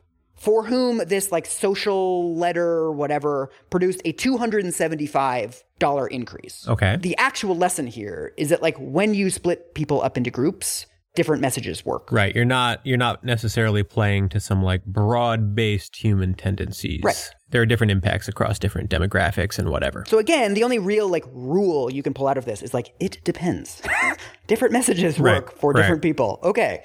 for 0.44 0.64
whom 0.66 0.98
this 1.07 1.33
like 1.33 1.46
social 1.46 2.37
letter 2.37 2.92
whatever 2.92 3.50
produced 3.70 4.02
a 4.04 4.12
$275 4.12 6.09
increase. 6.11 6.68
Okay. 6.68 6.96
The 7.00 7.16
actual 7.16 7.57
lesson 7.57 7.87
here 7.87 8.33
is 8.37 8.50
that 8.50 8.62
like 8.62 8.76
when 8.78 9.14
you 9.14 9.30
split 9.30 9.74
people 9.74 10.02
up 10.02 10.16
into 10.16 10.30
groups, 10.30 10.87
different 11.14 11.40
messages 11.40 11.85
work. 11.85 12.11
Right. 12.12 12.35
You're 12.35 12.44
not 12.44 12.80
you're 12.85 12.98
not 12.98 13.24
necessarily 13.24 13.83
playing 13.83 14.28
to 14.30 14.40
some 14.40 14.62
like 14.62 14.85
broad-based 14.85 15.96
human 15.96 16.35
tendencies. 16.35 17.02
Right. 17.02 17.30
There 17.50 17.62
are 17.62 17.66
different 17.66 17.92
impacts 17.92 18.26
across 18.28 18.59
different 18.59 18.90
demographics 18.90 19.59
and 19.59 19.70
whatever. 19.70 20.04
So 20.09 20.18
again, 20.18 20.54
the 20.54 20.64
only 20.64 20.78
real 20.80 21.09
like 21.09 21.24
rule 21.33 21.90
you 21.90 22.02
can 22.02 22.12
pull 22.12 22.26
out 22.26 22.37
of 22.37 22.44
this 22.44 22.62
is 22.62 22.74
like 22.74 22.92
it 23.00 23.22
depends. 23.24 23.80
different 24.48 24.72
messages 24.72 25.18
work 25.18 25.46
Right, 25.46 25.59
for 25.59 25.72
right. 25.72 25.80
different 25.83 26.02
people. 26.02 26.40
Okay. 26.42 26.83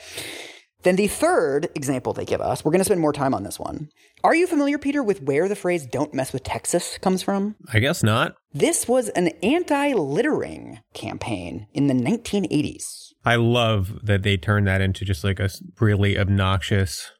Then 0.83 0.95
the 0.95 1.07
third 1.07 1.69
example 1.75 2.13
they 2.13 2.25
give 2.25 2.41
us, 2.41 2.63
we're 2.63 2.71
going 2.71 2.79
to 2.79 2.85
spend 2.85 3.01
more 3.01 3.13
time 3.13 3.33
on 3.33 3.43
this 3.43 3.59
one. 3.59 3.89
Are 4.23 4.35
you 4.35 4.47
familiar, 4.47 4.77
Peter, 4.77 5.03
with 5.03 5.21
where 5.23 5.47
the 5.47 5.55
phrase 5.55 5.85
"Don't 5.85 6.13
mess 6.13 6.33
with 6.33 6.43
Texas" 6.43 6.97
comes 6.99 7.21
from? 7.21 7.55
I 7.73 7.79
guess 7.79 8.03
not. 8.03 8.35
This 8.53 8.87
was 8.87 9.09
an 9.09 9.29
anti-littering 9.43 10.79
campaign 10.93 11.67
in 11.73 11.87
the 11.87 11.93
1980s. 11.93 13.13
I 13.25 13.35
love 13.35 14.05
that 14.05 14.23
they 14.23 14.37
turn 14.37 14.63
that 14.65 14.81
into 14.81 15.05
just 15.05 15.23
like 15.23 15.39
a 15.39 15.49
really 15.79 16.17
obnoxious 16.17 17.11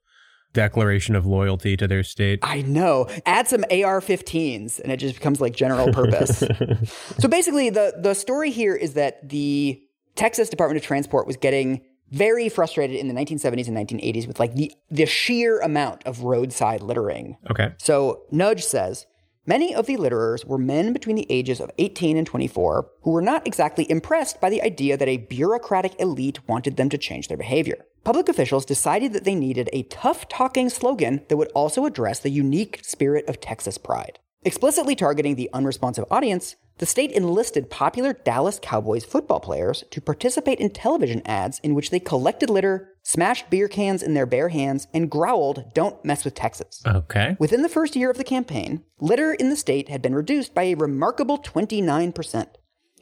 declaration 0.53 1.15
of 1.15 1.25
loyalty 1.25 1.77
to 1.77 1.87
their 1.87 2.03
state. 2.03 2.39
I 2.41 2.61
know. 2.61 3.07
Add 3.25 3.47
some 3.47 3.63
AR-15s 3.65 4.79
and 4.79 4.91
it 4.91 4.97
just 4.97 5.15
becomes 5.15 5.39
like 5.39 5.53
general 5.55 5.91
purpose. 5.91 6.39
so 7.19 7.27
basically 7.27 7.69
the 7.69 7.93
the 7.97 8.13
story 8.13 8.51
here 8.51 8.75
is 8.75 8.93
that 8.93 9.27
the 9.27 9.81
Texas 10.15 10.49
Department 10.49 10.81
of 10.81 10.85
Transport 10.85 11.27
was 11.27 11.37
getting 11.37 11.81
very 12.11 12.49
frustrated 12.49 12.97
in 12.97 13.07
the 13.07 13.13
1970s 13.13 13.67
and 13.67 13.77
1980s 13.77 14.27
with 14.27 14.39
like 14.39 14.55
the 14.55 14.71
the 14.89 15.05
sheer 15.05 15.59
amount 15.59 16.05
of 16.05 16.23
roadside 16.23 16.81
littering 16.81 17.37
Okay. 17.49 17.73
So 17.77 18.23
Nudge 18.31 18.63
says 18.63 19.05
many 19.45 19.73
of 19.73 19.85
the 19.85 19.97
litterers 19.97 20.45
were 20.45 20.57
men 20.57 20.93
between 20.93 21.15
the 21.15 21.27
ages 21.29 21.59
of 21.59 21.71
18 21.77 22.17
and 22.17 22.27
24 22.27 22.87
who 23.01 23.11
were 23.11 23.21
not 23.21 23.45
exactly 23.47 23.89
impressed 23.89 24.39
by 24.41 24.49
the 24.49 24.61
idea 24.61 24.97
that 24.97 25.07
a 25.07 25.17
bureaucratic 25.17 25.99
elite 25.99 26.47
wanted 26.47 26.77
them 26.77 26.89
to 26.89 26.97
change 26.97 27.27
their 27.27 27.37
behavior. 27.37 27.85
Public 28.03 28.29
officials 28.29 28.65
decided 28.65 29.13
that 29.13 29.23
they 29.23 29.35
needed 29.35 29.69
a 29.73 29.83
tough 29.83 30.27
talking 30.29 30.69
slogan 30.69 31.23
that 31.27 31.37
would 31.37 31.51
also 31.53 31.85
address 31.85 32.19
the 32.19 32.29
unique 32.29 32.79
spirit 32.83 33.27
of 33.27 33.39
Texas 33.39 33.77
pride. 33.77 34.19
Explicitly 34.43 34.95
targeting 34.95 35.35
the 35.35 35.49
unresponsive 35.53 36.05
audience, 36.09 36.55
the 36.79 36.85
state 36.85 37.11
enlisted 37.11 37.69
popular 37.69 38.13
Dallas 38.13 38.57
Cowboys 38.61 39.03
football 39.03 39.41
players 39.41 39.83
to 39.91 40.01
participate 40.01 40.59
in 40.59 40.69
television 40.69 41.21
ads 41.25 41.59
in 41.59 41.75
which 41.75 41.89
they 41.89 41.99
collected 41.99 42.49
litter, 42.49 42.95
smashed 43.03 43.49
beer 43.49 43.67
cans 43.67 44.01
in 44.01 44.13
their 44.13 44.25
bare 44.25 44.49
hands, 44.49 44.87
and 44.93 45.11
growled, 45.11 45.73
Don't 45.73 46.03
mess 46.05 46.23
with 46.23 46.35
Texas. 46.35 46.81
Okay. 46.85 47.35
Within 47.37 47.63
the 47.63 47.69
first 47.69 47.97
year 47.97 48.09
of 48.09 48.17
the 48.17 48.23
campaign, 48.23 48.83
litter 48.99 49.33
in 49.33 49.49
the 49.49 49.57
state 49.57 49.89
had 49.89 50.01
been 50.01 50.15
reduced 50.15 50.55
by 50.55 50.63
a 50.63 50.75
remarkable 50.75 51.37
29%. 51.37 52.47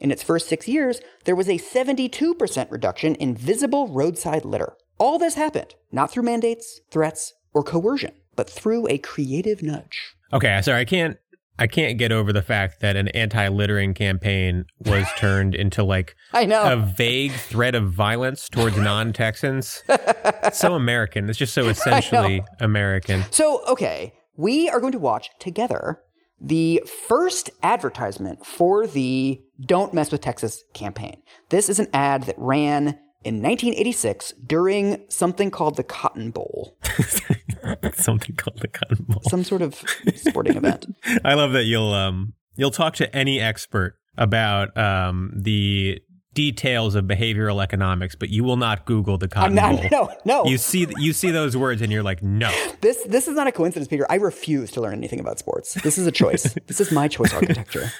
In 0.00 0.10
its 0.10 0.22
first 0.24 0.48
six 0.48 0.66
years, 0.66 1.00
there 1.24 1.36
was 1.36 1.48
a 1.48 1.58
72% 1.58 2.70
reduction 2.70 3.14
in 3.14 3.36
visible 3.36 3.88
roadside 3.88 4.44
litter. 4.44 4.76
All 4.98 5.18
this 5.18 5.34
happened 5.34 5.76
not 5.92 6.10
through 6.10 6.24
mandates, 6.24 6.80
threats, 6.90 7.34
or 7.54 7.62
coercion, 7.62 8.12
but 8.34 8.50
through 8.50 8.88
a 8.88 8.98
creative 8.98 9.62
nudge. 9.62 10.14
Okay, 10.32 10.60
sorry, 10.62 10.80
I 10.80 10.84
can't 10.84 11.16
I 11.58 11.66
can't 11.66 11.98
get 11.98 12.12
over 12.12 12.32
the 12.32 12.42
fact 12.42 12.80
that 12.80 12.96
an 12.96 13.08
anti-littering 13.08 13.94
campaign 13.94 14.64
was 14.80 15.06
turned 15.18 15.54
into 15.54 15.82
like 15.82 16.14
I 16.32 16.44
know. 16.44 16.72
a 16.72 16.76
vague 16.76 17.32
threat 17.32 17.74
of 17.74 17.92
violence 17.92 18.48
towards 18.48 18.76
non-Texans. 18.78 19.82
It's 19.88 20.58
so 20.58 20.74
American. 20.74 21.28
It's 21.28 21.38
just 21.38 21.54
so 21.54 21.68
essentially 21.68 22.42
American. 22.60 23.24
So, 23.30 23.64
okay, 23.66 24.14
we 24.36 24.68
are 24.68 24.80
going 24.80 24.92
to 24.92 24.98
watch 24.98 25.30
together 25.40 26.00
the 26.40 26.82
first 27.08 27.50
advertisement 27.64 28.46
for 28.46 28.86
the 28.86 29.40
Don't 29.60 29.92
Mess 29.92 30.12
with 30.12 30.20
Texas 30.20 30.62
campaign. 30.72 31.20
This 31.48 31.68
is 31.68 31.80
an 31.80 31.88
ad 31.92 32.24
that 32.24 32.36
ran 32.38 32.98
in 33.28 33.42
1986 33.42 34.32
during 34.46 35.04
something 35.08 35.50
called 35.50 35.76
the 35.76 35.84
Cotton 35.84 36.30
Bowl, 36.30 36.78
Something 37.94 38.34
called 38.36 38.58
the 38.60 38.68
Cotton 38.68 39.04
Bowl. 39.06 39.20
some 39.28 39.44
sort 39.44 39.60
of 39.60 39.74
sporting 40.16 40.56
event. 40.62 40.86
I 41.24 41.34
love 41.34 41.52
that 41.52 41.64
you'll 41.64 41.92
um 41.92 42.32
you'll 42.56 42.70
talk 42.70 42.94
to 42.94 43.14
any 43.14 43.38
expert 43.38 43.96
about 44.16 44.76
um, 44.78 45.32
the 45.36 46.00
details 46.32 46.94
of 46.94 47.04
behavioral 47.04 47.62
economics, 47.62 48.14
but 48.14 48.30
you 48.30 48.44
will 48.44 48.56
not 48.56 48.86
Google 48.86 49.18
the 49.18 49.28
cotton 49.28 49.54
not, 49.56 49.76
bowl. 49.76 49.88
no, 49.92 50.10
no. 50.24 50.44
You 50.46 50.56
see, 50.56 50.86
you 50.96 51.12
see 51.12 51.30
those 51.30 51.56
words, 51.56 51.82
and 51.82 51.92
you're 51.92 52.02
like, 52.02 52.22
no. 52.22 52.50
This 52.80 53.02
this 53.04 53.28
is 53.28 53.34
not 53.34 53.46
a 53.46 53.52
coincidence, 53.52 53.88
Peter. 53.88 54.06
I 54.08 54.14
refuse 54.14 54.70
to 54.72 54.80
learn 54.80 54.94
anything 54.94 55.20
about 55.20 55.38
sports. 55.38 55.74
This 55.74 55.98
is 55.98 56.06
a 56.06 56.12
choice. 56.12 56.54
this 56.66 56.80
is 56.80 56.90
my 56.90 57.08
choice 57.08 57.34
architecture. 57.34 57.90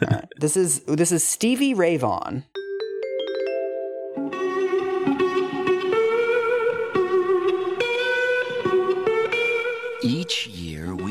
Right. 0.00 0.24
This 0.38 0.56
is 0.56 0.80
this 0.84 1.12
is 1.12 1.22
Stevie 1.22 1.74
Ray 1.74 1.98
Vaughan. 1.98 2.44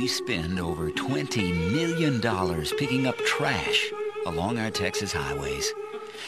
Spend 0.09 0.59
over 0.59 0.89
$20 0.89 1.71
million 1.71 2.19
picking 2.77 3.07
up 3.07 3.17
trash 3.19 3.91
along 4.25 4.57
our 4.57 4.71
Texas 4.71 5.13
highways. 5.13 5.73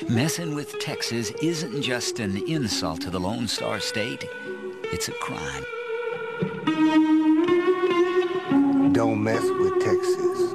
Messing 0.08 0.56
with 0.56 0.80
Texas 0.80 1.32
isn't 1.42 1.82
just 1.82 2.20
an 2.20 2.38
insult 2.48 3.02
to 3.02 3.10
the 3.10 3.20
Lone 3.20 3.48
Star 3.48 3.80
State, 3.80 4.26
it's 4.94 5.10
a 5.10 5.12
crime. 5.14 5.66
Don't 8.94 9.24
mess 9.24 9.44
with 9.44 9.84
Texas. 9.84 10.54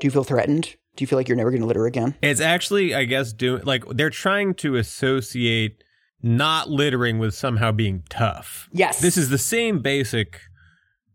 Do 0.00 0.06
you 0.06 0.10
feel 0.10 0.24
threatened? 0.24 0.76
Do 0.96 1.02
you 1.02 1.06
feel 1.06 1.18
like 1.18 1.28
you're 1.28 1.36
never 1.36 1.50
going 1.50 1.62
to 1.62 1.66
litter 1.66 1.86
again? 1.86 2.14
It's 2.22 2.40
actually, 2.40 2.94
I 2.94 3.04
guess, 3.04 3.32
doing 3.32 3.62
like 3.64 3.84
they're 3.88 4.10
trying 4.10 4.54
to 4.56 4.76
associate 4.76 5.82
not 6.22 6.68
littering 6.70 7.18
with 7.18 7.34
somehow 7.34 7.72
being 7.72 8.02
tough. 8.10 8.68
Yes. 8.72 9.00
This 9.00 9.16
is 9.16 9.30
the 9.30 9.38
same 9.38 9.80
basic 9.80 10.38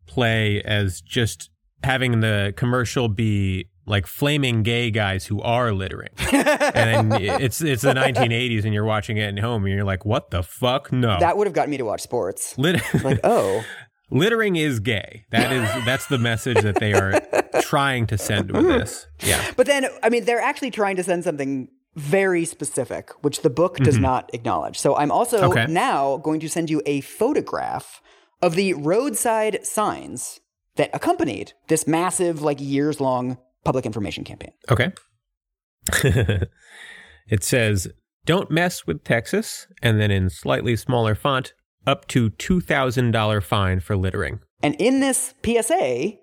play 0.07 0.61
as 0.63 1.01
just 1.01 1.49
having 1.83 2.19
the 2.21 2.53
commercial 2.57 3.07
be 3.07 3.69
like 3.85 4.05
flaming 4.05 4.63
gay 4.63 4.91
guys 4.91 5.25
who 5.27 5.41
are 5.41 5.71
littering. 5.71 6.09
and 6.33 7.11
then 7.11 7.21
it's 7.21 7.61
it's 7.61 7.83
the 7.83 7.93
1980s 7.93 8.65
and 8.65 8.73
you're 8.73 8.83
watching 8.83 9.17
it 9.17 9.37
at 9.37 9.39
home 9.39 9.63
and 9.65 9.73
you're 9.73 9.85
like, 9.85 10.05
what 10.05 10.31
the 10.31 10.43
fuck? 10.43 10.91
No. 10.91 11.19
That 11.19 11.37
would 11.37 11.47
have 11.47 11.53
gotten 11.53 11.71
me 11.71 11.77
to 11.77 11.85
watch 11.85 12.01
sports. 12.01 12.57
Lit- 12.57 12.81
Like, 13.03 13.19
oh, 13.23 13.63
littering 14.11 14.55
is 14.57 14.79
gay. 14.79 15.25
That 15.31 15.51
is 15.53 15.85
that's 15.85 16.07
the 16.07 16.17
message 16.17 16.61
that 16.61 16.75
they 16.79 16.93
are 16.93 17.11
trying 17.61 18.07
to 18.07 18.17
send 18.17 18.51
with 18.51 18.67
this. 18.67 19.07
Yeah. 19.23 19.43
but 19.55 19.67
then 19.67 19.87
I 20.03 20.09
mean, 20.09 20.25
they're 20.25 20.41
actually 20.41 20.71
trying 20.71 20.95
to 20.97 21.03
send 21.03 21.23
something 21.23 21.69
very 21.95 22.45
specific, 22.45 23.11
which 23.23 23.41
the 23.41 23.49
book 23.49 23.77
does 23.77 23.97
not 23.97 24.29
acknowledge. 24.33 24.77
So 24.77 24.95
I'm 24.95 25.11
also 25.11 25.37
Mm-hmm. 25.41 25.51
Okay. 25.51 25.65
now 25.71 26.17
going 26.17 26.39
to 26.41 26.49
send 26.49 26.69
you 26.69 26.81
a 26.85 27.01
photograph 27.01 28.01
of 28.41 28.53
the 28.55 28.73
roadside 28.73 29.65
signs 29.65 30.39
that 30.75 30.91
accompanied 30.93 31.53
this 31.69 31.87
massive, 31.87 32.41
like 32.43 32.61
years 32.61 32.99
long 33.01 33.37
public 33.63 33.85
information 33.85 34.23
campaign. 34.23 34.51
Okay. 34.69 34.91
it 37.29 37.43
says, 37.43 37.87
"Don't 38.25 38.51
mess 38.51 38.85
with 38.85 39.03
Texas," 39.03 39.67
and 39.81 39.99
then 39.99 40.11
in 40.11 40.29
slightly 40.29 40.75
smaller 40.75 41.15
font, 41.15 41.53
up 41.85 42.07
to 42.09 42.29
two 42.31 42.61
thousand 42.61 43.11
dollar 43.11 43.41
fine 43.41 43.79
for 43.79 43.95
littering. 43.97 44.39
And 44.61 44.75
in 44.75 44.99
this 44.99 45.33
PSA, 45.45 46.13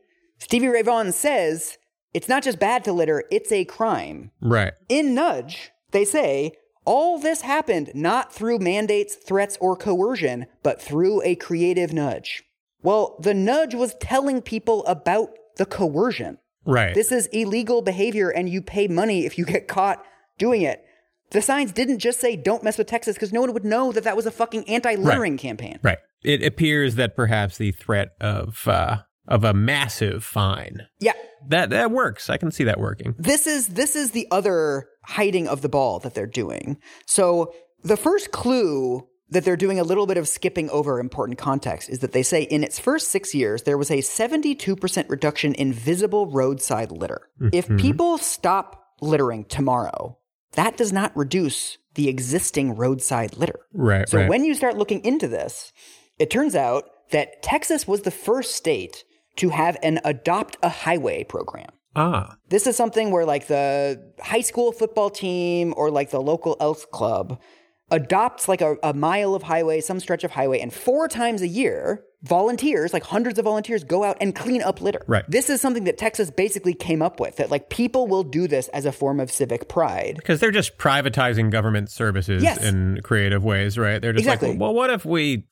Stevie 0.45 0.69
Ray 0.69 0.83
Vaughan 0.83 1.11
says 1.11 1.79
it's 2.13 2.29
not 2.29 2.43
just 2.43 2.59
bad 2.59 2.85
to 2.85 2.93
litter, 2.93 3.25
it's 3.31 3.51
a 3.51 3.65
crime. 3.65 4.31
Right. 4.43 4.75
In 4.91 5.15
Nudge, 5.15 5.71
they 5.93 6.05
say 6.05 6.53
all 6.85 7.19
this 7.19 7.41
happened 7.41 7.91
not 7.95 8.31
through 8.31 8.59
mandates, 8.59 9.15
threats, 9.15 9.57
or 9.59 9.75
coercion, 9.75 10.45
but 10.63 10.83
through 10.83 11.23
a 11.23 11.35
creative 11.35 11.95
nudge. 11.95 12.45
Well, 12.83 13.17
the 13.19 13.33
nudge 13.33 13.75
was 13.75 13.95
telling 13.95 14.43
people 14.43 14.85
about 14.85 15.31
the 15.57 15.65
coercion. 15.65 16.37
Right. 16.67 16.95
This 16.95 17.11
is 17.11 17.27
illegal 17.29 17.81
behavior, 17.81 18.29
and 18.29 18.47
you 18.47 18.61
pay 18.61 18.87
money 18.87 19.25
if 19.25 19.39
you 19.39 19.47
get 19.47 19.67
caught 19.67 20.05
doing 20.37 20.61
it. 20.61 20.85
The 21.31 21.41
signs 21.41 21.73
didn't 21.73 22.01
just 22.01 22.21
say 22.21 22.37
"Don't 22.37 22.63
mess 22.63 22.77
with 22.77 22.87
Texas" 22.87 23.17
because 23.17 23.33
no 23.33 23.41
one 23.41 23.55
would 23.55 23.65
know 23.65 23.93
that 23.93 24.05
that 24.05 24.15
was 24.15 24.27
a 24.27 24.31
fucking 24.31 24.69
anti-littering 24.69 25.39
campaign. 25.39 25.79
right. 25.83 25.99
It 26.23 26.43
appears 26.45 26.97
that 26.97 27.17
perhaps 27.17 27.57
the 27.57 27.73
threat 27.73 28.11
of 28.21 28.69
uh, 28.69 28.99
of 29.27 29.45
a 29.45 29.55
massive 29.55 30.25
fine 30.25 30.87
Yeah, 31.01 31.13
that 31.49 31.71
that 31.71 31.91
works. 31.91 32.31
I 32.31 32.37
can 32.37 32.51
see 32.51 32.65
that 32.65 32.79
working. 32.79 33.15
this 33.19 33.47
is 33.47 33.69
this 33.69 33.97
is 33.97 34.11
the 34.13 34.27
other 34.31 34.89
hiding 35.05 35.49
of 35.49 35.63
the 35.63 35.69
ball 35.69 35.99
that 36.01 36.15
they're 36.15 36.27
doing. 36.27 36.79
So 37.07 37.53
the 37.83 37.97
first 37.97 38.33
clue 38.33 39.07
that 39.31 39.45
they're 39.45 39.57
doing 39.57 39.81
a 39.81 39.85
little 39.85 40.07
bit 40.07 40.17
of 40.17 40.29
skipping 40.29 40.71
over 40.71 41.01
important 41.01 41.39
context 41.39 41.89
is 41.89 42.01
that 42.01 42.13
they 42.13 42.23
say 42.23 42.43
in 42.43 42.63
its 42.63 42.79
first 42.79 43.09
six 43.09 43.35
years 43.35 43.63
there 43.63 43.79
was 43.79 43.91
a 43.91 43.99
72% 43.99 45.11
reduction 45.11 45.55
in 45.55 45.73
visible 45.73 46.31
roadside 46.31 46.93
litter. 46.93 47.29
If 47.53 47.67
mm-hmm. 47.67 47.77
people 47.77 48.19
stop 48.19 48.85
littering 49.01 49.45
tomorrow, 49.45 50.19
that 50.53 50.77
does 50.77 50.93
not 50.93 51.17
reduce 51.17 51.79
the 51.95 52.09
existing 52.09 52.77
roadside 52.77 53.37
litter. 53.37 53.61
Right. 53.73 54.09
So 54.09 54.19
right. 54.19 54.29
when 54.29 54.45
you 54.45 54.55
start 54.55 54.77
looking 54.77 55.05
into 55.05 55.29
this, 55.29 55.73
it 56.19 56.31
turns 56.31 56.55
out 56.55 56.85
that 57.11 57.43
Texas 57.43 57.87
was 57.87 58.03
the 58.03 58.11
first 58.11 58.55
state 58.55 59.05
to 59.37 59.49
have 59.51 59.77
an 59.83 60.01
adopt 60.05 60.57
a 60.63 60.69
highway 60.69 61.25
program. 61.25 61.71
ah, 61.97 62.37
This 62.49 62.67
is 62.67 62.77
something 62.77 63.11
where 63.11 63.25
like 63.25 63.47
the 63.49 64.01
high 64.21 64.41
school 64.43 64.73
football 64.73 65.11
team 65.11 65.75
or 65.77 65.91
like 65.91 66.11
the 66.11 66.21
local 66.21 66.57
Elks 66.61 66.87
club 66.93 67.41
adopts 67.91 68.49
like 68.49 68.61
a, 68.63 68.77
a 68.83 68.95
mile 68.95 69.35
of 69.35 69.43
highway, 69.43 69.81
some 69.81 70.01
stretch 70.01 70.25
of 70.25 70.31
highway, 70.33 70.59
and 70.59 70.73
four 70.73 71.07
times 71.07 71.43
a 71.43 71.47
year, 71.47 72.03
volunteers, 72.23 72.93
like 72.95 73.05
hundreds 73.05 73.39
of 73.39 73.45
volunteers, 73.45 73.85
go 73.85 74.03
out 74.03 74.17
and 74.23 74.35
clean 74.35 74.63
up 74.63 74.81
litter. 74.81 75.05
Right. 75.07 75.23
This 75.29 75.51
is 75.51 75.61
something 75.61 75.85
that 75.85 75.99
Texas 75.99 76.31
basically 76.31 76.73
came 76.75 77.03
up 77.03 77.21
with 77.21 77.37
that 77.37 77.51
like 77.51 77.69
people 77.69 78.07
will 78.09 78.25
do 78.25 78.49
this 78.49 78.69
as 78.69 78.87
a 78.87 78.91
form 78.93 79.21
of 79.21 79.31
civic 79.31 79.69
pride. 79.69 80.15
because 80.17 80.41
they're 80.41 80.51
just 80.51 80.79
privatizing 80.79 81.51
government 81.51 81.91
services 81.91 82.43
Yes. 82.43 82.65
in 82.65 83.01
creative 83.05 83.45
ways, 83.45 83.77
right? 83.79 84.01
They're 84.01 84.13
just 84.15 84.25
Exactly. 84.25 84.51
like, 84.53 84.61
well, 84.61 84.75
what 84.75 84.89
if 84.91 85.05
we, 85.05 85.45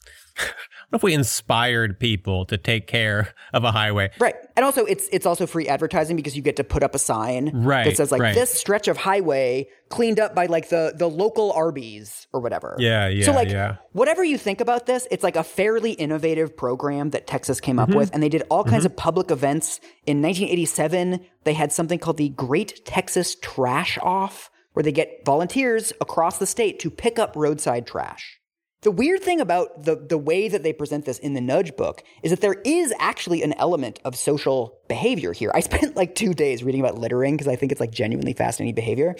what 0.93 0.99
if 0.99 1.03
we 1.03 1.15
inspired 1.15 1.99
people 1.99 2.45
to 2.45 2.59
take 2.59 2.87
care 2.87 3.33
of 3.55 3.65
a 3.65 3.73
highway? 3.73 4.11
Right. 4.19 4.35
And 4.57 4.65
also 4.65 4.85
it's 4.85 5.09
it's 5.11 5.25
also 5.25 5.47
free 5.47 5.67
advertising 5.67 6.17
because 6.17 6.37
you 6.37 6.43
get 6.43 6.57
to 6.57 6.65
put 6.65 6.83
up 6.83 6.95
a 6.95 6.99
sign 6.99 7.51
Right, 7.55 7.85
that 7.87 7.97
says 7.97 8.13
like 8.13 8.21
right. 8.21 8.35
this 8.35 8.53
stretch 8.53 8.89
of 8.89 8.99
highway 8.99 9.69
cleaned 9.89 10.21
up 10.21 10.35
by 10.35 10.47
like 10.47 10.69
the 10.69 10.93
the 10.95 11.09
local 11.09 11.51
Arby's 11.53 12.27
or 12.35 12.41
whatever. 12.41 12.77
Yeah, 12.79 13.09
yeah, 13.09 13.25
So 13.25 13.33
like 13.33 13.49
yeah. 13.49 13.77
whatever 13.93 14.23
you 14.23 14.37
think 14.37 14.61
about 14.61 14.85
this, 14.85 15.09
it's 15.11 15.23
like 15.25 15.37
a 15.37 15.43
fairly 15.45 15.93
innovative 15.93 16.55
program 16.57 17.11
that 17.11 17.27
Texas 17.27 17.59
came 17.61 17.77
Mm-hmm. 17.77 17.93
up 17.93 17.97
with 17.97 18.11
and 18.13 18.23
they 18.23 18.29
did 18.29 18.43
all 18.51 18.63
kinds 18.65 18.85
of 18.85 18.95
public 18.95 19.31
events. 19.31 19.81
In 20.05 20.21
1987, 20.21 21.21
they 21.45 21.55
had 21.55 21.73
something 21.73 21.99
called 21.99 22.19
the 22.19 22.29
Great 22.29 22.85
Texas 22.85 23.35
Trash 23.41 23.99
Off 24.03 24.51
where 24.75 24.83
they 24.83 24.93
get 24.93 25.25
volunteers 25.25 25.93
across 26.01 26.37
the 26.39 26.47
state 26.47 26.79
to 26.81 26.91
pick 26.91 27.19
up 27.19 27.35
roadside 27.37 27.87
trash. 27.87 28.39
The 28.83 28.91
weird 28.91 29.23
thing 29.23 29.41
about 29.41 29.85
the, 29.85 29.95
the 29.95 30.19
way 30.19 30.49
that 30.49 30.65
they 30.65 30.73
present 30.73 31.05
this 31.05 31.19
in 31.19 31.35
the 31.35 31.41
Nudge 31.41 31.77
book 31.77 32.03
is 32.23 32.31
that 32.31 32.41
there 32.41 32.61
is 32.65 32.93
actually 32.99 33.43
an 33.43 33.53
element 33.55 34.01
of 34.05 34.17
social 34.17 34.79
behavior 34.89 35.33
here. 35.33 35.53
I 35.55 35.61
spent 35.61 35.97
like 35.97 36.15
two 36.15 36.35
days 36.35 36.65
reading 36.65 36.81
about 36.81 36.99
littering 36.99 37.35
because 37.35 37.49
I 37.49 37.57
think 37.57 37.71
it's 37.71 37.81
like 37.81 37.93
genuinely 37.93 38.33
fascinating 38.33 38.75
behavior. 38.75 39.15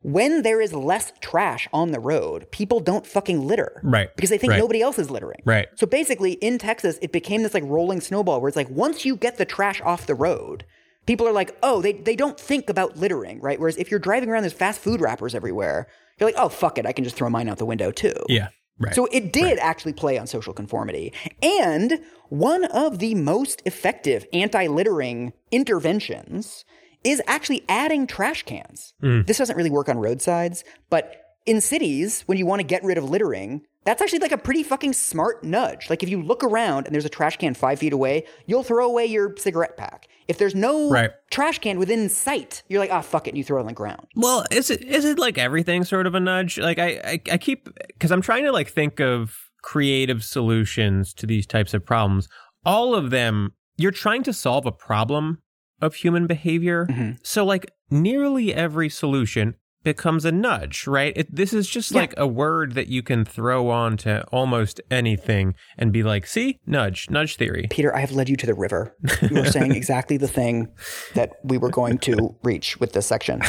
When 0.00 0.42
there 0.42 0.60
is 0.60 0.72
less 0.72 1.12
trash 1.20 1.68
on 1.72 1.92
the 1.92 2.00
road, 2.00 2.50
people 2.50 2.80
don't 2.80 3.06
fucking 3.06 3.46
litter. 3.46 3.80
Right, 3.84 4.08
Because 4.16 4.30
they 4.30 4.38
think 4.38 4.52
right. 4.52 4.58
nobody 4.58 4.82
else 4.82 4.98
is 4.98 5.10
littering. 5.10 5.42
Right. 5.44 5.68
So 5.76 5.86
basically, 5.86 6.32
in 6.32 6.58
Texas, 6.58 6.98
it 7.02 7.12
became 7.12 7.42
this 7.44 7.54
like 7.54 7.62
rolling 7.66 8.00
snowball 8.00 8.40
where 8.40 8.48
it's 8.48 8.56
like 8.56 8.70
once 8.70 9.04
you 9.04 9.14
get 9.14 9.36
the 9.36 9.44
trash 9.44 9.80
off 9.82 10.06
the 10.06 10.16
road, 10.16 10.64
people 11.06 11.28
are 11.28 11.32
like, 11.32 11.56
oh, 11.62 11.82
they, 11.82 11.92
they 11.92 12.16
don't 12.16 12.40
think 12.40 12.68
about 12.68 12.96
littering, 12.96 13.40
right? 13.40 13.60
Whereas 13.60 13.76
if 13.76 13.90
you're 13.90 14.00
driving 14.00 14.28
around, 14.28 14.42
there's 14.42 14.52
fast 14.52 14.80
food 14.80 15.00
wrappers 15.00 15.34
everywhere. 15.34 15.86
You're 16.18 16.28
like, 16.28 16.38
oh, 16.38 16.48
fuck 16.48 16.78
it. 16.78 16.86
I 16.86 16.92
can 16.92 17.04
just 17.04 17.14
throw 17.14 17.30
mine 17.30 17.48
out 17.48 17.58
the 17.58 17.66
window 17.66 17.92
too. 17.92 18.14
Yeah, 18.28 18.48
right. 18.78 18.94
So 18.94 19.06
it 19.12 19.32
did 19.32 19.58
actually 19.58 19.92
play 19.92 20.18
on 20.18 20.26
social 20.26 20.52
conformity. 20.52 21.12
And 21.42 22.00
one 22.28 22.64
of 22.64 22.98
the 22.98 23.14
most 23.14 23.62
effective 23.64 24.26
anti 24.32 24.66
littering 24.66 25.32
interventions 25.50 26.64
is 27.04 27.20
actually 27.26 27.64
adding 27.68 28.06
trash 28.06 28.44
cans. 28.44 28.94
Hmm. 29.00 29.22
This 29.22 29.38
doesn't 29.38 29.56
really 29.56 29.70
work 29.70 29.88
on 29.88 29.98
roadsides, 29.98 30.64
but 30.88 31.22
in 31.46 31.60
cities, 31.60 32.22
when 32.26 32.38
you 32.38 32.46
want 32.46 32.60
to 32.60 32.66
get 32.66 32.84
rid 32.84 32.98
of 32.98 33.04
littering, 33.04 33.62
that's 33.84 34.00
actually 34.00 34.20
like 34.20 34.32
a 34.32 34.38
pretty 34.38 34.62
fucking 34.62 34.92
smart 34.92 35.42
nudge. 35.44 35.90
Like 35.90 36.02
if 36.02 36.08
you 36.08 36.22
look 36.22 36.44
around 36.44 36.86
and 36.86 36.94
there's 36.94 37.04
a 37.04 37.08
trash 37.10 37.36
can 37.36 37.54
five 37.54 37.78
feet 37.78 37.92
away, 37.92 38.24
you'll 38.46 38.62
throw 38.62 38.86
away 38.86 39.06
your 39.06 39.34
cigarette 39.36 39.76
pack. 39.76 40.06
If 40.28 40.38
there's 40.38 40.54
no 40.54 40.88
Right. 40.90 41.10
trash 41.30 41.58
can 41.58 41.78
within 41.78 42.08
sight, 42.08 42.62
you're 42.68 42.80
like, 42.80 42.92
ah, 42.92 43.00
fuck 43.00 43.26
it, 43.26 43.30
and 43.30 43.38
you 43.38 43.44
throw 43.44 43.58
it 43.58 43.60
on 43.60 43.66
the 43.66 43.72
ground. 43.72 44.06
Well, 44.14 44.44
is 44.50 44.70
it 44.70 44.82
is 44.84 45.04
it 45.04 45.18
like 45.18 45.36
everything 45.38 45.84
sort 45.84 46.06
of 46.06 46.14
a 46.14 46.20
nudge? 46.20 46.58
Like 46.58 46.78
I 46.78 46.88
I, 47.04 47.20
I 47.32 47.38
keep 47.38 47.68
because 47.88 48.12
I'm 48.12 48.22
trying 48.22 48.44
to 48.44 48.52
like 48.52 48.68
think 48.68 49.00
of 49.00 49.36
creative 49.62 50.22
solutions 50.24 51.12
to 51.14 51.26
these 51.26 51.46
types 51.46 51.72
of 51.74 51.84
problems. 51.84 52.28
All 52.64 52.94
of 52.94 53.10
them, 53.10 53.54
you're 53.76 53.90
trying 53.90 54.22
to 54.24 54.32
solve 54.32 54.66
a 54.66 54.72
problem 54.72 55.38
of 55.80 55.94
human 55.96 56.26
behavior. 56.28 56.86
So 57.24 57.44
like 57.44 57.70
nearly 57.90 58.54
every 58.54 58.88
solution, 58.88 59.54
becomes 59.82 60.24
a 60.24 60.32
nudge, 60.32 60.86
right? 60.86 61.12
It, 61.16 61.34
this 61.34 61.52
is 61.52 61.68
just 61.68 61.94
like 61.94 62.14
a 62.16 62.26
word 62.26 62.74
that 62.74 62.88
you 62.88 63.02
can 63.02 63.24
throw 63.24 63.70
on 63.70 63.96
to 63.98 64.24
almost 64.32 64.80
anything 64.90 65.54
and 65.76 65.92
be 65.92 66.02
like, 66.02 66.26
see, 66.26 66.60
nudge, 66.66 67.10
nudge 67.10 67.36
theory. 67.36 67.66
Peter, 67.70 67.94
I 67.94 68.00
have 68.00 68.12
led 68.12 68.28
you 68.28 68.36
to 68.36 68.46
the 68.46 68.54
river. 68.54 68.96
You 69.22 69.36
were 69.36 69.46
saying 69.46 69.72
exactly 69.76 70.16
the 70.16 70.28
thing 70.28 70.68
that 71.14 71.32
we 71.42 71.58
were 71.58 71.70
going 71.70 71.98
to 71.98 72.36
reach 72.42 72.78
with 72.78 72.92
this 72.92 73.06
section. 73.06 73.42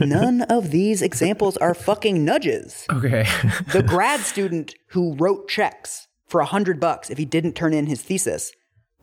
None 0.00 0.42
of 0.42 0.70
these 0.70 1.02
examples 1.02 1.56
are 1.58 1.74
fucking 1.74 2.24
nudges. 2.24 2.86
Okay. 2.92 3.26
The 3.72 3.82
grad 3.82 4.20
student 4.20 4.74
who 4.88 5.14
wrote 5.16 5.48
checks 5.48 6.06
for 6.26 6.40
a 6.40 6.44
hundred 6.46 6.80
bucks 6.80 7.10
if 7.10 7.18
he 7.18 7.24
didn't 7.24 7.54
turn 7.54 7.72
in 7.72 7.86
his 7.86 8.02
thesis, 8.02 8.52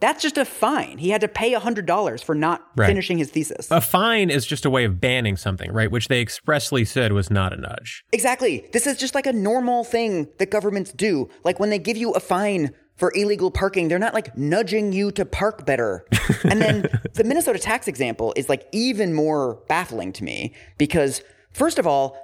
that's 0.03 0.21
just 0.21 0.37
a 0.37 0.43
fine. 0.43 0.97
He 0.97 1.09
had 1.11 1.21
to 1.21 1.27
pay 1.29 1.53
a 1.53 1.59
hundred 1.59 1.85
dollars 1.85 2.21
for 2.21 2.35
not 2.35 2.61
Right. 2.75 2.87
finishing 2.87 3.17
his 3.17 3.29
thesis. 3.31 3.71
a 3.71 3.79
fine 3.79 4.29
is 4.29 4.45
just 4.45 4.65
a 4.65 4.69
way 4.69 4.83
of 4.83 4.99
banning 4.99 5.37
something, 5.37 5.71
right? 5.71 5.89
Which 5.89 6.09
they 6.09 6.19
expressly 6.21 6.83
said 6.83 7.13
was 7.13 7.31
not 7.31 7.53
a 7.53 7.57
nudge. 7.57 8.03
Exactly. 8.11 8.67
This 8.73 8.85
is 8.85 8.97
just 8.97 9.15
like 9.15 9.25
a 9.25 9.33
normal 9.33 9.83
thing 9.85 10.27
that 10.39 10.51
governments 10.51 10.91
do. 10.91 11.29
Like 11.45 11.59
when 11.59 11.69
they 11.69 11.79
give 11.79 11.95
you 11.97 12.11
a 12.11 12.19
fine 12.19 12.71
for 12.97 13.11
illegal 13.15 13.49
parking, 13.49 13.87
they're 13.87 13.97
not 13.97 14.13
like 14.13 14.37
nudging 14.37 14.91
you 14.93 15.09
to 15.11 15.25
park 15.25 15.65
better. 15.65 16.05
and 16.43 16.61
then 16.61 16.87
the 17.13 17.23
Minnesota 17.23 17.57
tax 17.57 17.87
example 17.87 18.33
is 18.35 18.49
like 18.49 18.67
even 18.73 19.13
more 19.13 19.61
baffling 19.69 20.11
to 20.13 20.23
me 20.23 20.53
because, 20.77 21.21
first 21.53 21.79
of 21.79 21.87
all, 21.87 22.17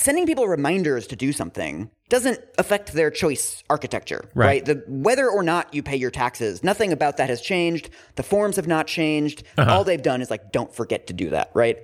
sending 0.00 0.26
people 0.26 0.48
reminders 0.48 1.06
to 1.08 1.14
do 1.16 1.32
something 1.32 1.90
doesn't 2.08 2.40
affect 2.58 2.92
their 2.94 3.10
choice 3.10 3.62
architecture, 3.68 4.24
Right. 4.34 4.46
right? 4.46 4.64
The 4.64 4.82
whether 4.88 5.28
or 5.28 5.42
not 5.42 5.72
you 5.74 5.82
pay 5.82 5.96
your 5.96 6.10
taxes, 6.10 6.64
nothing 6.64 6.92
about 6.92 7.18
that 7.18 7.28
has 7.28 7.40
changed. 7.40 7.90
The 8.16 8.22
forms 8.22 8.56
have 8.56 8.66
not 8.66 8.86
changed. 8.86 9.44
Uh-huh. 9.58 9.70
All 9.72 9.84
they've 9.84 10.02
done 10.02 10.22
is 10.22 10.30
like 10.30 10.52
don't 10.52 10.74
forget 10.74 11.06
to 11.08 11.12
do 11.12 11.30
that, 11.30 11.50
right? 11.54 11.78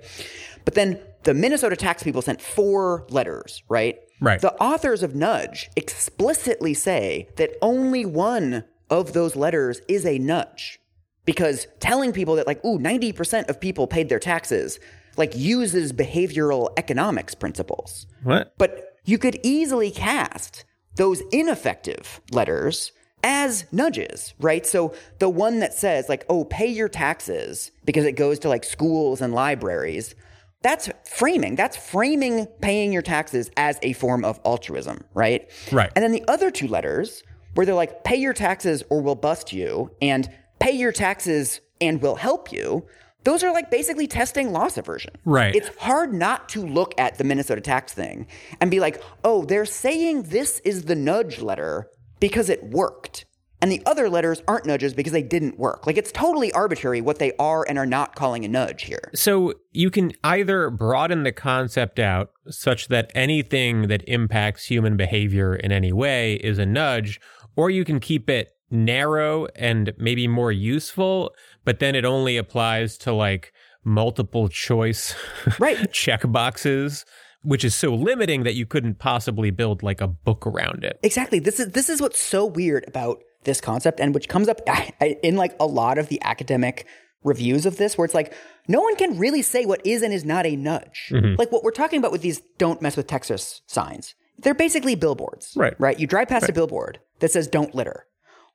But 0.65 0.73
then 0.73 0.99
the 1.23 1.33
Minnesota 1.33 1.75
tax 1.75 2.03
people 2.03 2.21
sent 2.21 2.41
four 2.41 3.05
letters, 3.09 3.63
right? 3.69 3.99
Right. 4.19 4.41
The 4.41 4.53
authors 4.55 5.03
of 5.03 5.13
Nudge 5.15 5.69
explicitly 5.75 6.73
say 6.73 7.29
that 7.37 7.51
only 7.61 8.03
one 8.05 8.63
of 8.89 9.13
those 9.13 9.35
letters 9.35 9.81
is 9.87 10.05
a 10.05 10.17
nudge 10.17 10.79
because 11.25 11.67
telling 11.79 12.11
people 12.13 12.35
that 12.35 12.47
like 12.47 12.63
ooh 12.65 12.79
90% 12.79 13.49
of 13.49 13.59
people 13.61 13.85
paid 13.85 14.09
their 14.09 14.19
taxes 14.19 14.79
like 15.17 15.35
uses 15.35 15.91
behavioral 15.93 16.69
economics 16.77 17.35
principles 17.35 18.07
What? 18.23 18.53
but 18.57 18.97
you 19.03 19.17
could 19.17 19.39
easily 19.43 19.91
cast 19.91 20.65
those 20.95 21.21
ineffective 21.31 22.21
letters 22.31 22.91
as 23.23 23.65
nudges, 23.71 24.33
right? 24.39 24.65
So 24.65 24.93
the 25.19 25.29
one 25.29 25.59
that 25.59 25.73
says, 25.73 26.07
like, 26.07 26.25
oh, 26.29 26.45
pay 26.45 26.67
your 26.67 26.89
taxes 26.89 27.71
because 27.85 28.05
it 28.05 28.13
goes 28.13 28.39
to 28.39 28.49
like 28.49 28.63
schools 28.63 29.21
and 29.21 29.33
libraries, 29.33 30.13
that's 30.61 30.89
framing. 31.05 31.55
That's 31.55 31.77
framing 31.77 32.45
paying 32.61 32.91
your 32.91 33.01
taxes 33.01 33.49
as 33.57 33.79
a 33.81 33.93
form 33.93 34.25
of 34.25 34.39
altruism, 34.45 35.03
right? 35.13 35.49
Right. 35.71 35.91
And 35.95 36.03
then 36.03 36.11
the 36.11 36.25
other 36.27 36.51
two 36.51 36.67
letters, 36.67 37.23
where 37.53 37.65
they're 37.65 37.75
like, 37.75 38.03
pay 38.03 38.17
your 38.17 38.33
taxes 38.33 38.83
or 38.89 39.01
we'll 39.01 39.15
bust 39.15 39.53
you, 39.53 39.91
and 40.01 40.29
pay 40.59 40.71
your 40.71 40.91
taxes 40.91 41.61
and 41.79 42.01
we'll 42.01 42.15
help 42.15 42.51
you. 42.51 42.85
Those 43.27 43.43
are 43.43 43.51
like 43.51 43.69
basically 43.69 44.07
testing 44.07 44.53
loss 44.53 44.77
aversion. 44.77 45.13
Right. 45.25 45.53
It's 45.53 45.67
hard 45.79 46.13
not 46.13 46.47
to 46.49 46.65
look 46.65 46.93
at 46.97 47.17
the 47.17 47.25
Minnesota 47.25 47.59
tax 47.59 47.91
thing 47.91 48.25
and 48.61 48.71
be 48.71 48.79
like, 48.79 49.03
oh, 49.25 49.43
they're 49.43 49.65
saying 49.65 50.23
this 50.23 50.59
is 50.59 50.85
the 50.85 50.95
nudge 50.95 51.41
letter 51.41 51.89
because 52.21 52.49
it 52.49 52.63
worked. 52.63 53.25
And 53.61 53.69
the 53.69 53.81
other 53.85 54.09
letters 54.09 54.41
aren't 54.47 54.65
nudges 54.65 54.93
because 54.93 55.11
they 55.11 55.23
didn't 55.23 55.59
work. 55.59 55.85
Like 55.85 55.97
it's 55.97 56.13
totally 56.13 56.53
arbitrary 56.53 57.01
what 57.01 57.19
they 57.19 57.33
are 57.37 57.65
and 57.67 57.77
are 57.77 57.85
not 57.85 58.15
calling 58.15 58.45
a 58.45 58.47
nudge 58.47 58.83
here. 58.83 59.11
So 59.13 59.55
you 59.73 59.91
can 59.91 60.13
either 60.23 60.69
broaden 60.69 61.23
the 61.23 61.33
concept 61.33 61.99
out 61.99 62.31
such 62.47 62.87
that 62.87 63.11
anything 63.13 63.89
that 63.89 64.07
impacts 64.07 64.67
human 64.67 64.95
behavior 64.95 65.53
in 65.53 65.73
any 65.73 65.91
way 65.91 66.35
is 66.35 66.59
a 66.59 66.65
nudge, 66.65 67.19
or 67.57 67.69
you 67.69 67.83
can 67.83 67.99
keep 67.99 68.29
it 68.29 68.53
narrow 68.69 69.47
and 69.55 69.93
maybe 69.97 70.27
more 70.27 70.51
useful, 70.51 71.33
but 71.67 71.79
then 71.79 71.95
it 71.95 72.05
only 72.05 72.37
applies 72.37 72.97
to 72.99 73.11
like 73.11 73.51
multiple 73.83 74.47
choice 74.47 75.13
Right. 75.59 75.91
check 75.91 76.21
boxes, 76.25 77.03
which 77.41 77.65
is 77.65 77.75
so 77.75 77.93
limiting 77.93 78.43
that 78.43 78.55
you 78.55 78.65
couldn't 78.65 78.99
possibly 78.99 79.51
build 79.51 79.83
like 79.83 79.99
a 79.99 80.07
book 80.07 80.47
around 80.47 80.85
it. 80.85 80.97
Exactly. 81.03 81.39
This 81.39 81.59
is 81.59 81.73
this 81.73 81.89
is 81.89 82.01
what's 82.01 82.21
so 82.21 82.45
weird 82.45 82.85
about 82.87 83.21
this 83.43 83.59
concept 83.59 83.99
and 83.99 84.15
which 84.15 84.29
comes 84.29 84.47
up 84.47 84.61
in 85.01 85.35
like 85.35 85.57
a 85.59 85.65
lot 85.65 85.97
of 85.97 86.07
the 86.07 86.21
academic 86.23 86.87
reviews 87.25 87.65
of 87.65 87.75
this 87.75 87.97
where 87.97 88.05
it's 88.05 88.13
like 88.13 88.33
no 88.69 88.79
one 88.79 88.95
can 88.95 89.17
really 89.19 89.41
say 89.41 89.65
what 89.65 89.85
is 89.85 90.01
and 90.03 90.13
is 90.13 90.23
not 90.23 90.45
a 90.45 90.55
nudge. 90.55 91.09
Mm-hmm. 91.11 91.35
Like 91.37 91.51
what 91.51 91.65
we're 91.65 91.71
talking 91.71 91.99
about 91.99 92.13
with 92.13 92.21
these 92.21 92.41
don't 92.57 92.81
mess 92.81 92.95
with 92.95 93.07
Texas 93.07 93.61
signs. 93.67 94.15
They're 94.39 94.53
basically 94.53 94.95
billboards. 94.95 95.51
Right. 95.57 95.75
Right? 95.77 95.99
You 95.99 96.07
drive 96.07 96.29
past 96.29 96.47
a 96.47 96.53
billboard 96.53 97.01
that 97.19 97.31
says 97.31 97.49
don't 97.49 97.75
litter. 97.75 98.06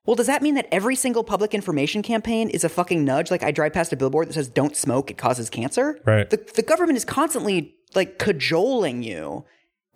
Well, 0.04 0.16
does 0.16 0.26
that 0.26 0.42
mean 0.42 0.54
that 0.54 0.66
every 0.72 0.96
single 0.96 1.22
public 1.22 1.54
information 1.54 2.02
campaign 2.02 2.48
is 2.50 2.64
a 2.64 2.68
fucking 2.68 3.04
nudge? 3.04 3.30
Like 3.30 3.42
I 3.42 3.52
drive 3.52 3.72
past 3.72 3.92
a 3.92 3.96
billboard 3.96 4.28
that 4.28 4.34
says 4.34 4.48
"Don't 4.48 4.76
smoke; 4.76 5.10
it 5.10 5.18
causes 5.18 5.48
cancer." 5.48 6.00
Right. 6.04 6.28
The 6.28 6.38
the 6.56 6.62
government 6.62 6.96
is 6.96 7.04
constantly 7.04 7.76
like 7.94 8.18
cajoling 8.18 9.02
you 9.02 9.44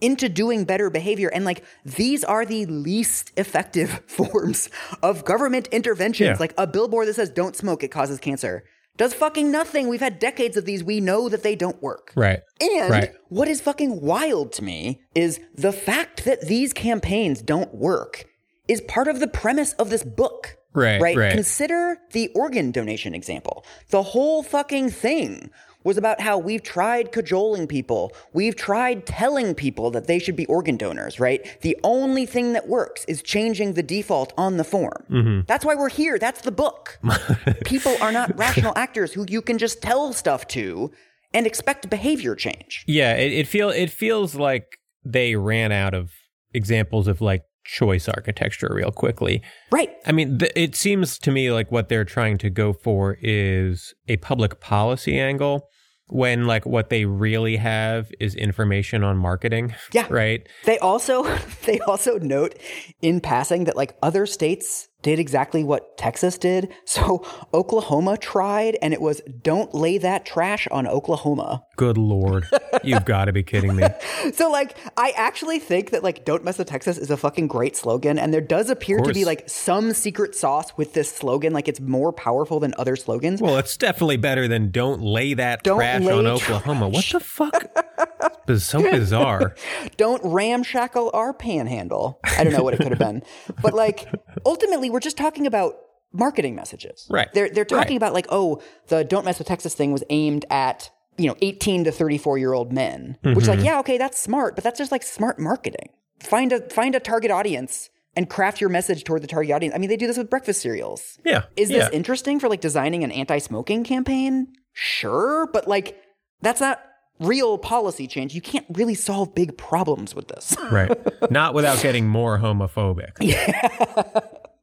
into 0.01 0.29
doing 0.29 0.65
better 0.65 0.91
behavior, 0.91 1.29
and 1.33 1.45
like 1.45 1.65
these 1.85 2.23
are 2.23 2.45
the 2.47 2.67
least 2.67 3.33
effective 3.37 4.03
forms 4.07 4.69
of 5.03 5.25
government 5.25 5.67
interventions. 5.69 6.29
Yeah. 6.29 6.37
Like 6.39 6.55
a 6.57 6.67
billboard 6.69 7.09
that 7.09 7.15
says 7.15 7.31
"Don't 7.31 7.57
smoke; 7.57 7.83
it 7.83 7.89
causes 7.89 8.19
cancer." 8.21 8.63
Does 8.97 9.13
fucking 9.13 9.51
nothing. 9.51 9.89
We've 9.89 10.01
had 10.01 10.19
decades 10.19 10.57
of 10.57 10.65
these. 10.65 10.83
We 10.83 11.01
know 11.01 11.29
that 11.29 11.43
they 11.43 11.55
don't 11.55 11.83
work. 11.83 12.13
Right. 12.17 12.41
And 12.61 12.91
Right. 12.91 13.11
what 13.29 13.47
is 13.47 13.61
fucking 13.61 14.01
wild 14.01 14.53
to 14.53 14.65
me 14.65 15.03
is 15.15 15.39
the 15.55 15.73
fact 15.73 16.25
that 16.25 16.43
these 16.47 16.73
campaigns 16.73 17.43
don't 17.43 17.75
work 17.75 18.25
is 18.69 18.81
part 18.83 19.09
of 19.09 19.21
the 19.21 19.29
premise 19.29 19.73
of 19.75 19.91
this 19.91 20.03
book. 20.05 20.57
Right, 20.73 21.01
Right. 21.01 21.17
right. 21.17 21.33
Consider 21.33 21.99
the 22.13 22.29
organ 22.35 22.71
donation 22.71 23.15
example. 23.15 23.65
The 23.91 24.03
whole 24.03 24.43
fucking 24.43 24.91
thing 24.91 25.51
was 25.85 25.97
about 25.97 26.21
how 26.21 26.37
we've 26.37 26.63
tried 26.65 27.13
cajoling 27.13 27.67
people. 27.69 28.13
We've 28.33 28.57
tried 28.57 29.07
telling 29.07 29.55
people 29.55 29.91
that 29.93 30.07
they 30.09 30.19
should 30.19 30.35
be 30.37 30.45
organ 30.47 30.77
donors, 30.77 31.19
right? 31.21 31.47
The 31.63 31.79
only 31.85 32.27
thing 32.27 32.55
that 32.55 32.67
works 32.69 33.05
is 33.07 33.23
changing 33.23 33.75
the 33.75 33.85
default 33.85 34.33
on 34.37 34.57
the 34.57 34.65
form. 34.65 35.05
Mm-hmm. 35.09 35.41
That's 35.47 35.65
why 35.65 35.77
we're 35.77 35.89
here. 35.89 36.19
That's 36.19 36.41
the 36.43 36.51
book. 36.51 36.99
people 37.65 37.97
are 38.03 38.11
not 38.13 38.37
rational 38.37 38.73
actors 38.77 39.13
who 39.13 39.25
you 39.29 39.41
can 39.41 39.59
just 39.59 39.81
tell 39.81 40.13
stuff 40.13 40.47
to 40.49 40.91
and 41.33 41.47
expect 41.47 41.89
behavior 41.89 42.35
change. 42.35 42.85
Yeah, 42.89 43.15
it, 43.15 43.33
it 43.33 43.47
feel 43.47 43.71
it 43.71 43.91
feels 43.91 44.35
like 44.35 44.79
they 45.05 45.37
ran 45.37 45.71
out 45.71 45.95
of 45.95 46.11
examples 46.53 47.07
of 47.07 47.21
like 47.21 47.43
choice 47.67 48.09
architecture 48.09 48.71
real 48.73 48.91
quickly. 48.91 49.43
Right. 49.71 49.91
I 50.07 50.13
mean, 50.13 50.39
th- 50.39 50.53
it 50.55 50.75
seems 50.75 51.19
to 51.19 51.31
me 51.31 51.51
like 51.51 51.71
what 51.71 51.89
they're 51.89 52.05
trying 52.05 52.39
to 52.39 52.51
go 52.51 52.73
for 52.73 53.19
is 53.21 53.95
a 54.09 54.17
public 54.19 54.61
policy 54.61 55.19
angle 55.19 55.69
when 56.09 56.47
like 56.47 56.65
what 56.65 56.89
they 56.89 57.05
really 57.05 57.57
have 57.57 58.11
is 58.21 58.35
information 58.35 59.03
on 59.03 59.17
marketing. 59.17 59.75
Yeah. 59.93 60.07
Right? 60.09 60.47
They 60.65 60.79
also 60.79 61.25
they 61.67 61.81
also 61.81 62.19
note 62.19 62.55
in 63.03 63.21
passing 63.21 63.65
that 63.65 63.77
like 63.77 63.97
other 64.03 64.27
states 64.27 64.89
did 65.07 65.21
exactly 65.21 65.63
what 65.63 65.97
Texas 65.97 66.37
did. 66.37 66.73
So 66.97 67.27
Oklahoma 67.53 68.17
tried 68.17 68.79
and 68.81 68.95
it 68.95 69.03
was 69.03 69.21
don't 69.43 69.75
lay 69.75 69.99
that 69.99 70.25
trash 70.25 70.67
on 70.71 70.87
Oklahoma. 70.87 71.63
Good 71.77 71.99
lord. 71.99 72.47
You've 72.83 73.05
got 73.15 73.27
to 73.27 73.33
be 73.35 73.43
kidding 73.43 73.77
me. 73.77 73.85
So 74.33 74.51
like 74.51 74.79
I 74.97 75.13
actually 75.15 75.59
think 75.59 75.91
that 75.91 76.03
like 76.03 76.25
don't 76.25 76.43
mess 76.43 76.57
with 76.57 76.69
Texas 76.69 76.97
is 76.97 77.11
a 77.11 77.17
fucking 77.19 77.49
great 77.49 77.77
slogan 77.77 78.19
and 78.19 78.33
there 78.33 78.41
does 78.41 78.71
appear 78.71 78.99
to 79.01 79.13
be 79.13 79.27
like 79.27 79.47
some 79.49 79.93
secret 79.93 80.35
sauce 80.35 80.75
with 80.79 80.95
this 80.95 81.13
slogan 81.15 81.53
like 81.53 81.69
it's 81.69 81.81
more 81.81 82.13
powerful 82.13 82.61
than 82.61 82.73
other 82.79 82.97
slogans. 82.97 83.43
Well, 83.43 83.59
it's 83.59 83.77
definitely 83.77 84.17
better 84.17 84.49
than 84.49 84.71
don't 84.71 85.03
lay 85.03 85.35
that 85.35 85.63
Don't 85.65 85.77
trash 85.79 86.03
lay 86.03 86.13
on 86.13 86.25
trash. 86.25 86.43
Oklahoma. 86.51 86.89
What 86.89 87.05
the 87.05 87.21
fuck? 87.21 87.67
It's 88.49 88.65
so 88.65 88.81
bizarre. 88.81 89.57
don't 89.97 90.23
ramshackle 90.25 91.11
our 91.13 91.33
panhandle. 91.35 92.21
I 92.23 92.45
don't 92.45 92.53
know 92.53 92.63
what 92.63 92.75
it 92.75 92.77
could 92.77 92.91
have 92.93 92.99
been. 92.99 93.23
But 93.61 93.75
like 93.75 94.07
ultimately 94.45 94.89
we're 94.97 95.01
just 95.01 95.19
talking 95.19 95.47
about 95.47 95.75
marketing 96.13 96.55
messages. 96.55 97.07
Right. 97.11 97.29
They're 97.35 97.51
they're 97.51 97.67
talking 97.67 97.91
Right. 97.91 97.97
about 97.97 98.15
like, 98.15 98.27
oh, 98.31 98.63
the 98.89 99.05
don't 99.05 99.27
mess 99.27 99.39
with 99.39 99.47
Texas 99.47 99.75
thing 99.75 99.93
was 99.93 100.03
aimed 100.09 100.47
at, 100.49 100.89
you 101.19 101.27
know, 101.29 101.37
18 101.43 101.85
to 101.85 101.93
34 101.93 102.39
year 102.39 102.55
old 102.55 102.73
men. 102.73 103.19
Which 103.23 103.37
Mm-hmm. 103.37 103.51
like, 103.51 103.63
yeah, 103.63 103.79
okay, 103.81 103.99
that's 103.99 104.19
smart, 104.19 104.55
but 104.55 104.65
that's 104.65 104.79
just 104.79 104.91
like 104.91 105.03
smart 105.03 105.39
marketing. 105.39 105.91
Find 106.21 106.51
a 106.53 106.63
find 106.71 106.95
a 106.95 107.01
target 107.01 107.31
audience 107.31 107.91
and 108.17 108.31
craft 108.31 108.63
your 108.63 108.71
message 108.71 109.05
toward 109.05 109.23
the 109.23 109.27
target 109.27 109.53
audience. 109.55 109.75
I 109.75 109.79
mean, 109.79 109.91
they 109.91 109.99
do 109.99 110.07
this 110.07 110.17
with 110.17 110.31
breakfast 110.31 110.63
cereals. 110.63 111.19
Yeah. 111.27 111.43
Is 111.57 111.69
this 111.69 111.91
yeah. 111.93 111.95
interesting 111.95 112.41
for 112.41 112.49
like 112.49 112.63
designing 112.63 113.05
an 113.05 113.11
anti-smoking 113.11 113.85
campaign? 113.85 114.47
Sure, 114.73 115.47
but 115.53 115.69
like 115.69 116.01
that's 116.41 116.63
not 116.63 116.81
real 117.21 117.59
policy 117.59 118.07
change. 118.07 118.35
You 118.35 118.41
can't 118.41 118.65
really 118.73 118.95
solve 118.95 119.35
big 119.35 119.59
problems 119.59 120.15
with 120.15 120.29
this. 120.29 120.55
right? 120.71 120.91
Not 121.31 121.55
without 121.55 121.81
getting 121.81 122.07
more 122.07 122.39
homophobic. 122.39 123.13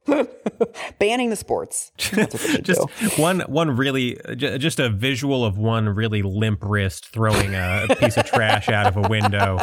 Banning 0.98 1.30
the 1.30 1.36
sports. 1.36 1.92
That's 2.12 2.34
what 2.34 2.42
they 2.42 2.48
should 2.52 2.64
just 2.64 2.86
do. 2.98 3.08
one 3.22 3.40
one 3.40 3.76
really 3.76 4.18
just 4.36 4.78
a 4.78 4.88
visual 4.88 5.44
of 5.44 5.56
one 5.58 5.88
really 5.88 6.22
limp 6.22 6.60
wrist 6.62 7.06
throwing 7.06 7.54
a 7.54 7.86
piece 7.98 8.16
of 8.16 8.26
trash 8.26 8.68
out 8.68 8.86
of 8.86 8.96
a 8.96 9.08
window 9.08 9.58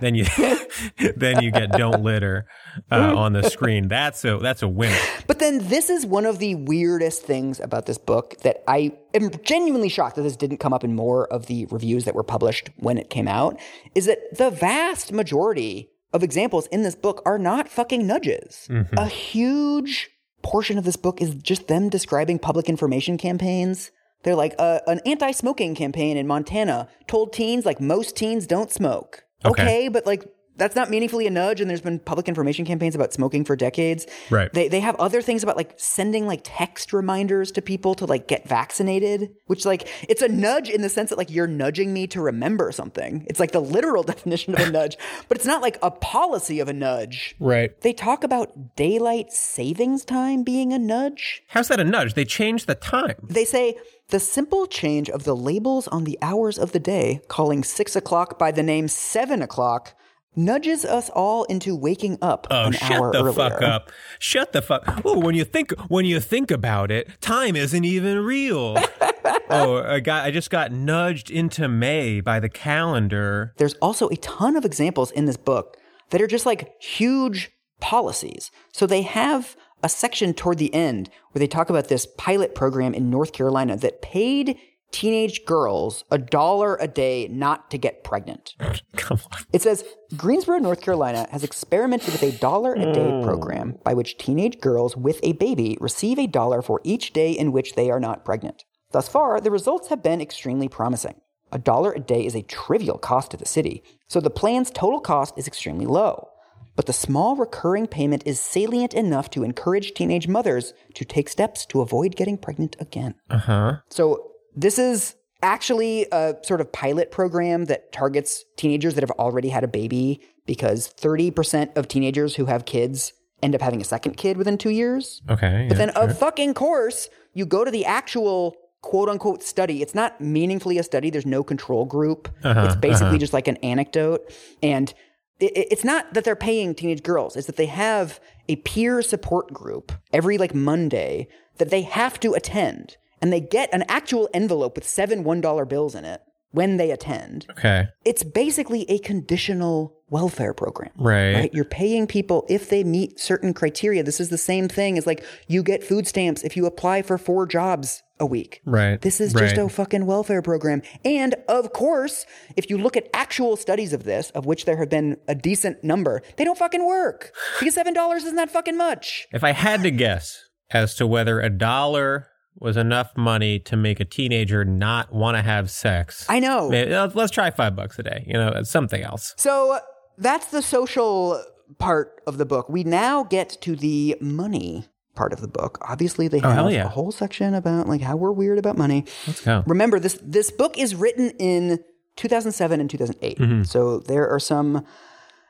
then 0.00 0.14
you 0.14 0.24
then 1.16 1.42
you 1.42 1.50
get 1.50 1.72
don't 1.72 2.02
litter 2.02 2.46
uh, 2.90 3.16
on 3.16 3.32
the 3.32 3.42
screen 3.48 3.88
that's 3.88 4.24
a 4.24 4.38
that's 4.38 4.62
a 4.62 4.68
winner 4.68 4.98
But 5.26 5.38
then 5.38 5.68
this 5.68 5.90
is 5.90 6.06
one 6.06 6.26
of 6.26 6.38
the 6.38 6.54
weirdest 6.54 7.22
things 7.22 7.60
about 7.60 7.86
this 7.86 7.98
book 7.98 8.36
that 8.42 8.62
I 8.68 8.92
am 9.14 9.30
genuinely 9.42 9.88
shocked 9.88 10.16
that 10.16 10.22
this 10.22 10.36
didn't 10.36 10.58
come 10.58 10.72
up 10.72 10.84
in 10.84 10.94
more 10.94 11.26
of 11.32 11.46
the 11.46 11.66
reviews 11.66 12.04
that 12.04 12.14
were 12.14 12.24
published 12.24 12.70
when 12.76 12.98
it 12.98 13.10
came 13.10 13.28
out 13.28 13.58
is 13.94 14.06
that 14.06 14.18
the 14.36 14.50
vast 14.50 15.12
majority 15.12 15.90
of 16.12 16.22
examples 16.22 16.66
in 16.68 16.82
this 16.82 16.94
book 16.94 17.22
are 17.26 17.38
not 17.38 17.68
fucking 17.68 18.06
nudges. 18.06 18.68
A 18.96 19.06
huge 19.06 20.10
portion 20.42 20.78
of 20.78 20.84
this 20.84 20.96
book 20.96 21.20
is 21.20 21.34
just 21.34 21.68
them 21.68 21.88
describing 21.88 22.38
public 22.38 22.68
information 22.68 23.18
campaigns. 23.18 23.90
They're 24.22 24.34
like 24.34 24.54
uh, 24.58 24.80
an 24.86 25.00
anti-smoking 25.06 25.74
campaign 25.74 26.16
in 26.16 26.26
Montana 26.26 26.88
told 27.06 27.32
teens 27.32 27.64
like 27.64 27.80
most 27.80 28.16
teens 28.16 28.46
don't 28.46 28.70
smoke. 28.70 29.24
Okay. 29.44 29.62
okay 29.62 29.88
but 29.88 30.06
like 30.06 30.24
that's 30.58 30.76
not 30.76 30.90
meaningfully 30.90 31.26
a 31.26 31.30
nudge 31.30 31.60
and 31.60 31.70
there's 31.70 31.80
been 31.80 31.98
public 31.98 32.28
information 32.28 32.64
campaigns 32.64 32.94
about 32.94 33.12
smoking 33.12 33.44
for 33.44 33.56
decades. 33.56 34.06
Right. 34.30 34.52
they, 34.52 34.68
they 34.68 34.80
have 34.80 34.96
other 34.96 35.22
things 35.22 35.42
about 35.42 35.56
like 35.56 35.74
sending 35.76 36.26
like 36.26 36.40
text 36.44 36.92
reminders 36.92 37.52
to 37.52 37.62
people 37.62 37.94
to 37.96 38.04
like 38.04 38.28
get 38.28 38.48
vaccinated 38.48 39.34
which 39.46 39.64
like 39.64 39.88
it's 40.08 40.22
a 40.22 40.28
nudge 40.28 40.68
in 40.68 40.82
the 40.82 40.88
sense 40.88 41.10
that 41.10 41.18
like 41.18 41.30
you're 41.30 41.46
nudging 41.46 41.92
me 41.92 42.06
to 42.08 42.20
remember 42.20 42.72
something. 42.72 43.24
It's 43.28 43.40
like 43.40 43.52
the 43.52 43.60
literal 43.60 44.02
definition 44.12 44.54
of 44.54 44.60
a 44.60 44.70
nudge 44.70 44.96
but 45.28 45.36
it's 45.36 45.46
not 45.46 45.62
like 45.62 45.78
a 45.82 45.90
policy 45.90 46.60
of 46.60 46.68
a 46.68 46.72
nudge. 46.72 47.34
Right. 47.38 47.78
They 47.80 47.92
talk 47.92 48.24
about 48.24 48.76
daylight 48.76 49.32
savings 49.32 50.04
time 50.04 50.42
being 50.42 50.72
a 50.72 50.78
nudge. 50.78 51.42
How's 51.48 51.68
that 51.68 51.80
a 51.80 51.84
nudge? 51.84 52.14
They 52.14 52.24
change 52.24 52.66
the 52.66 52.74
time. 52.74 53.16
They 53.22 53.44
say 53.44 53.76
the 54.08 54.20
simple 54.20 54.66
change 54.66 55.10
of 55.10 55.24
the 55.24 55.36
labels 55.36 55.86
on 55.88 56.04
the 56.04 56.18
hours 56.22 56.58
of 56.58 56.72
the 56.72 56.80
day, 56.80 57.20
calling 57.28 57.62
six 57.62 57.94
o'clock 57.94 58.38
by 58.38 58.50
the 58.50 58.62
name 58.62 58.88
seven 58.88 59.42
o'clock, 59.42 59.94
nudges 60.38 60.84
us 60.84 61.10
all 61.10 61.44
into 61.44 61.74
waking 61.76 62.16
up 62.22 62.46
Oh, 62.50 62.70
shut 62.70 63.12
the 63.12 63.18
earlier. 63.18 63.32
fuck 63.32 63.60
up! 63.60 63.90
Shut 64.18 64.52
the 64.52 64.62
fuck. 64.62 65.02
Oh, 65.04 65.18
when 65.18 65.34
you 65.34 65.44
think 65.44 65.72
when 65.88 66.04
you 66.04 66.20
think 66.20 66.50
about 66.50 66.90
it, 66.90 67.20
time 67.20 67.56
isn't 67.56 67.84
even 67.84 68.18
real. 68.20 68.76
oh, 69.50 69.82
I 69.82 70.00
got 70.00 70.24
I 70.24 70.30
just 70.30 70.48
got 70.50 70.72
nudged 70.72 71.30
into 71.30 71.68
May 71.68 72.20
by 72.20 72.40
the 72.40 72.48
calendar. 72.48 73.52
There's 73.58 73.74
also 73.74 74.08
a 74.08 74.16
ton 74.16 74.56
of 74.56 74.64
examples 74.64 75.10
in 75.10 75.24
this 75.26 75.36
book 75.36 75.76
that 76.10 76.22
are 76.22 76.26
just 76.26 76.46
like 76.46 76.80
huge 76.80 77.50
policies. 77.80 78.50
So 78.72 78.86
they 78.86 79.02
have 79.02 79.56
a 79.82 79.88
section 79.88 80.34
toward 80.34 80.58
the 80.58 80.72
end 80.74 81.08
where 81.30 81.40
they 81.40 81.46
talk 81.46 81.70
about 81.70 81.88
this 81.88 82.06
pilot 82.16 82.54
program 82.54 82.94
in 82.94 83.10
North 83.10 83.32
Carolina 83.32 83.76
that 83.76 84.02
paid 84.02 84.56
teenage 84.90 85.44
girls 85.44 86.04
a 86.10 86.18
dollar 86.18 86.76
a 86.76 86.88
day 86.88 87.28
not 87.30 87.70
to 87.70 87.78
get 87.78 88.04
pregnant. 88.04 88.54
Come 88.96 89.20
on. 89.32 89.44
It 89.52 89.62
says 89.62 89.84
Greensboro, 90.16 90.58
North 90.58 90.80
Carolina 90.80 91.26
has 91.30 91.44
experimented 91.44 92.12
with 92.12 92.22
a 92.22 92.32
dollar 92.38 92.74
a 92.74 92.92
day 92.92 93.20
program 93.22 93.78
by 93.84 93.94
which 93.94 94.18
teenage 94.18 94.60
girls 94.60 94.96
with 94.96 95.20
a 95.22 95.32
baby 95.32 95.76
receive 95.80 96.18
a 96.18 96.26
dollar 96.26 96.62
for 96.62 96.80
each 96.84 97.12
day 97.12 97.32
in 97.32 97.52
which 97.52 97.74
they 97.74 97.90
are 97.90 98.00
not 98.00 98.24
pregnant. 98.24 98.64
Thus 98.92 99.08
far, 99.08 99.40
the 99.40 99.50
results 99.50 99.88
have 99.88 100.02
been 100.02 100.20
extremely 100.20 100.68
promising. 100.68 101.20
A 101.52 101.58
dollar 101.58 101.92
a 101.92 102.00
day 102.00 102.24
is 102.26 102.34
a 102.34 102.42
trivial 102.42 102.98
cost 102.98 103.30
to 103.30 103.36
the 103.36 103.46
city, 103.46 103.82
so 104.08 104.20
the 104.20 104.30
plan's 104.30 104.70
total 104.70 105.00
cost 105.00 105.34
is 105.38 105.46
extremely 105.46 105.86
low. 105.86 106.28
But 106.76 106.86
the 106.86 106.92
small 106.92 107.34
recurring 107.34 107.88
payment 107.88 108.22
is 108.24 108.38
salient 108.38 108.94
enough 108.94 109.30
to 109.30 109.42
encourage 109.42 109.94
teenage 109.94 110.28
mothers 110.28 110.74
to 110.94 111.04
take 111.04 111.28
steps 111.28 111.66
to 111.66 111.80
avoid 111.80 112.14
getting 112.14 112.38
pregnant 112.38 112.76
again. 112.78 113.16
Uh 113.28 113.38
huh. 113.38 113.76
So 113.90 114.27
this 114.60 114.78
is 114.78 115.14
actually 115.42 116.06
a 116.10 116.34
sort 116.42 116.60
of 116.60 116.72
pilot 116.72 117.10
program 117.12 117.66
that 117.66 117.92
targets 117.92 118.44
teenagers 118.56 118.94
that 118.94 119.02
have 119.02 119.12
already 119.12 119.50
had 119.50 119.62
a 119.62 119.68
baby 119.68 120.20
because 120.46 120.92
30% 120.94 121.76
of 121.76 121.86
teenagers 121.86 122.34
who 122.36 122.46
have 122.46 122.64
kids 122.64 123.12
end 123.42 123.54
up 123.54 123.60
having 123.60 123.80
a 123.80 123.84
second 123.84 124.16
kid 124.16 124.36
within 124.36 124.58
two 124.58 124.70
years. 124.70 125.22
Okay. 125.30 125.66
But 125.68 125.78
yeah, 125.78 125.86
then, 125.86 125.92
sure. 125.94 126.02
of 126.10 126.18
fucking 126.18 126.54
course, 126.54 127.08
you 127.34 127.46
go 127.46 127.64
to 127.64 127.70
the 127.70 127.84
actual 127.84 128.56
quote 128.82 129.08
unquote 129.08 129.42
study. 129.44 129.80
It's 129.80 129.94
not 129.94 130.20
meaningfully 130.20 130.78
a 130.78 130.82
study, 130.82 131.10
there's 131.10 131.26
no 131.26 131.44
control 131.44 131.84
group. 131.84 132.28
Uh-huh, 132.42 132.64
it's 132.66 132.76
basically 132.76 133.18
just 133.18 133.32
like 133.32 133.46
an 133.46 133.56
anecdote. 133.58 134.22
And 134.62 134.92
it, 135.38 135.56
it- 135.56 135.68
it's 135.70 135.84
not 135.84 136.14
that 136.14 136.24
they're 136.24 136.34
paying 136.36 136.74
teenage 136.74 137.02
girls, 137.04 137.36
it's 137.36 137.46
that 137.46 137.56
they 137.56 137.66
have 137.66 138.18
a 138.48 138.56
peer 138.56 139.02
support 139.02 139.52
group 139.52 139.92
every 140.12 140.36
like 140.36 140.54
Monday 140.54 141.28
that 141.58 141.70
they 141.70 141.82
have 141.82 142.18
to 142.20 142.32
attend. 142.34 142.96
And 143.20 143.32
they 143.32 143.40
get 143.40 143.72
an 143.72 143.84
actual 143.88 144.28
envelope 144.32 144.76
with 144.76 144.86
seven 144.86 145.24
$1 145.24 145.68
bills 145.68 145.94
in 145.94 146.04
it 146.04 146.22
when 146.50 146.78
they 146.78 146.90
attend. 146.90 147.46
okay. 147.50 147.88
It's 148.04 148.22
basically 148.22 148.88
a 148.90 148.98
conditional 148.98 149.94
welfare 150.10 150.54
program. 150.54 150.90
Right. 150.96 151.34
Right? 151.34 151.54
You're 151.54 151.64
paying 151.64 152.06
people 152.06 152.46
if 152.48 152.70
they 152.70 152.84
meet 152.84 153.20
certain 153.20 153.52
criteria. 153.52 154.02
This 154.02 154.20
is 154.20 154.30
the 154.30 154.38
same 154.38 154.68
thing 154.68 154.96
as 154.96 155.06
like 155.06 155.24
you 155.46 155.62
get 155.62 155.84
food 155.84 156.06
stamps 156.06 156.42
if 156.42 156.56
you 156.56 156.64
apply 156.64 157.02
for 157.02 157.18
four 157.18 157.46
jobs 157.46 158.02
a 158.18 158.24
week. 158.24 158.62
Right. 158.64 159.00
This 159.00 159.20
is 159.20 159.32
just 159.32 159.56
right. 159.56 159.66
a 159.66 159.68
fucking 159.68 160.06
welfare 160.06 160.42
program. 160.42 160.82
And 161.04 161.34
of 161.48 161.72
course, 161.72 162.24
if 162.56 162.70
you 162.70 162.78
look 162.78 162.96
at 162.96 163.08
actual 163.12 163.56
studies 163.56 163.92
of 163.92 164.04
this, 164.04 164.30
of 164.30 164.46
which 164.46 164.64
there 164.64 164.78
have 164.78 164.88
been 164.88 165.18
a 165.28 165.34
decent 165.34 165.84
number, 165.84 166.22
they 166.36 166.44
don't 166.44 166.58
fucking 166.58 166.84
work. 166.84 167.32
Because 167.60 167.76
$7 167.76 168.16
isn't 168.16 168.36
that 168.36 168.50
fucking 168.50 168.76
much. 168.76 169.28
If 169.32 169.44
I 169.44 169.52
had 169.52 169.82
to 169.82 169.90
guess 169.90 170.42
as 170.70 170.94
to 170.96 171.06
whether 171.06 171.40
a 171.40 171.50
dollar 171.50 172.28
was 172.60 172.76
enough 172.76 173.16
money 173.16 173.58
to 173.60 173.76
make 173.76 174.00
a 174.00 174.04
teenager 174.04 174.64
not 174.64 175.12
want 175.12 175.36
to 175.36 175.42
have 175.42 175.70
sex, 175.70 176.26
I 176.28 176.40
know. 176.40 176.68
maybe- 176.68 176.90
let's 176.92 177.14
let's 177.14 177.32
try 177.32 177.50
five 177.50 177.76
bucks 177.76 177.98
a 177.98 178.02
day. 178.02 178.24
You 178.26 178.34
know, 178.34 178.62
something 178.64 179.02
else. 179.02 179.34
So 179.36 179.78
that's 180.16 180.46
the 180.46 180.62
social 180.62 181.42
part 181.78 182.20
of 182.26 182.38
the 182.38 182.46
book. 182.46 182.68
We 182.68 182.82
now 182.84 183.24
get 183.24 183.50
to 183.62 183.76
the 183.76 184.16
money 184.20 184.86
part 185.14 185.32
of 185.32 185.40
the 185.40 185.48
book. 185.48 185.78
Obviously, 185.88 186.28
they 186.28 186.38
Oh, 186.40 186.48
have 186.48 186.54
hell 186.54 186.70
yeah. 186.70 186.84
a 186.86 186.88
whole 186.88 187.12
section 187.12 187.54
about 187.54 187.88
like 187.88 188.00
how 188.00 188.16
we're 188.16 188.32
weird 188.32 188.58
about 188.58 188.76
money. 188.78 189.04
Let's 189.26 189.40
go. 189.40 189.62
Remember 189.66 189.98
this 190.00 190.18
this 190.22 190.50
book 190.50 190.78
is 190.78 190.94
written 190.94 191.30
in 191.38 191.78
2007 192.16 192.80
and 192.80 192.88
2008. 192.90 193.38
Mm-hmm. 193.38 193.62
So 193.64 193.98
there 194.00 194.28
are 194.28 194.40
some 194.40 194.84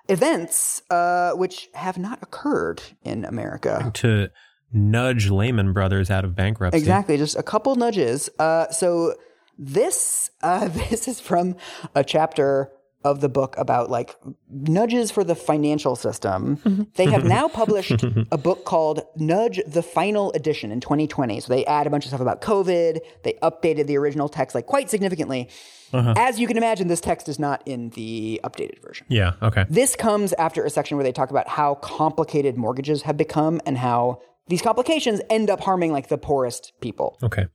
events 0.08 0.82
uh, 0.90 1.32
which 1.32 1.68
have 1.74 1.98
not 1.98 2.18
occurred 2.22 2.82
in 3.02 3.24
America. 3.24 3.90
To 3.94 4.30
nudge 4.72 5.30
Lehman 5.30 5.72
Brothers 5.72 6.10
out 6.10 6.24
of 6.24 6.34
bankruptcy. 6.34 6.78
Exactly, 6.78 7.16
just 7.16 7.36
a 7.36 7.42
couple 7.42 7.74
nudges. 7.76 8.28
Uh, 8.38 8.70
so 8.70 9.14
this 9.58 10.30
uh, 10.42 10.68
this 10.90 11.08
is 11.08 11.20
from 11.20 11.56
a 11.94 12.04
chapter 12.04 12.70
of 13.04 13.20
the 13.20 13.28
book 13.28 13.54
about 13.56 13.90
like 13.90 14.16
nudges 14.50 15.10
for 15.10 15.22
the 15.22 15.36
financial 15.36 15.94
system. 15.94 16.88
they 16.96 17.06
have 17.06 17.24
now 17.24 17.46
published 17.62 18.02
a 18.32 18.36
book 18.36 18.64
called 18.64 19.02
Nudge 19.16 19.60
the 19.66 19.82
Final 19.82 20.32
Edition 20.32 20.72
in 20.72 20.80
2020. 20.80 21.40
So 21.40 21.52
they 21.52 21.64
add 21.64 21.86
a 21.86 21.90
bunch 21.90 22.04
of 22.04 22.08
stuff 22.08 22.20
about 22.20 22.42
COVID. 22.42 22.98
They 23.22 23.34
updated 23.40 23.86
the 23.86 23.96
original 23.98 24.28
text 24.28 24.54
like 24.54 24.66
quite 24.66 24.90
significantly. 24.90 25.48
As 25.92 26.38
you 26.38 26.46
can 26.46 26.58
imagine, 26.58 26.88
this 26.88 27.00
text 27.00 27.28
is 27.28 27.38
not 27.38 27.62
in 27.64 27.90
the 27.90 28.40
updated 28.44 28.82
version. 28.82 29.06
Yeah. 29.08 29.34
Okay. 29.40 29.64
This 29.70 29.96
comes 29.96 30.34
after 30.34 30.64
a 30.64 30.70
section 30.70 30.96
where 30.96 31.04
they 31.04 31.12
talk 31.12 31.30
about 31.30 31.48
how 31.48 31.76
complicated 31.76 32.58
mortgages 32.58 33.02
have 33.02 33.16
become 33.16 33.60
and 33.64 33.78
how 33.78 34.20
these 34.48 34.62
complications 34.62 35.20
end 35.30 35.50
up 35.50 35.60
harming 35.60 35.92
like 35.92 36.08
the 36.08 36.18
poorest 36.18 36.72
people. 36.80 37.18
Okay. 37.22 37.46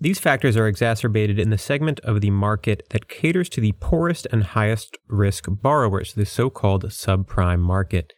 These 0.00 0.20
factors 0.20 0.56
are 0.56 0.68
exacerbated 0.68 1.40
in 1.40 1.50
the 1.50 1.58
segment 1.58 1.98
of 2.00 2.20
the 2.20 2.30
market 2.30 2.84
that 2.90 3.08
caters 3.08 3.48
to 3.50 3.60
the 3.60 3.72
poorest 3.80 4.28
and 4.30 4.44
highest 4.44 4.96
risk 5.08 5.46
borrowers, 5.48 6.14
the 6.14 6.24
so 6.24 6.50
called 6.50 6.84
subprime 6.84 7.58
market. 7.58 8.12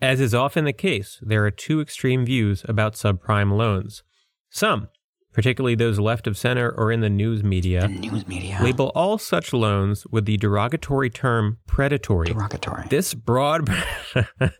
As 0.00 0.20
is 0.20 0.34
often 0.34 0.64
the 0.64 0.72
case, 0.72 1.18
there 1.20 1.44
are 1.44 1.50
two 1.50 1.80
extreme 1.80 2.24
views 2.24 2.64
about 2.66 2.94
subprime 2.94 3.54
loans. 3.56 4.02
Some, 4.48 4.88
particularly 5.34 5.74
those 5.74 5.98
left 5.98 6.26
of 6.26 6.38
center 6.38 6.70
or 6.70 6.90
in 6.90 7.00
the 7.00 7.10
news 7.10 7.42
media, 7.44 7.86
News 7.86 8.26
media. 8.26 8.58
label 8.62 8.90
all 8.94 9.18
such 9.18 9.52
loans 9.52 10.06
with 10.06 10.24
the 10.24 10.38
derogatory 10.38 11.10
term 11.10 11.58
predatory. 11.66 12.28
Derogatory. 12.28 12.88
This 12.88 13.12
broad 13.12 13.68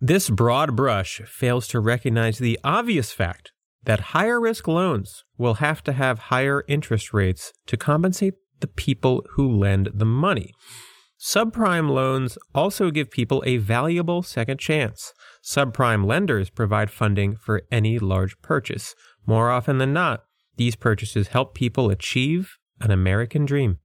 This 0.00 0.28
broad 0.28 0.76
brush 0.76 1.20
fails 1.26 1.68
to 1.68 1.80
recognize 1.80 2.38
the 2.38 2.58
obvious 2.64 3.12
fact 3.12 3.52
that 3.84 4.00
higher 4.12 4.40
risk 4.40 4.66
loans 4.66 5.24
will 5.38 5.54
have 5.54 5.82
to 5.84 5.92
have 5.92 6.30
higher 6.30 6.64
interest 6.68 7.12
rates 7.12 7.52
to 7.66 7.76
compensate 7.76 8.34
the 8.60 8.66
people 8.66 9.24
who 9.32 9.48
lend 9.48 9.90
the 9.94 10.04
money. 10.04 10.52
Subprime 11.20 11.88
loans 11.88 12.36
also 12.54 12.90
give 12.90 13.10
people 13.10 13.42
a 13.46 13.56
valuable 13.56 14.22
second 14.22 14.58
chance. 14.58 15.12
Subprime 15.42 16.04
lenders 16.04 16.50
provide 16.50 16.90
funding 16.90 17.36
for 17.36 17.62
any 17.70 17.98
large 17.98 18.40
purchase. 18.42 18.94
More 19.26 19.50
often 19.50 19.78
than 19.78 19.92
not, 19.92 20.24
these 20.56 20.76
purchases 20.76 21.28
help 21.28 21.54
people 21.54 21.88
achieve 21.88 22.58
an 22.80 22.90
American 22.90 23.44
dream. 23.44 23.78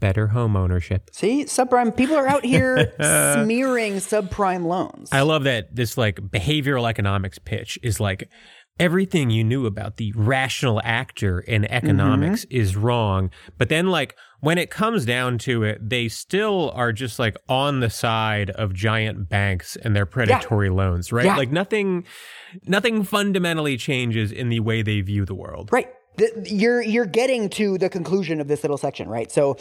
Better 0.00 0.28
home 0.28 0.56
ownership. 0.56 1.08
See, 1.12 1.44
subprime 1.44 1.96
people 1.96 2.16
are 2.16 2.26
out 2.26 2.44
here 2.44 2.92
smearing 3.42 3.94
subprime 3.94 4.64
loans. 4.66 5.08
I 5.12 5.22
love 5.22 5.44
that 5.44 5.74
this 5.74 5.96
like 5.96 6.16
behavioral 6.16 6.88
economics 6.88 7.38
pitch 7.38 7.78
is 7.82 8.00
like 8.00 8.28
everything 8.80 9.30
you 9.30 9.44
knew 9.44 9.66
about 9.66 9.96
the 9.98 10.12
rational 10.16 10.80
actor 10.84 11.38
in 11.40 11.64
economics 11.66 12.44
Mm-hmm. 12.44 12.56
is 12.56 12.76
wrong. 12.76 13.30
But 13.56 13.68
then 13.68 13.86
like 13.88 14.16
when 14.40 14.58
it 14.58 14.68
comes 14.68 15.04
down 15.06 15.38
to 15.38 15.62
it, 15.62 15.78
they 15.88 16.08
still 16.08 16.70
are 16.74 16.92
just 16.92 17.18
like 17.18 17.36
on 17.48 17.80
the 17.80 17.88
side 17.88 18.50
of 18.50 18.74
giant 18.74 19.28
banks 19.28 19.76
and 19.76 19.94
their 19.94 20.06
predatory 20.06 20.70
loans, 20.70 21.12
right? 21.12 21.24
Yeah. 21.24 21.36
Like 21.36 21.52
nothing 21.52 22.04
nothing 22.66 23.04
fundamentally 23.04 23.76
changes 23.76 24.32
in 24.32 24.48
the 24.48 24.60
way 24.60 24.82
they 24.82 25.00
view 25.00 25.24
the 25.24 25.34
world. 25.34 25.70
Right. 25.72 25.88
The, 26.16 26.46
you're 26.48 26.80
you're 26.82 27.06
getting 27.06 27.48
to 27.50 27.76
the 27.78 27.88
conclusion 27.88 28.40
of 28.40 28.46
this 28.48 28.62
little 28.62 28.76
section, 28.78 29.08
right? 29.08 29.32
So 29.32 29.56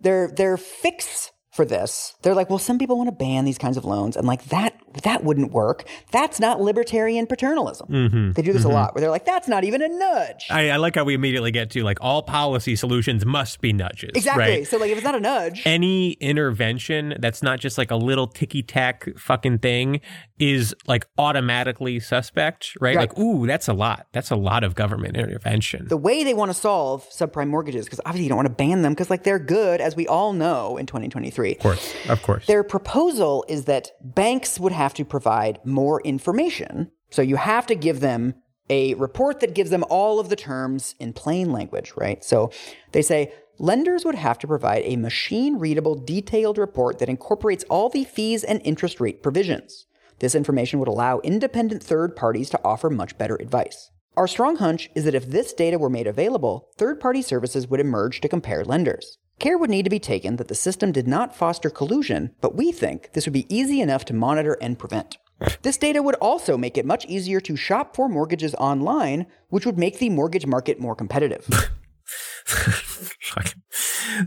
their 0.00 0.28
their 0.28 0.56
fix 0.56 1.30
for 1.58 1.64
this, 1.64 2.14
they're 2.22 2.36
like, 2.36 2.48
well, 2.48 2.60
some 2.60 2.78
people 2.78 2.96
want 2.96 3.08
to 3.08 3.16
ban 3.16 3.44
these 3.44 3.58
kinds 3.58 3.76
of 3.76 3.84
loans, 3.84 4.16
and 4.16 4.28
like 4.28 4.44
that 4.44 4.80
that 5.02 5.24
wouldn't 5.24 5.50
work. 5.50 5.84
That's 6.12 6.38
not 6.38 6.60
libertarian 6.60 7.26
paternalism. 7.26 7.88
Mm-hmm. 7.88 8.32
They 8.32 8.42
do 8.42 8.52
this 8.52 8.62
a 8.62 8.66
mm-hmm. 8.66 8.74
lot, 8.74 8.94
where 8.94 9.00
they're 9.00 9.10
like, 9.10 9.24
that's 9.24 9.48
not 9.48 9.64
even 9.64 9.82
a 9.82 9.88
nudge. 9.88 10.46
I, 10.50 10.70
I 10.70 10.76
like 10.76 10.94
how 10.94 11.02
we 11.02 11.14
immediately 11.14 11.50
get 11.50 11.70
to 11.70 11.82
like 11.82 11.98
all 12.00 12.22
policy 12.22 12.76
solutions 12.76 13.26
must 13.26 13.60
be 13.60 13.72
nudges. 13.72 14.12
exactly. 14.14 14.44
Right? 14.44 14.66
So 14.68 14.78
like, 14.78 14.92
if 14.92 14.98
it's 14.98 15.04
not 15.04 15.16
a 15.16 15.20
nudge, 15.20 15.62
any 15.64 16.12
intervention 16.12 17.16
that's 17.18 17.42
not 17.42 17.58
just 17.58 17.76
like 17.76 17.90
a 17.90 17.96
little 17.96 18.28
ticky 18.28 18.62
tack 18.62 19.08
fucking 19.18 19.58
thing 19.58 20.00
is 20.38 20.76
like 20.86 21.08
automatically 21.18 21.98
suspect, 21.98 22.76
right? 22.80 22.94
Right. 22.94 23.10
Like, 23.10 23.18
ooh, 23.18 23.48
that's 23.48 23.66
a 23.66 23.72
lot. 23.72 24.06
That's 24.12 24.30
a 24.30 24.36
lot 24.36 24.62
of 24.62 24.76
government 24.76 25.16
intervention. 25.16 25.88
the 25.88 25.96
way 25.96 26.22
they 26.22 26.34
want 26.34 26.50
to 26.50 26.54
solve 26.54 27.04
subprime 27.10 27.48
mortgages, 27.48 27.86
because 27.86 28.00
obviously 28.06 28.22
you 28.24 28.28
don't 28.28 28.36
want 28.36 28.48
to 28.48 28.54
ban 28.54 28.82
them, 28.82 28.92
because 28.92 29.10
like 29.10 29.24
they're 29.24 29.40
good, 29.40 29.80
as 29.80 29.96
we 29.96 30.06
all 30.06 30.32
know 30.32 30.76
in 30.76 30.86
2023. 30.86 31.47
Of 31.56 31.62
course, 31.62 31.94
of 32.08 32.22
course. 32.22 32.46
Their 32.46 32.64
proposal 32.64 33.44
is 33.48 33.64
that 33.64 33.92
banks 34.02 34.58
would 34.60 34.72
have 34.72 34.94
to 34.94 35.04
provide 35.04 35.60
more 35.64 36.00
information. 36.02 36.90
So 37.10 37.22
you 37.22 37.36
have 37.36 37.66
to 37.66 37.74
give 37.74 38.00
them 38.00 38.34
a 38.70 38.94
report 38.94 39.40
that 39.40 39.54
gives 39.54 39.70
them 39.70 39.84
all 39.88 40.20
of 40.20 40.28
the 40.28 40.36
terms 40.36 40.94
in 40.98 41.12
plain 41.12 41.50
language, 41.52 41.92
right? 41.96 42.22
So 42.22 42.50
they 42.92 43.02
say 43.02 43.32
lenders 43.58 44.04
would 44.04 44.14
have 44.14 44.38
to 44.40 44.46
provide 44.46 44.82
a 44.84 44.96
machine 44.96 45.58
readable, 45.58 45.94
detailed 45.94 46.58
report 46.58 46.98
that 46.98 47.08
incorporates 47.08 47.64
all 47.70 47.88
the 47.88 48.04
fees 48.04 48.44
and 48.44 48.60
interest 48.64 49.00
rate 49.00 49.22
provisions. 49.22 49.86
This 50.18 50.34
information 50.34 50.78
would 50.80 50.88
allow 50.88 51.20
independent 51.20 51.82
third 51.82 52.16
parties 52.16 52.50
to 52.50 52.60
offer 52.64 52.90
much 52.90 53.16
better 53.16 53.36
advice. 53.36 53.90
Our 54.16 54.26
strong 54.26 54.56
hunch 54.56 54.90
is 54.96 55.04
that 55.04 55.14
if 55.14 55.26
this 55.26 55.52
data 55.52 55.78
were 55.78 55.88
made 55.88 56.08
available, 56.08 56.70
third 56.76 56.98
party 56.98 57.22
services 57.22 57.68
would 57.68 57.78
emerge 57.78 58.20
to 58.20 58.28
compare 58.28 58.64
lenders. 58.64 59.18
Care 59.38 59.56
would 59.56 59.70
need 59.70 59.84
to 59.84 59.90
be 59.90 60.00
taken 60.00 60.36
that 60.36 60.48
the 60.48 60.54
system 60.54 60.90
did 60.90 61.06
not 61.06 61.36
foster 61.36 61.70
collusion, 61.70 62.34
but 62.40 62.56
we 62.56 62.72
think 62.72 63.12
this 63.12 63.24
would 63.24 63.32
be 63.32 63.54
easy 63.54 63.80
enough 63.80 64.04
to 64.06 64.14
monitor 64.14 64.58
and 64.60 64.78
prevent. 64.78 65.16
This 65.62 65.76
data 65.76 66.02
would 66.02 66.16
also 66.16 66.56
make 66.56 66.76
it 66.76 66.84
much 66.84 67.06
easier 67.06 67.40
to 67.42 67.54
shop 67.54 67.94
for 67.94 68.08
mortgages 68.08 68.56
online, 68.56 69.26
which 69.48 69.64
would 69.64 69.78
make 69.78 69.98
the 69.98 70.10
mortgage 70.10 70.46
market 70.46 70.80
more 70.80 70.96
competitive. 70.96 71.46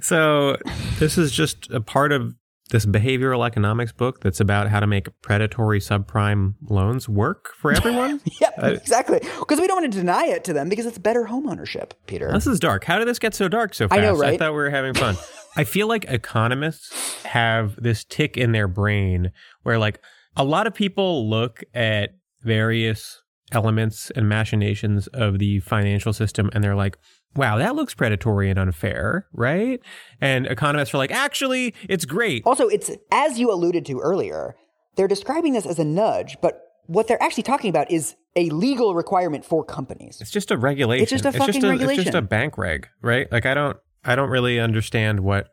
so 0.02 0.56
this 1.00 1.18
is 1.18 1.34
just 1.34 1.70
a 1.72 1.82
part 1.82 2.14
of 2.14 2.34
this 2.72 2.86
behavioral 2.86 3.46
economics 3.46 3.92
book 3.92 4.22
that's 4.22 4.40
about 4.40 4.70
how 4.70 4.80
to 4.80 4.88
make 4.88 5.08
predatory 5.22 5.80
subprime 5.80 6.56
loans 6.70 7.08
work 7.08 7.54
for 7.56 7.72
everyone. 7.78 8.20
yeah, 8.40 8.50
exactly. 8.66 9.20
Because 9.40 9.60
we 9.60 9.68
don't 9.68 9.82
want 9.82 9.92
to 9.92 10.00
deny 10.00 10.26
it 10.26 10.44
to 10.46 10.54
them 10.54 10.70
because 10.70 10.86
it's 10.86 10.98
better 10.98 11.26
homeownership, 11.26 11.92
Peter. 12.08 12.32
This 12.32 12.48
is 12.48 12.60
dark. 12.60 12.86
How 12.86 12.98
did 12.98 13.08
this 13.08 13.20
get 13.20 13.34
so 13.36 13.48
dark 13.48 13.74
so 13.74 13.88
fast? 13.88 14.00
I 14.00 14.04
know, 14.04 14.16
right? 14.16 14.34
I 14.34 14.38
thought 14.38 14.52
we 14.52 14.58
were 14.58 14.70
having 14.70 14.94
fun. 14.94 15.16
I 15.56 15.66
feel 15.66 15.88
like 15.88 16.06
economists 16.08 17.24
have 17.26 17.76
this 17.82 18.06
tic 18.06 18.38
in 18.38 18.54
their 18.54 18.70
brain 18.70 19.32
where, 19.64 19.78
like, 19.78 20.00
a 20.38 20.46
lot 20.46 20.66
of 20.66 20.74
people 20.74 21.30
look 21.30 21.64
at 21.74 22.12
various 22.42 23.21
elements 23.52 24.12
and 24.16 24.28
machinations 24.28 25.08
of 25.08 25.40
the 25.40 25.60
financial 25.60 26.14
system 26.14 26.50
and 26.54 26.64
they're 26.64 26.76
like, 26.76 26.98
wow, 27.36 27.58
that 27.58 27.76
looks 27.76 27.94
predatory 27.94 28.50
and 28.50 28.60
unfair, 28.60 29.28
right? 29.34 29.80
And 30.20 30.46
economists 30.48 30.94
are 30.94 30.98
like, 30.98 31.12
actually, 31.12 31.74
it's 31.88 32.06
great. 32.06 32.44
Also, 32.46 32.68
it's 32.68 32.92
as 33.12 33.40
you 33.40 33.52
alluded 33.52 33.86
to 33.88 34.00
earlier, 34.00 34.56
they're 34.96 35.08
describing 35.08 35.54
this 35.54 35.66
as 35.66 35.80
a 35.80 35.86
nudge, 35.86 36.38
but 36.42 36.62
what 36.88 37.08
they're 37.08 37.22
actually 37.22 37.44
talking 37.44 37.70
about 37.70 37.90
is 37.90 38.16
a 38.36 38.50
legal 38.50 38.96
requirement 38.96 39.46
for 39.46 39.64
companies. 39.64 40.20
It's 40.20 40.32
just 40.32 40.52
a 40.52 40.58
regulation. 40.58 41.04
It's 41.04 41.12
just 41.12 41.26
a 41.26 41.32
fucking 41.32 41.64
a, 41.64 41.76
It's 41.76 42.04
just 42.04 42.16
a 42.16 42.22
bank 42.22 42.58
reg, 42.58 42.88
right? 43.02 43.32
Like 43.32 43.46
I 43.46 43.54
don't, 43.54 43.78
I 44.04 44.16
don't 44.16 44.30
really 44.30 44.60
understand 44.60 45.22
what. 45.22 45.50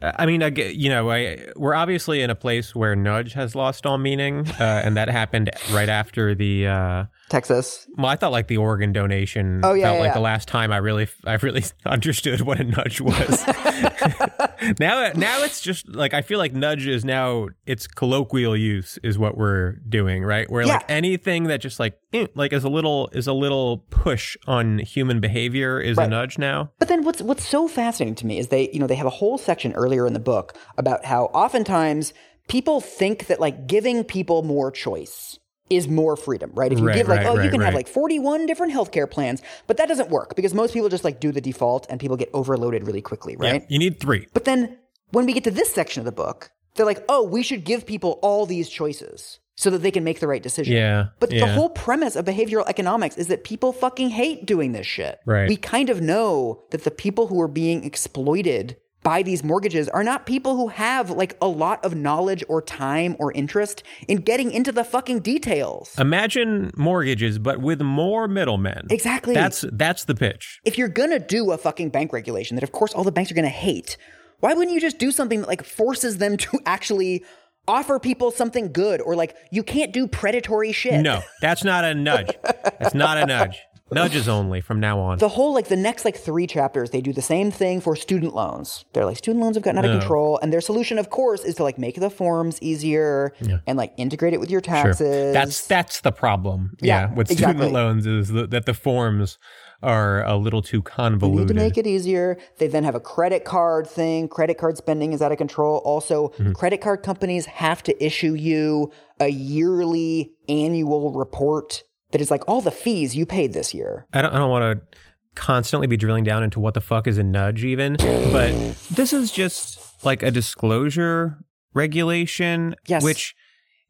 I 0.00 0.26
mean, 0.26 0.42
I 0.42 0.48
you 0.48 0.88
know, 0.88 1.10
I, 1.10 1.44
we're 1.56 1.74
obviously 1.74 2.22
in 2.22 2.30
a 2.30 2.34
place 2.34 2.74
where 2.74 2.94
nudge 2.94 3.32
has 3.32 3.54
lost 3.54 3.84
all 3.84 3.98
meaning, 3.98 4.46
uh, 4.60 4.82
and 4.84 4.96
that 4.96 5.08
happened 5.08 5.50
right 5.72 5.88
after 5.88 6.34
the. 6.34 6.66
Uh, 6.68 7.04
Texas. 7.28 7.86
well, 7.96 8.06
I 8.06 8.16
thought 8.16 8.32
like 8.32 8.46
the 8.46 8.56
organ 8.56 8.92
donation 8.92 9.60
Oh, 9.62 9.74
yeah, 9.74 9.86
felt 9.86 9.96
yeah, 9.96 10.00
like 10.00 10.08
yeah. 10.10 10.14
the 10.14 10.20
last 10.20 10.48
time 10.48 10.72
I 10.72 10.78
really, 10.78 11.08
I 11.26 11.34
really 11.34 11.64
understood 11.86 12.40
what 12.42 12.60
a 12.60 12.64
nudge 12.64 13.00
was. 13.00 13.44
now, 14.80 15.10
now 15.14 15.42
it's 15.42 15.60
just 15.60 15.88
like 15.88 16.14
I 16.14 16.22
feel 16.22 16.38
like 16.38 16.52
nudge 16.52 16.86
is 16.86 17.04
now 17.04 17.48
its 17.66 17.86
colloquial 17.86 18.56
use 18.56 18.98
is 19.02 19.18
what 19.18 19.36
we're 19.36 19.76
doing, 19.88 20.24
right? 20.24 20.50
Where 20.50 20.66
like 20.66 20.84
anything 20.88 21.44
that 21.44 21.60
just 21.60 21.78
like 21.78 21.98
eh, 22.12 22.26
like 22.34 22.52
is 22.52 22.64
a 22.64 22.68
little 22.68 23.08
is 23.12 23.26
a 23.26 23.32
little 23.32 23.78
push 23.90 24.36
on 24.46 24.78
human 24.78 25.20
behavior 25.20 25.80
is 25.80 25.98
a 25.98 26.06
nudge 26.06 26.38
now. 26.38 26.72
But 26.78 26.88
then 26.88 27.04
what's 27.04 27.22
what's 27.22 27.46
so 27.46 27.68
fascinating 27.68 28.14
to 28.16 28.26
me 28.26 28.38
is 28.38 28.48
they, 28.48 28.70
you 28.72 28.78
know, 28.78 28.86
they 28.86 28.96
have 28.96 29.06
a 29.06 29.10
whole 29.10 29.38
section 29.38 29.72
earlier 29.74 30.06
in 30.06 30.12
the 30.12 30.20
book 30.20 30.56
about 30.76 31.04
how 31.04 31.24
oftentimes 31.26 32.12
people 32.48 32.80
think 32.80 33.26
that 33.26 33.40
like 33.40 33.66
giving 33.66 34.04
people 34.04 34.42
more 34.42 34.70
choice 34.70 35.37
is 35.70 35.88
more 35.88 36.16
freedom, 36.16 36.50
right? 36.54 36.72
If 36.72 36.78
you 36.78 36.86
Right, 36.86 36.94
give 36.94 37.08
like, 37.08 37.18
right, 37.20 37.26
oh, 37.26 37.34
you 37.34 37.40
right, 37.40 37.50
can 37.50 37.60
have 37.60 37.74
like 37.74 37.88
41 37.88 38.46
different 38.46 38.72
healthcare 38.72 39.10
plans, 39.10 39.42
but 39.66 39.76
that 39.76 39.88
doesn't 39.88 40.10
work 40.10 40.34
because 40.36 40.54
most 40.54 40.72
people 40.72 40.88
just 40.88 41.04
like 41.04 41.20
do 41.20 41.32
the 41.32 41.40
default 41.40 41.86
and 41.90 42.00
people 42.00 42.16
get 42.16 42.30
overloaded 42.32 42.86
really 42.86 43.02
quickly, 43.02 43.36
right? 43.36 43.64
You 43.68 43.78
need 43.78 44.00
three. 44.00 44.26
But 44.32 44.44
then 44.44 44.78
when 45.10 45.26
we 45.26 45.32
get 45.32 45.44
to 45.44 45.50
this 45.50 45.72
section 45.72 46.00
of 46.00 46.04
the 46.04 46.12
book, 46.12 46.50
they're 46.74 46.86
like, 46.86 47.04
oh, 47.08 47.22
we 47.22 47.42
should 47.42 47.64
give 47.64 47.86
people 47.86 48.18
all 48.22 48.46
these 48.46 48.68
choices 48.68 49.40
so 49.56 49.70
that 49.70 49.78
they 49.78 49.90
can 49.90 50.04
make 50.04 50.20
the 50.20 50.28
right 50.28 50.42
decision. 50.42 50.74
Yeah, 50.76 51.08
But 51.18 51.30
the 51.30 51.48
whole 51.48 51.68
premise 51.70 52.14
of 52.14 52.24
behavioral 52.24 52.64
economics 52.68 53.16
is 53.16 53.26
that 53.26 53.42
people 53.42 53.72
fucking 53.72 54.10
hate 54.10 54.46
doing 54.46 54.70
this 54.70 54.86
shit. 54.86 55.18
Right. 55.26 55.48
We 55.48 55.56
kind 55.56 55.90
of 55.90 56.00
know 56.00 56.62
that 56.70 56.84
the 56.84 56.92
people 56.92 57.26
who 57.26 57.40
are 57.40 57.48
being 57.48 57.82
exploited 57.82 58.76
by 59.02 59.22
these 59.22 59.44
mortgages 59.44 59.88
are 59.88 60.02
not 60.02 60.26
people 60.26 60.56
who 60.56 60.68
have 60.68 61.10
like 61.10 61.36
a 61.40 61.48
lot 61.48 61.84
of 61.84 61.94
knowledge 61.94 62.44
or 62.48 62.60
time 62.60 63.16
or 63.18 63.32
interest 63.32 63.82
in 64.08 64.18
getting 64.18 64.50
into 64.50 64.72
the 64.72 64.84
fucking 64.84 65.20
details. 65.20 65.94
Imagine 65.98 66.70
mortgages, 66.76 67.38
but 67.38 67.60
with 67.60 67.80
more 67.80 68.28
middlemen. 68.28 68.86
Exactly. 68.90 69.34
That's 69.34 69.64
that's 69.72 70.04
the 70.04 70.14
pitch. 70.14 70.60
if 70.64 70.76
you're 70.78 70.88
gonna 70.88 71.18
do 71.18 71.52
a 71.52 71.58
fucking 71.58 71.90
bank 71.90 72.12
regulation 72.12 72.56
that 72.56 72.64
of 72.64 72.72
course 72.72 72.92
all 72.92 73.04
the 73.04 73.12
banks 73.12 73.30
are 73.30 73.34
gonna 73.34 73.48
hate, 73.48 73.96
why 74.40 74.52
wouldn't 74.54 74.74
you 74.74 74.80
just 74.80 74.98
do 74.98 75.10
something 75.10 75.40
that 75.40 75.48
like 75.48 75.64
forces 75.64 76.18
them 76.18 76.36
to 76.44 76.58
actually 76.66 77.24
offer 77.66 77.98
people 77.98 78.30
something 78.30 78.72
good 78.72 78.98
or 79.02 79.14
like 79.14 79.36
you 79.52 79.62
can't 79.62 79.92
do 79.92 80.06
predatory 80.08 80.72
shit? 80.72 81.00
No, 81.02 81.20
that's 81.42 81.62
not 81.64 81.84
a 81.84 81.94
nudge. 81.94 82.30
That's 82.42 82.94
not 82.94 83.18
a 83.18 83.26
nudge. 83.26 83.58
Nudges 83.90 84.28
only 84.28 84.60
from 84.60 84.80
now 84.80 84.98
on. 85.00 85.18
The 85.18 85.28
whole 85.28 85.54
like 85.54 85.68
the 85.68 85.76
next 85.76 86.04
like 86.04 86.16
three 86.16 86.46
chapters, 86.46 86.90
they 86.90 87.00
do 87.00 87.12
the 87.12 87.22
same 87.22 87.50
thing 87.50 87.80
for 87.80 87.96
student 87.96 88.34
loans. 88.34 88.84
They're 88.92 89.04
like 89.04 89.16
student 89.16 89.42
loans 89.42 89.56
have 89.56 89.62
gotten 89.64 89.78
out 89.78 89.84
of 89.84 89.98
control, 90.00 90.38
and 90.42 90.52
their 90.52 90.60
solution, 90.60 90.98
of 90.98 91.10
course, 91.10 91.44
is 91.44 91.54
to 91.56 91.62
like 91.62 91.78
make 91.78 91.96
the 91.98 92.10
forms 92.10 92.60
easier 92.62 93.32
and 93.66 93.76
like 93.78 93.92
integrate 93.96 94.34
it 94.34 94.40
with 94.40 94.50
your 94.50 94.60
Sure. 94.64 94.74
taxes. 94.74 95.32
That's 95.32 95.66
that's 95.66 96.00
the 96.00 96.12
problem. 96.12 96.76
Yeah, 96.80 97.08
Yeah, 97.08 97.14
with 97.14 97.28
student 97.30 97.72
loans 97.72 98.06
is 98.06 98.28
the, 98.28 98.46
that 98.48 98.66
the 98.66 98.74
forms 98.74 99.38
are 99.80 100.24
a 100.26 100.36
little 100.36 100.60
too 100.60 100.82
convoluted. 100.82 101.48
They 101.50 101.52
need 101.54 101.58
to 101.60 101.64
make 101.66 101.78
it 101.78 101.86
easier. 101.86 102.36
They 102.58 102.66
then 102.66 102.82
have 102.82 102.96
a 102.96 103.00
credit 103.00 103.44
card 103.44 103.86
thing. 103.86 104.26
Credit 104.26 104.58
card 104.58 104.76
spending 104.76 105.12
is 105.12 105.22
out 105.22 105.30
of 105.30 105.38
control. 105.38 105.78
Also, 105.84 106.28
Mm-hmm. 106.30 106.52
credit 106.52 106.80
card 106.80 107.02
companies 107.04 107.46
have 107.46 107.82
to 107.84 108.04
issue 108.04 108.34
you 108.34 108.90
a 109.20 109.28
yearly 109.28 110.32
annual 110.48 111.12
report 111.12 111.84
that 112.10 112.20
is 112.20 112.30
like 112.30 112.42
all 112.48 112.60
the 112.60 112.70
fees 112.70 113.14
you 113.16 113.26
paid 113.26 113.52
this 113.52 113.74
year. 113.74 114.06
I 114.12 114.22
don't, 114.22 114.32
I 114.34 114.38
don't 114.38 114.50
want 114.50 114.80
to 114.80 114.98
constantly 115.34 115.86
be 115.86 115.96
drilling 115.96 116.24
down 116.24 116.42
into 116.42 116.58
what 116.60 116.74
the 116.74 116.80
fuck 116.80 117.06
is 117.06 117.18
a 117.18 117.22
nudge, 117.22 117.64
even, 117.64 117.96
but 117.98 118.52
this 118.90 119.12
is 119.12 119.30
just 119.30 120.04
like 120.04 120.22
a 120.22 120.30
disclosure 120.30 121.38
regulation, 121.74 122.74
Yes. 122.86 123.04
which 123.04 123.34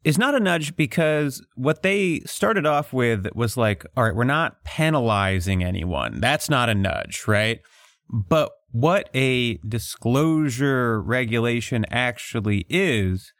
is 0.03 0.17
not 0.17 0.35
a 0.35 0.39
nudge 0.39 0.75
because 0.75 1.45
what 1.55 1.81
they 1.81 2.19
started 2.21 2.65
off 2.65 2.93
with 2.93 3.27
was 3.35 3.57
like, 3.57 3.85
all 3.97 4.03
right, 4.03 4.15
we're 4.15 4.23
not 4.23 4.63
penalizing 4.63 5.63
anyone. 5.63 6.19
That's 6.19 6.49
not 6.49 6.69
a 6.69 6.75
nudge, 6.75 7.23
right? 7.27 7.59
But 8.09 8.51
what 8.71 9.09
a 9.15 9.57
disclosure 9.67 11.01
regulation 11.01 11.85
actually 11.89 12.65
is, 12.69 13.33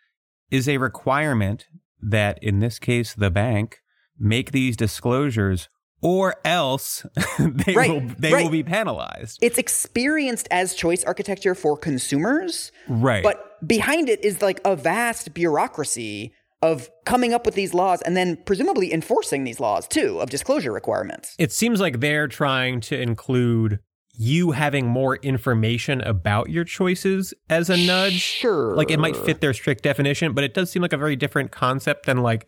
is 0.52 0.68
a 0.68 0.78
requirement 0.78 1.66
that 2.02 2.42
in 2.42 2.60
this 2.60 2.80
case, 2.80 3.14
the 3.14 3.30
bank 3.32 3.78
make 4.20 4.52
these 4.52 4.76
disclosures 4.78 5.70
or 6.02 6.36
else 6.46 7.06
they 7.40 7.74
Right, 7.76 7.90
will 7.90 8.02
they 8.18 8.32
right. 8.34 8.44
will 8.44 8.52
be 8.52 8.64
penalized. 8.64 9.40
It's 9.42 9.58
experienced 9.58 10.48
as 10.52 10.74
choice 10.76 11.04
architecture 11.04 11.56
for 11.56 11.78
consumers, 11.78 12.72
Right. 12.88 13.24
but 13.24 13.66
behind 13.68 14.08
it 14.10 14.24
is 14.24 14.42
like 14.42 14.62
a 14.64 14.76
vast 14.76 15.34
bureaucracy 15.34 16.34
of 16.62 16.90
coming 17.06 17.34
up 17.34 17.46
with 17.46 17.56
these 17.56 17.74
laws 17.74 18.02
and 18.02 18.16
then 18.18 18.38
presumably 18.46 18.94
enforcing 18.94 19.44
these 19.46 19.60
laws 19.60 19.88
too 19.88 20.20
of 20.20 20.30
disclosure 20.30 20.72
requirements. 20.74 21.36
it 21.40 21.52
seems 21.52 21.80
like 21.80 22.00
they're 22.02 22.28
trying 22.28 22.80
to 22.82 23.00
include 23.00 23.80
you 24.22 24.52
having 24.52 24.86
more 24.86 25.16
information 25.18 26.02
about 26.02 26.50
your 26.50 26.66
choices 26.66 27.34
as 27.50 27.70
a 27.70 27.78
nudge. 27.78 28.20
Sure. 28.20 28.76
Like 28.76 28.92
it 28.92 29.00
might 29.00 29.16
fit 29.16 29.40
their 29.40 29.54
strict 29.54 29.84
definition, 29.84 30.34
but 30.34 30.44
it 30.44 30.54
does 30.54 30.70
seem 30.70 30.82
like 30.82 30.92
a 30.92 30.98
very 30.98 31.16
different 31.16 31.52
concept 31.52 32.06
than 32.06 32.18
like 32.18 32.46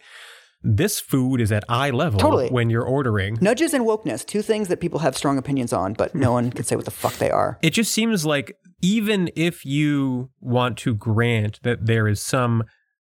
this 0.64 1.00
food 1.00 1.42
is 1.42 1.52
at 1.52 1.64
eye 1.68 1.90
level 1.90 2.20
Totally. 2.20 2.50
when 2.50 2.70
you're 2.70 2.84
ordering. 2.84 3.38
Nudges 3.42 3.74
and 3.74 3.86
wokeness, 3.86 4.26
two 4.26 4.42
things 4.42 4.68
that 4.68 4.80
people 4.80 5.00
have 5.00 5.18
strong 5.18 5.38
opinions 5.38 5.74
on, 5.74 5.94
but 5.94 6.14
no 6.14 6.32
one 6.32 6.52
can 6.52 6.64
say 6.64 6.76
what 6.76 6.86
the 6.86 6.92
fuck 6.92 7.16
they 7.16 7.32
are. 7.32 7.58
It 7.62 7.72
just 7.72 7.92
seems 7.92 8.26
like 8.26 8.56
even 8.82 9.30
if 9.36 9.66
you 9.66 10.30
want 10.40 10.78
to 10.80 10.94
grant 10.94 11.60
that 11.64 11.86
there 11.86 12.08
is 12.08 12.22
some 12.22 12.64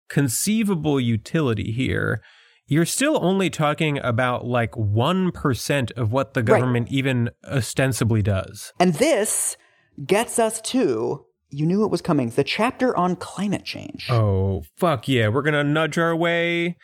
conceivable 0.09 0.99
utility 0.99 1.71
here, 1.71 2.21
you're 2.67 2.85
still 2.85 3.17
only 3.23 3.49
talking 3.49 3.99
about 3.99 4.45
like 4.45 4.71
1% 4.71 5.91
of 5.93 6.11
what 6.11 6.33
the 6.33 6.43
government 6.43 6.91
even 6.91 7.29
ostensibly 7.45 8.21
does. 8.21 8.73
And 8.79 8.93
this 8.95 9.57
gets 10.05 10.37
us 10.39 10.61
to 10.61 11.25
you 11.51 11.65
knew 11.65 11.83
it 11.83 11.89
was 11.89 12.01
coming 12.01 12.29
the 12.29 12.43
chapter 12.43 12.95
on 12.95 13.15
climate 13.15 13.65
change. 13.65 14.07
Oh, 14.09 14.63
fuck 14.77 15.07
yeah. 15.07 15.29
We're 15.29 15.41
going 15.41 15.53
to 15.53 15.63
nudge 15.63 15.97
our 15.97 16.15
way 16.15 16.77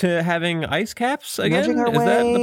to 0.00 0.22
having 0.22 0.64
ice 0.64 0.94
caps 0.94 1.38
again? 1.38 1.70
Is 1.70 1.76
that 1.76 1.92
the 1.92 1.92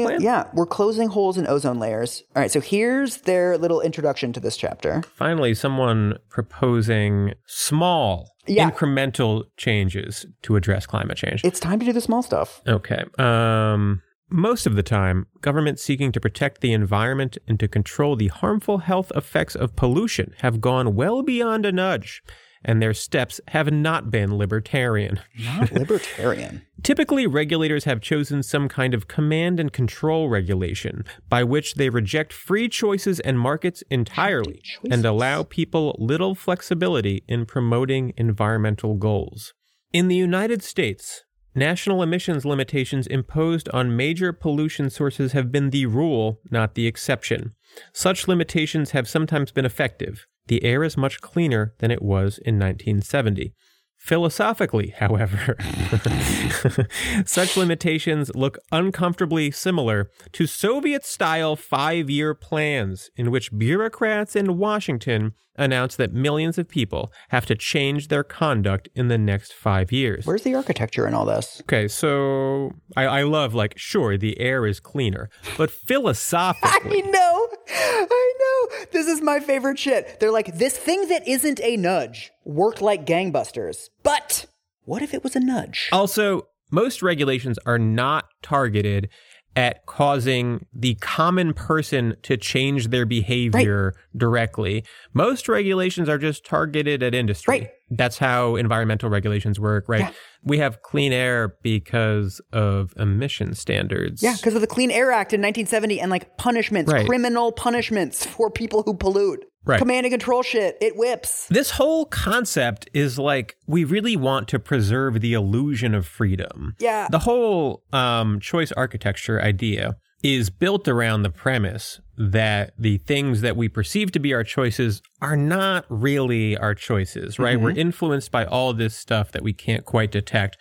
plan? 0.05 0.21
Yeah, 0.21 0.49
we're 0.53 0.65
closing 0.65 1.09
holes 1.09 1.37
in 1.37 1.47
ozone 1.47 1.79
layers. 1.79 2.23
All 2.35 2.41
right, 2.41 2.51
so 2.51 2.59
here's 2.61 3.17
their 3.21 3.57
little 3.57 3.81
introduction 3.81 4.33
to 4.33 4.39
this 4.39 4.57
chapter. 4.57 5.01
Finally, 5.15 5.55
someone 5.55 6.17
proposing 6.29 7.33
small, 7.47 8.31
Yeah. 8.47 8.69
incremental 8.69 9.43
changes 9.57 10.25
to 10.43 10.55
address 10.55 10.85
climate 10.85 11.17
change. 11.17 11.43
It's 11.43 11.59
time 11.59 11.79
to 11.79 11.85
do 11.85 11.93
the 11.93 12.01
small 12.01 12.21
stuff. 12.21 12.61
Okay. 12.67 13.03
Um, 13.17 14.01
most 14.29 14.65
of 14.65 14.75
the 14.75 14.83
time, 14.83 15.27
governments 15.41 15.83
seeking 15.83 16.11
to 16.11 16.19
protect 16.19 16.61
the 16.61 16.73
environment 16.73 17.37
and 17.47 17.59
to 17.59 17.67
control 17.67 18.15
the 18.15 18.27
harmful 18.27 18.79
health 18.79 19.11
effects 19.15 19.55
of 19.55 19.75
pollution 19.75 20.33
have 20.39 20.59
gone 20.61 20.95
well 20.95 21.21
beyond 21.21 21.65
a 21.65 21.71
nudge, 21.71 22.23
and 22.65 22.81
their 22.81 22.93
steps 22.93 23.39
have 23.49 23.71
not 23.71 24.11
been 24.11 24.37
libertarian. 24.37 25.21
Not 25.39 25.71
libertarian. 25.81 26.63
Typically, 26.83 27.25
regulators 27.25 27.85
have 27.85 28.01
chosen 28.01 28.43
some 28.43 28.67
kind 28.67 28.93
of 28.93 29.07
command 29.07 29.59
and 29.59 29.71
control 29.71 30.27
regulation 30.27 31.05
by 31.29 31.43
which 31.43 31.75
they 31.75 31.89
reject 31.89 32.33
free 32.33 32.67
choices 32.67 33.19
and 33.21 33.39
markets 33.39 33.83
entirely 33.89 34.61
and 34.91 35.05
allow 35.05 35.43
people 35.43 35.95
little 35.99 36.35
flexibility 36.35 37.23
in 37.27 37.45
promoting 37.45 38.13
environmental 38.17 38.95
goals. 38.95 39.53
In 39.93 40.07
the 40.07 40.15
United 40.15 40.61
States, 40.61 41.23
national 41.53 42.03
emissions 42.03 42.45
limitations 42.45 43.07
imposed 43.07 43.69
on 43.69 43.95
major 43.95 44.33
pollution 44.33 44.89
sources 44.89 45.31
have 45.31 45.51
been 45.51 45.69
the 45.69 45.85
rule, 45.85 46.41
not 46.51 46.75
the 46.75 46.87
exception. 46.87 47.53
Such 47.93 48.27
limitations 48.27 48.91
have 48.91 49.07
sometimes 49.07 49.51
been 49.51 49.65
effective. 49.65 50.27
The 50.47 50.63
air 50.63 50.83
is 50.83 50.97
much 50.97 51.21
cleaner 51.21 51.73
than 51.79 51.91
it 51.91 52.01
was 52.01 52.37
in 52.37 52.59
1970. 52.59 53.53
Philosophically, 53.97 54.89
however, 54.99 55.57
such 57.25 57.57
limitations 57.57 58.29
look 58.35 58.59
uncomfortably 58.71 59.49
similar 59.49 60.11
to 60.33 60.45
Soviet 60.45 61.03
style 61.03 61.55
five 61.55 62.09
year 62.09 62.35
plans 62.35 63.09
in 63.15 63.31
which 63.31 63.57
bureaucrats 63.57 64.35
in 64.35 64.57
Washington 64.57 65.33
announce 65.57 65.95
that 65.95 66.13
millions 66.13 66.57
of 66.57 66.67
people 66.67 67.11
have 67.29 67.45
to 67.45 67.55
change 67.55 68.09
their 68.09 68.23
conduct 68.23 68.89
in 68.93 69.07
the 69.07 69.17
next 69.17 69.53
five 69.53 69.91
years. 69.91 70.25
Where's 70.25 70.43
the 70.43 70.55
architecture 70.55 71.07
in 71.07 71.13
all 71.13 71.25
this? 71.25 71.61
Okay, 71.61 71.87
so 71.87 72.71
I, 72.95 73.05
I 73.05 73.23
love, 73.23 73.53
like, 73.53 73.77
sure, 73.77 74.17
the 74.17 74.39
air 74.39 74.65
is 74.65 74.79
cleaner, 74.79 75.29
but 75.57 75.71
philosophically. 75.87 77.03
I 77.03 77.09
know. 77.09 77.44
I 77.69 78.33
know. 78.39 78.85
This 78.91 79.07
is 79.07 79.21
my 79.21 79.39
favorite 79.39 79.79
shit. 79.79 80.19
They're 80.19 80.31
like, 80.31 80.57
this 80.57 80.77
thing 80.77 81.07
that 81.09 81.27
isn't 81.27 81.59
a 81.61 81.77
nudge 81.77 82.31
worked 82.43 82.81
like 82.81 83.05
gangbusters. 83.05 83.89
But 84.03 84.45
what 84.83 85.01
if 85.01 85.13
it 85.13 85.23
was 85.23 85.35
a 85.35 85.39
nudge? 85.39 85.89
Also, 85.91 86.47
most 86.71 87.01
regulations 87.01 87.57
are 87.65 87.79
not 87.79 88.25
targeted 88.41 89.09
at 89.55 89.85
causing 89.85 90.65
the 90.73 90.95
common 90.95 91.53
person 91.53 92.15
to 92.23 92.35
change 92.35 92.89
their 92.89 93.05
behavior 93.05 93.93
directly. 94.15 94.83
Most 95.13 95.47
regulations 95.47 96.09
are 96.09 96.17
just 96.17 96.45
targeted 96.45 97.01
at 97.01 97.15
industry. 97.15 97.51
Right. 97.59 97.69
That's 97.89 98.17
how 98.17 98.55
environmental 98.55 99.09
regulations 99.09 99.59
work, 99.59 99.87
right? 99.87 100.01
Yeah. 100.01 100.11
We 100.43 100.57
have 100.59 100.81
clean 100.81 101.13
air 101.13 101.55
because 101.61 102.41
of 102.51 102.93
emission 102.97 103.53
standards. 103.55 104.21
Yeah, 104.23 104.35
because 104.35 104.55
of 104.55 104.61
the 104.61 104.67
Clean 104.67 104.91
Air 104.91 105.11
Act 105.11 105.33
in 105.33 105.41
1970 105.41 105.99
and 105.99 106.09
like 106.11 106.37
punishments, 106.37 106.91
Right. 106.91 107.05
criminal 107.05 107.51
punishments 107.51 108.25
for 108.25 108.49
people 108.49 108.83
who 108.83 108.95
pollute. 108.95 109.45
Right. 109.67 109.79
Command 109.79 110.05
and 110.05 110.13
control 110.13 110.43
shit. 110.43 110.77
It 110.79 110.95
whips. 110.95 111.47
This 111.49 111.71
whole 111.71 112.05
concept 112.05 112.87
is 112.93 113.17
like 113.17 113.55
we 113.65 113.83
really 113.83 114.15
want 114.15 114.47
to 114.49 114.59
preserve 114.59 115.21
the 115.21 115.33
illusion 115.33 115.95
of 115.95 116.05
freedom. 116.05 116.75
Yeah. 116.79 117.07
The 117.09 117.19
whole 117.19 117.83
um, 117.91 118.39
choice 118.39 118.71
architecture 118.73 119.41
idea 119.41 119.95
is 120.23 120.49
built 120.49 120.87
around 120.87 121.23
the 121.23 121.29
premise 121.29 121.99
that 122.17 122.73
the 122.79 122.97
things 122.99 123.41
that 123.41 123.55
we 123.55 123.67
perceive 123.67 124.11
to 124.11 124.19
be 124.19 124.33
our 124.33 124.43
choices 124.43 125.01
are 125.21 125.35
not 125.35 125.85
really 125.89 126.57
our 126.57 126.73
choices, 126.73 127.37
right? 127.37 127.59
We're 127.59 127.71
mm-hmm. 127.71 127.79
influenced 127.79 128.31
by 128.31 128.45
all 128.45 128.73
this 128.73 128.95
stuff 128.95 129.31
that 129.33 129.43
we 129.43 129.53
can't 129.53 129.85
quite 129.85 130.11
detect. 130.11 130.57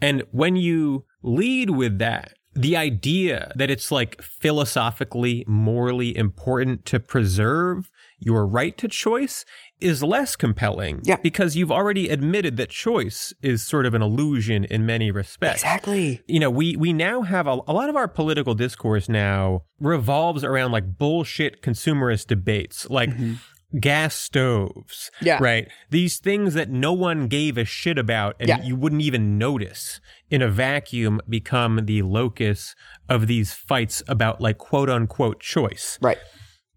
And 0.00 0.22
when 0.30 0.56
you 0.56 1.04
lead 1.22 1.70
with 1.70 1.98
that, 1.98 2.34
the 2.54 2.76
idea 2.76 3.52
that 3.56 3.70
it's 3.70 3.90
like 3.90 4.20
philosophically, 4.22 5.44
morally 5.46 6.16
important 6.16 6.84
to 6.86 7.00
preserve 7.00 7.90
your 8.18 8.46
right 8.46 8.76
to 8.78 8.88
choice 8.88 9.44
is 9.80 10.02
less 10.02 10.36
compelling. 10.36 11.00
Yeah. 11.04 11.16
Because 11.22 11.56
you've 11.56 11.72
already 11.72 12.08
admitted 12.08 12.56
that 12.56 12.70
choice 12.70 13.32
is 13.42 13.64
sort 13.64 13.86
of 13.86 13.94
an 13.94 14.02
illusion 14.02 14.64
in 14.64 14.84
many 14.86 15.10
respects 15.10 15.62
Exactly. 15.62 16.22
you 16.26 16.40
know, 16.40 16.50
we 16.50 16.76
we 16.76 16.92
now 16.92 17.22
have 17.22 17.46
a, 17.46 17.58
a 17.66 17.72
lot 17.72 17.88
of 17.88 17.96
our 17.96 18.08
political 18.08 18.54
discourse 18.54 19.08
now 19.08 19.62
revolves 19.80 20.42
around 20.44 20.72
like 20.72 20.98
bullshit 20.98 21.62
consumerist 21.62 22.26
debates, 22.26 22.88
like 22.90 23.10
mm-hmm. 23.10 23.34
gas 23.78 24.14
stoves, 24.14 25.10
Yeah. 25.20 25.38
right? 25.40 25.68
These 25.90 26.18
things 26.18 26.54
that 26.54 26.70
no 26.70 26.92
one 26.92 27.28
gave 27.28 27.56
a 27.58 27.64
shit 27.64 27.98
about 27.98 28.36
and 28.40 28.48
Yeah. 28.48 28.62
you 28.62 28.76
wouldn't 28.76 29.02
even 29.02 29.38
notice 29.38 30.00
in 30.30 30.42
a 30.42 30.48
vacuum 30.48 31.20
become 31.28 31.84
the 31.86 32.02
locus 32.02 32.74
of 33.08 33.26
these 33.26 33.52
fights 33.52 34.02
about 34.08 34.40
like 34.40 34.58
quote 34.58 34.90
unquote 34.90 35.40
choice 35.40 35.98
Right. 36.02 36.18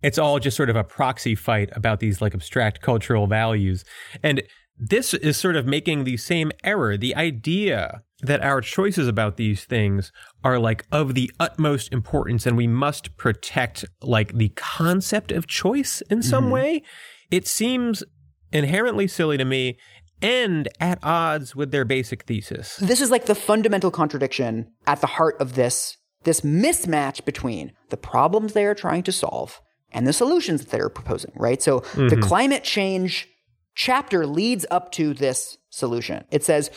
It's 0.02 0.18
all 0.18 0.40
just 0.40 0.58
sort 0.58 0.70
of 0.70 0.76
a 0.76 0.84
proxy 0.84 1.36
fight 1.36 1.70
about 1.74 2.00
these 2.00 2.22
like 2.22 2.34
abstract 2.34 2.82
cultural 2.82 3.28
values. 3.28 3.86
And 4.24 4.42
this 4.78 5.14
is 5.14 5.38
sort 5.38 5.56
of 5.56 5.68
making 5.68 6.04
the 6.04 6.18
same 6.18 6.52
error. 6.64 6.98
The 6.98 7.16
idea 7.16 8.02
that 8.22 8.42
our 8.42 8.62
choices 8.62 9.08
about 9.08 9.38
these 9.38 9.64
things 9.66 10.12
are 10.44 10.58
like 10.58 10.86
of 10.92 11.14
the 11.14 11.32
utmost 11.40 11.92
importance 11.94 12.46
and 12.46 12.58
we 12.58 12.68
must 12.68 13.16
protect 13.16 13.86
like 14.02 14.34
the 14.34 14.50
concept 14.50 15.32
of 15.32 15.48
choice 15.48 16.02
in 16.10 16.24
some 16.24 16.46
mm-hmm. 16.46 16.54
way. 16.54 16.84
It 17.30 17.48
seems 17.48 18.04
inherently 18.52 19.08
silly 19.08 19.38
to 19.38 19.46
me 19.46 19.78
and 20.22 20.68
at 20.80 21.00
odds 21.04 21.56
with 21.56 21.72
their 21.72 21.86
basic 21.86 22.24
thesis. 22.24 22.78
This 22.78 23.02
is 23.02 23.12
like 23.12 23.26
the 23.26 23.36
fundamental 23.36 23.92
contradiction 23.92 24.72
at 24.88 25.02
the 25.02 25.08
heart 25.08 25.36
of 25.40 25.56
this 25.56 25.98
this 26.24 26.42
mismatch 26.42 27.26
between 27.26 27.72
the 27.90 27.98
problems 27.98 28.54
they 28.54 28.66
are 28.66 28.76
trying 28.76 29.02
to 29.02 29.12
solve 29.12 29.60
and 29.92 30.08
the 30.08 30.14
solutions 30.14 30.62
that 30.62 30.72
they're 30.72 30.90
proposing, 30.90 31.32
right? 31.36 31.62
So 31.62 31.80
the 31.80 32.02
mm-hmm. 32.02 32.22
climate 32.22 32.64
change 32.64 33.28
chapter 33.76 34.26
leads 34.26 34.66
up 34.72 34.92
to 34.94 35.14
this 35.14 35.58
solution. 35.70 36.26
It 36.32 36.44
says, 36.44 36.70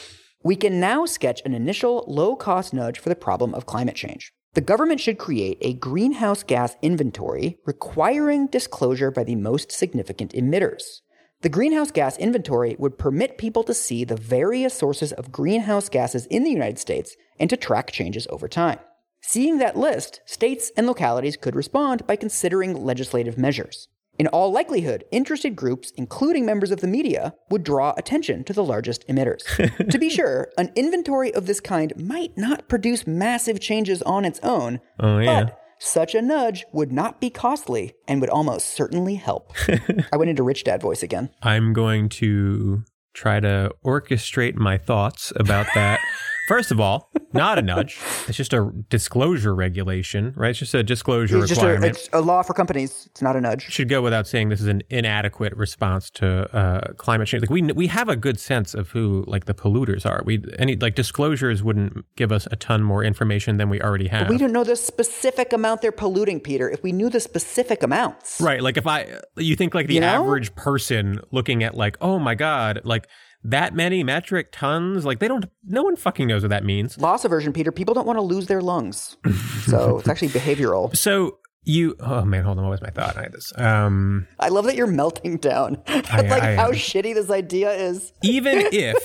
we 0.42 0.56
can 0.56 0.78
now 0.78 1.06
sketch 1.06 1.40
an 1.44 1.54
initial 1.54 2.04
low 2.06 2.36
cost 2.36 2.74
nudge 2.74 2.98
for 2.98 3.08
the 3.08 3.16
problem 3.16 3.54
of 3.54 3.66
climate 3.66 3.96
change. 3.96 4.32
The 4.54 4.60
government 4.60 5.00
should 5.00 5.18
create 5.18 5.58
a 5.60 5.74
greenhouse 5.74 6.44
gas 6.44 6.76
inventory 6.80 7.58
requiring 7.66 8.46
disclosure 8.46 9.10
by 9.10 9.24
the 9.24 9.34
most 9.34 9.72
significant 9.72 10.32
emitters. 10.32 11.00
The 11.40 11.48
greenhouse 11.48 11.90
gas 11.90 12.16
inventory 12.18 12.76
would 12.78 12.96
permit 12.96 13.36
people 13.36 13.64
to 13.64 13.74
see 13.74 14.04
the 14.04 14.16
various 14.16 14.72
sources 14.72 15.12
of 15.12 15.32
greenhouse 15.32 15.88
gases 15.88 16.26
in 16.26 16.44
the 16.44 16.50
United 16.50 16.78
States 16.78 17.16
and 17.38 17.50
to 17.50 17.56
track 17.56 17.90
changes 17.90 18.26
over 18.30 18.46
time. 18.46 18.78
Seeing 19.26 19.56
that 19.56 19.74
list, 19.74 20.20
states 20.26 20.70
and 20.76 20.86
localities 20.86 21.38
could 21.38 21.56
respond 21.56 22.06
by 22.06 22.14
considering 22.14 22.84
legislative 22.84 23.38
measures. 23.38 23.88
In 24.18 24.26
all 24.28 24.52
likelihood, 24.52 25.04
interested 25.10 25.56
groups, 25.56 25.92
including 25.96 26.44
members 26.44 26.70
of 26.70 26.82
the 26.82 26.86
media, 26.86 27.34
would 27.48 27.64
draw 27.64 27.94
attention 27.96 28.44
to 28.44 28.52
the 28.52 28.62
largest 28.62 29.08
emitters. 29.08 29.40
to 29.90 29.98
be 29.98 30.10
sure, 30.10 30.50
an 30.58 30.70
inventory 30.76 31.32
of 31.32 31.46
this 31.46 31.58
kind 31.58 31.94
might 31.96 32.36
not 32.36 32.68
produce 32.68 33.06
massive 33.06 33.60
changes 33.60 34.02
on 34.02 34.26
its 34.26 34.40
own, 34.42 34.78
Oh, 35.00 35.18
yeah. 35.18 35.44
but 35.44 35.58
such 35.78 36.14
a 36.14 36.20
nudge 36.20 36.66
would 36.72 36.92
not 36.92 37.18
be 37.18 37.30
costly 37.30 37.94
and 38.06 38.20
would 38.20 38.28
almost 38.30 38.74
certainly 38.74 39.14
help. 39.14 39.54
I 40.12 40.18
went 40.18 40.28
into 40.28 40.42
rich 40.42 40.64
dad 40.64 40.82
voice 40.82 41.02
again. 41.02 41.30
I'm 41.42 41.72
going 41.72 42.10
to 42.10 42.84
try 43.14 43.40
to 43.40 43.72
orchestrate 43.84 44.56
my 44.56 44.76
thoughts 44.76 45.32
about 45.34 45.66
that. 45.74 45.98
First 46.46 46.70
of 46.70 46.78
all, 46.78 47.10
not 47.32 47.58
a 47.58 47.62
nudge. 47.62 47.98
It's 48.28 48.36
just 48.36 48.52
a 48.52 48.70
disclosure 48.90 49.54
regulation, 49.54 50.34
right? 50.36 50.50
It's 50.50 50.58
just 50.58 50.74
a 50.74 50.82
disclosure 50.82 51.38
It's 51.38 51.48
just 51.48 51.62
a, 51.62 51.82
it's 51.82 52.08
a 52.12 52.20
law 52.20 52.42
for 52.42 52.52
companies. 52.52 53.06
It's 53.10 53.22
not 53.22 53.34
a 53.34 53.40
nudge. 53.40 53.64
should 53.70 53.88
go 53.88 54.02
without 54.02 54.26
saying 54.26 54.50
this 54.50 54.60
is 54.60 54.66
an 54.66 54.82
inadequate 54.90 55.56
response 55.56 56.10
to 56.10 56.54
uh, 56.54 56.92
climate 56.94 57.28
change. 57.28 57.42
Like 57.42 57.50
we 57.50 57.62
we 57.62 57.86
have 57.86 58.10
a 58.10 58.16
good 58.16 58.38
sense 58.38 58.74
of 58.74 58.90
who 58.90 59.24
like 59.26 59.46
the 59.46 59.54
polluters 59.54 60.04
are. 60.04 60.22
We 60.24 60.44
any 60.58 60.76
like 60.76 60.94
disclosures 60.94 61.62
wouldn't 61.62 62.04
give 62.16 62.30
us 62.30 62.46
a 62.50 62.56
ton 62.56 62.82
more 62.82 63.02
information 63.02 63.56
than 63.56 63.70
we 63.70 63.80
already 63.80 64.08
have. 64.08 64.28
We 64.28 64.36
don't 64.36 64.52
know 64.52 64.64
the 64.64 64.76
specific 64.76 65.52
amount 65.54 65.80
they're 65.80 65.92
polluting, 65.92 66.40
Peter. 66.40 66.68
If 66.68 66.82
we 66.82 66.92
knew 66.92 67.08
the 67.08 67.20
specific 67.20 67.82
amounts. 67.82 68.40
Right. 68.40 68.62
Like 68.62 68.76
if 68.76 68.86
I, 68.86 69.20
you 69.36 69.56
think 69.56 69.74
like 69.74 69.86
the 69.86 69.94
You 69.94 70.00
know? 70.00 70.22
average 70.22 70.54
person 70.54 71.20
looking 71.30 71.64
at 71.64 71.74
like, 71.74 71.96
oh 72.00 72.18
my 72.18 72.34
God, 72.34 72.82
like 72.84 73.08
that 73.44 73.74
many 73.74 74.02
metric 74.02 74.48
tons, 74.50 75.04
like 75.04 75.18
they 75.18 75.28
don't, 75.28 75.44
no 75.64 75.82
one 75.82 75.96
fucking 75.96 76.26
knows 76.26 76.42
what 76.42 76.48
that 76.48 76.64
means. 76.64 76.98
Loss 76.98 77.24
aversion, 77.24 77.52
Peter. 77.52 77.70
People 77.70 77.94
don't 77.94 78.06
want 78.06 78.16
to 78.16 78.22
lose 78.22 78.46
their 78.46 78.62
lungs. 78.62 79.16
so 79.66 79.98
it's 79.98 80.08
actually 80.08 80.28
behavioral. 80.28 80.96
So 80.96 81.38
you, 81.64 81.96
oh 82.00 82.24
man, 82.24 82.44
hold 82.44 82.58
on. 82.58 82.64
What 82.64 82.70
was 82.70 82.82
my 82.82 82.90
thought? 82.90 83.16
I 83.16 83.22
had 83.22 83.32
this. 83.32 83.52
Um, 83.56 84.26
I 84.40 84.48
love 84.48 84.64
that 84.64 84.76
you're 84.76 84.86
melting 84.86 85.38
down. 85.38 85.82
like 85.88 86.10
I 86.10 86.54
how 86.56 86.68
am. 86.68 86.74
shitty 86.74 87.14
this 87.14 87.30
idea 87.30 87.70
is. 87.72 88.12
even 88.22 88.58
if 88.72 88.96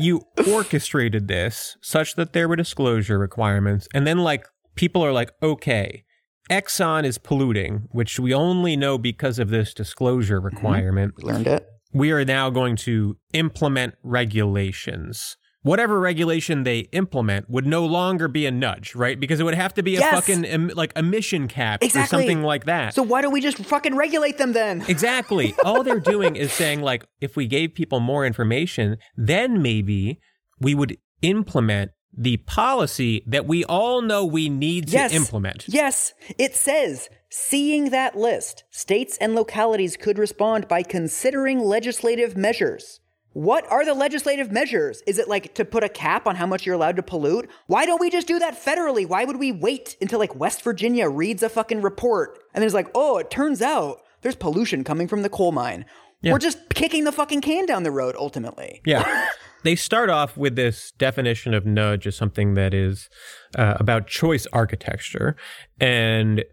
you 0.00 0.22
orchestrated 0.48 1.28
this 1.28 1.76
such 1.80 2.14
that 2.14 2.32
there 2.32 2.48
were 2.48 2.56
disclosure 2.56 3.18
requirements, 3.18 3.88
and 3.94 4.06
then 4.06 4.18
like 4.18 4.46
people 4.74 5.04
are 5.04 5.12
like, 5.12 5.32
okay, 5.42 6.04
Exxon 6.50 7.04
is 7.04 7.18
polluting, 7.18 7.88
which 7.90 8.18
we 8.18 8.32
only 8.32 8.76
know 8.76 8.96
because 8.98 9.38
of 9.38 9.50
this 9.50 9.74
disclosure 9.74 10.40
requirement. 10.40 11.14
We 11.16 11.24
learned 11.24 11.46
it. 11.46 11.66
We 11.92 12.10
are 12.12 12.24
now 12.24 12.50
going 12.50 12.76
to 12.76 13.16
implement 13.32 13.94
regulations. 14.02 15.36
Whatever 15.62 15.98
regulation 15.98 16.62
they 16.62 16.80
implement 16.92 17.50
would 17.50 17.66
no 17.66 17.84
longer 17.84 18.28
be 18.28 18.46
a 18.46 18.50
nudge, 18.50 18.94
right? 18.94 19.18
Because 19.18 19.40
it 19.40 19.42
would 19.42 19.54
have 19.56 19.74
to 19.74 19.82
be 19.82 19.96
a 19.96 20.00
Yes. 20.00 20.14
fucking 20.14 20.44
em- 20.44 20.70
like 20.74 20.92
emission 20.96 21.48
cap 21.48 21.82
or 21.82 21.88
something 22.06 22.42
like 22.42 22.64
that. 22.66 22.94
So 22.94 23.02
why 23.02 23.20
don't 23.22 23.32
we 23.32 23.40
just 23.40 23.58
fucking 23.58 23.96
regulate 23.96 24.38
them 24.38 24.52
then? 24.52 24.84
exactly. 24.88 25.54
All 25.64 25.82
they're 25.82 25.98
doing 26.00 26.36
is 26.36 26.52
saying 26.52 26.80
like 26.80 27.04
if 27.20 27.36
we 27.36 27.46
gave 27.46 27.74
people 27.74 27.98
more 28.00 28.24
information, 28.24 28.98
then 29.16 29.60
maybe 29.60 30.20
we 30.60 30.74
would 30.74 30.96
implement 31.22 31.90
the 32.16 32.38
policy 32.38 33.22
that 33.26 33.46
we 33.46 33.64
all 33.64 34.02
know 34.02 34.24
we 34.24 34.48
need 34.48 34.88
to 34.88 34.92
Yes. 34.94 35.12
implement. 35.12 35.64
Yes, 35.68 36.14
it 36.38 36.54
says, 36.54 37.08
seeing 37.30 37.90
that 37.90 38.16
list, 38.16 38.64
states 38.70 39.16
and 39.20 39.34
localities 39.34 39.96
could 39.96 40.18
respond 40.18 40.66
by 40.68 40.82
considering 40.82 41.60
legislative 41.60 42.36
measures. 42.36 43.00
What 43.34 43.70
are 43.70 43.84
the 43.84 43.94
legislative 43.94 44.50
measures? 44.50 45.02
Is 45.06 45.18
it 45.18 45.28
like 45.28 45.54
to 45.54 45.64
put 45.64 45.84
a 45.84 45.88
cap 45.88 46.26
on 46.26 46.36
how 46.36 46.46
much 46.46 46.66
you're 46.66 46.74
allowed 46.74 46.96
to 46.96 47.02
pollute? 47.02 47.48
Why 47.66 47.86
don't 47.86 48.00
we 48.00 48.10
just 48.10 48.26
do 48.26 48.38
that 48.40 48.60
federally? 48.60 49.06
Why 49.06 49.24
would 49.24 49.36
we 49.38 49.52
wait 49.52 49.96
until 50.00 50.18
like 50.18 50.34
West 50.34 50.62
Virginia 50.62 51.08
reads 51.08 51.42
a 51.42 51.48
fucking 51.48 51.82
report 51.82 52.38
and 52.54 52.62
then 52.62 52.66
it's 52.66 52.74
like, 52.74 52.88
oh, 52.94 53.18
it 53.18 53.30
turns 53.30 53.62
out 53.62 54.00
there's 54.22 54.34
pollution 54.34 54.82
coming 54.82 55.06
from 55.06 55.22
the 55.22 55.28
coal 55.28 55.52
mine? 55.52 55.84
We're 56.24 56.38
just 56.38 56.70
kicking 56.70 57.04
the 57.04 57.12
fucking 57.12 57.42
can 57.42 57.64
down 57.66 57.84
the 57.84 57.92
road 57.92 58.16
ultimately. 58.18 58.80
Yeah. 58.84 59.28
they 59.64 59.74
start 59.76 60.10
off 60.10 60.36
with 60.36 60.56
this 60.56 60.92
definition 60.98 61.54
of 61.54 61.66
nudge 61.66 62.06
as 62.06 62.16
something 62.16 62.54
that 62.54 62.72
is 62.74 63.08
uh, 63.56 63.74
about 63.78 64.06
choice 64.06 64.46
architecture. 64.52 65.36
And 65.80 66.44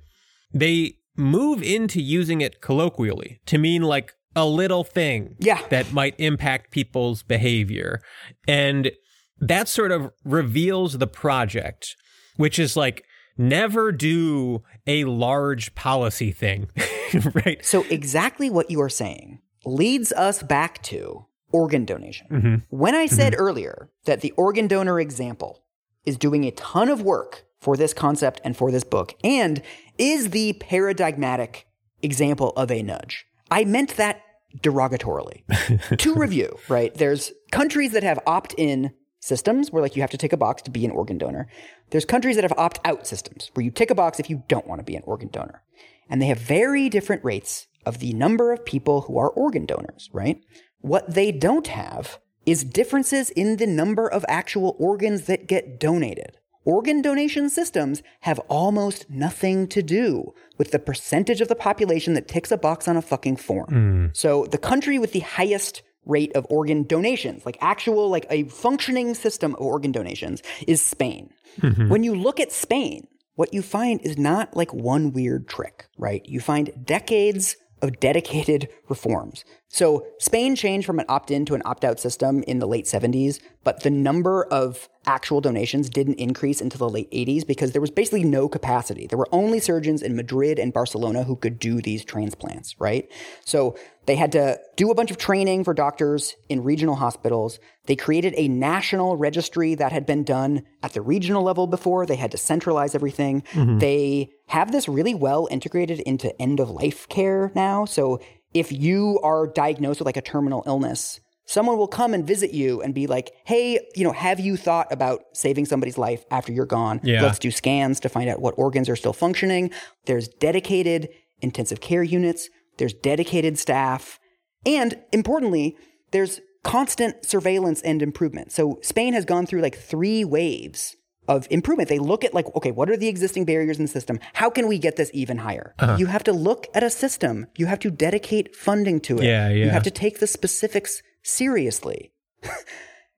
they 0.54 0.94
move 1.16 1.62
into 1.64 2.02
using 2.02 2.42
it 2.42 2.62
colloquially 2.62 3.40
to 3.46 3.58
mean 3.58 3.82
like 3.84 4.14
a 4.36 4.46
little 4.46 4.84
thing 4.84 5.36
Yeah. 5.40 5.62
that 5.70 5.94
might 5.94 6.16
impact 6.18 6.72
people's 6.72 7.24
behavior. 7.24 8.02
And 8.48 8.92
that 9.40 9.68
sort 9.68 9.92
of 9.92 10.12
reveals 10.24 10.98
the 10.98 11.08
project, 11.08 11.96
which 12.38 12.58
is 12.60 12.76
like, 12.76 13.04
never 13.38 13.92
do 13.92 14.64
a 14.88 15.04
large 15.06 15.76
policy 15.76 16.32
thing, 16.32 16.70
right? 17.46 17.64
So, 17.66 17.84
exactly 17.90 18.50
what 18.50 18.70
you 18.72 18.82
are 18.82 18.90
saying 18.90 19.40
leads 19.66 20.12
us 20.14 20.42
back 20.44 20.82
to 20.84 21.26
organ 21.56 21.86
donation. 21.86 22.28
Mm-hmm. 22.30 22.56
When 22.70 22.96
I 22.96 23.06
said 23.06 23.32
mm-hmm. 23.32 23.42
earlier 23.42 23.90
that 24.04 24.20
the 24.20 24.32
organ 24.32 24.68
donor 24.68 25.00
example 25.00 25.64
is 26.06 26.18
doing 26.18 26.44
a 26.44 26.52
ton 26.52 26.90
of 26.90 27.02
work 27.02 27.46
for 27.62 27.78
this 27.78 27.94
concept 27.94 28.42
and 28.44 28.58
for 28.58 28.72
this 28.72 28.84
book 28.84 29.14
and 29.24 29.62
is 29.98 30.32
the 30.32 30.54
paradigmatic 30.54 31.66
example 32.02 32.52
of 32.58 32.70
a 32.72 32.84
nudge, 32.84 33.26
I 33.50 33.64
meant 33.64 33.96
that 33.96 34.22
derogatorily. 34.58 35.98
to 35.98 36.14
review, 36.14 36.58
right? 36.68 36.94
There's 36.94 37.32
countries 37.52 37.94
that 37.94 38.04
have 38.04 38.20
opt 38.28 38.54
in 38.58 38.94
systems 39.22 39.72
where 39.72 39.82
like 39.82 39.96
you 39.96 40.02
have 40.02 40.12
to 40.12 40.18
tick 40.18 40.34
a 40.34 40.38
box 40.38 40.62
to 40.64 40.72
be 40.72 40.84
an 40.84 40.92
organ 40.92 41.18
donor. 41.18 41.48
There's 41.92 42.06
countries 42.06 42.36
that 42.36 42.44
have 42.44 42.58
opt 42.58 42.80
out 42.84 43.08
systems 43.08 43.50
where 43.54 43.64
you 43.64 43.72
tick 43.72 43.90
a 43.90 43.96
box 43.96 44.20
if 44.20 44.30
you 44.30 44.44
don't 44.50 44.68
want 44.68 44.80
to 44.80 44.84
be 44.84 44.96
an 44.96 45.04
organ 45.06 45.30
donor. 45.30 45.64
And 46.10 46.22
they 46.22 46.28
have 46.28 46.38
very 46.38 46.90
different 46.90 47.24
rates 47.24 47.68
of 47.86 48.00
the 48.00 48.14
number 48.14 48.52
of 48.52 48.66
people 48.66 49.02
who 49.02 49.18
are 49.18 49.30
organ 49.30 49.66
donors, 49.66 50.10
right? 50.12 50.42
What 50.80 51.14
they 51.14 51.32
don't 51.32 51.68
have 51.68 52.20
is 52.46 52.64
differences 52.64 53.32
in 53.32 53.58
the 53.58 53.68
number 53.68 54.08
of 54.08 54.24
actual 54.28 54.76
organs 54.80 55.26
that 55.26 55.48
get 55.48 55.80
donated. 55.80 56.38
Organ 56.64 57.02
donation 57.02 57.50
systems 57.50 58.02
have 58.22 58.40
almost 58.50 59.08
nothing 59.10 59.68
to 59.68 59.84
do 59.84 60.34
with 60.58 60.72
the 60.72 60.80
percentage 60.80 61.40
of 61.40 61.48
the 61.48 61.56
population 61.56 62.16
that 62.16 62.28
ticks 62.28 62.52
a 62.52 62.58
box 62.58 62.88
on 62.88 62.98
a 62.98 63.02
fucking 63.04 63.38
form. 63.38 63.70
Hmm. 63.70 64.06
So 64.14 64.46
the 64.46 64.58
country 64.58 64.98
with 64.98 65.12
the 65.12 65.20
highest 65.20 65.84
rate 66.06 66.36
of 66.36 66.46
organ 66.50 66.84
donations, 66.84 67.46
like 67.46 67.58
actual, 67.62 68.10
like 68.10 68.26
a 68.30 68.44
functioning 68.46 69.14
system 69.14 69.54
of 69.56 69.62
organ 69.62 69.92
donations, 69.92 70.42
is 70.68 70.82
Spain. 70.82 71.32
Mm-hmm. 71.62 71.90
When 71.90 72.04
you 72.04 72.16
look 72.16 72.40
at 72.40 72.52
Spain, 72.52 73.08
what 73.36 73.54
you 73.54 73.62
find 73.62 74.02
is 74.02 74.18
not 74.18 74.56
like 74.56 74.74
one 74.74 75.12
weird 75.12 75.48
trick, 75.48 75.88
right? 75.98 76.26
You 76.26 76.40
find 76.40 76.72
decades 76.84 77.56
of 77.82 78.00
dedicated 78.00 78.70
reforms. 78.90 79.44
So 79.68 80.06
Spain 80.20 80.56
changed 80.56 80.86
from 80.86 81.00
an 81.00 81.06
opt-in 81.10 81.46
to 81.46 81.56
an 81.56 81.62
opt-out 81.66 82.00
system 82.00 82.44
in 82.44 82.60
the 82.60 82.68
late 82.68 82.86
70s, 82.86 83.40
but 83.64 83.84
the 83.84 83.90
number 83.90 84.46
of 84.46 84.88
actual 85.08 85.42
donations 85.42 85.90
didn't 85.90 86.16
increase 86.16 86.62
until 86.62 86.88
the 86.88 86.90
late 86.90 87.12
80s 87.12 87.46
because 87.46 87.72
there 87.72 87.82
was 87.82 87.92
basically 87.92 88.24
no 88.24 88.48
capacity. 88.48 89.08
There 89.08 89.18
were 89.18 89.28
only 89.32 89.60
surgeons 89.60 90.02
in 90.02 90.16
Madrid 90.16 90.60
and 90.60 90.72
Barcelona 90.72 91.24
who 91.24 91.36
could 91.36 91.60
do 91.60 91.82
these 91.82 92.06
transplants, 92.06 92.80
right? 92.80 93.12
So 93.44 93.76
they 94.06 94.16
had 94.16 94.32
to 94.34 94.60
do 94.76 94.92
a 94.92 94.96
bunch 94.96 95.12
of 95.12 95.18
training 95.18 95.64
for 95.64 95.74
doctors 95.74 96.36
in 96.48 96.64
regional 96.64 96.96
hospitals. 96.96 97.60
They 97.86 97.96
created 97.96 98.34
a 98.38 98.48
national 98.48 99.18
registry 99.18 99.76
that 99.76 99.92
had 99.92 100.06
been 100.06 100.24
done 100.24 100.64
at 100.84 100.94
the 100.94 101.02
regional 101.02 101.44
level 101.44 101.68
before. 101.68 102.06
They 102.06 102.16
had 102.16 102.32
to 102.32 102.38
centralize 102.38 102.96
everything. 102.96 103.42
Mm-hmm. 103.52 103.80
They 103.80 104.30
have 104.48 104.72
this 104.72 104.88
really 104.88 105.16
well 105.16 105.48
integrated 105.50 106.00
into 106.02 106.40
end 106.40 106.60
of 106.60 106.70
life 106.70 107.10
care 107.10 107.52
now. 107.56 107.86
So 107.86 108.22
if 108.56 108.72
you 108.72 109.20
are 109.22 109.46
diagnosed 109.46 110.00
with 110.00 110.06
like 110.06 110.18
a 110.18 110.22
terminal 110.22 110.64
illness, 110.66 111.20
someone 111.46 111.78
will 111.78 111.90
come 111.90 112.14
and 112.14 112.26
visit 112.26 112.54
you 112.54 112.82
and 112.82 112.96
be 112.96 113.06
like, 113.06 113.32
hey, 113.44 113.80
you 113.96 114.04
know, 114.04 114.14
have 114.14 114.40
you 114.40 114.56
thought 114.58 114.92
about 114.92 115.24
saving 115.34 115.66
somebody's 115.66 115.98
life 115.98 116.24
after 116.32 116.52
you're 116.52 116.66
gone? 116.66 117.02
Yeah. 117.04 117.22
Let's 117.22 117.38
do 117.38 117.52
scans 117.52 118.00
to 118.00 118.10
find 118.10 118.30
out 118.30 118.40
what 118.40 118.56
organs 118.58 118.90
are 118.90 118.96
still 118.96 119.14
functioning. 119.14 119.72
There's 120.06 120.30
dedicated 120.30 121.10
intensive 121.42 121.82
care 121.82 122.02
units, 122.02 122.50
there's 122.78 122.94
dedicated 122.94 123.60
staff, 123.60 124.20
and 124.66 125.00
importantly, 125.12 125.76
there's 126.12 126.40
constant 126.64 127.26
surveillance 127.26 127.82
and 127.82 128.02
improvement. 128.02 128.54
So 128.54 128.80
Spain 128.82 129.14
has 129.14 129.26
gone 129.26 129.46
through 129.46 129.62
like 129.62 129.78
three 129.78 130.24
waves 130.24 130.96
of 131.28 131.48
improvement. 131.50 131.90
They 131.90 132.00
look 132.00 132.24
at 132.24 132.34
like, 132.34 132.46
okay, 132.56 132.72
what 132.72 132.90
are 132.90 132.98
the 132.98 133.08
existing 133.08 133.46
barriers 133.46 133.78
in 133.78 133.86
the 133.86 133.92
system? 133.92 134.20
How 134.34 134.50
can 134.50 134.68
we 134.68 134.78
get 134.80 134.96
this 134.96 135.12
even 135.14 135.38
higher? 135.40 135.74
You 135.98 136.08
have 136.08 136.24
to 136.26 136.34
look 136.34 136.68
at 136.74 136.84
a 136.84 136.90
system. 136.90 137.48
You 137.56 137.66
have 137.66 137.80
to 137.80 137.92
dedicate 137.92 138.56
funding 138.56 139.00
to 139.02 139.18
it. 139.18 139.24
Yeah, 139.24 139.50
yeah. 139.50 139.66
You 139.66 139.70
have 139.72 139.84
to 139.84 139.92
take 139.92 140.20
the 140.20 140.28
specifics 140.28 141.02
seriously. 141.24 142.12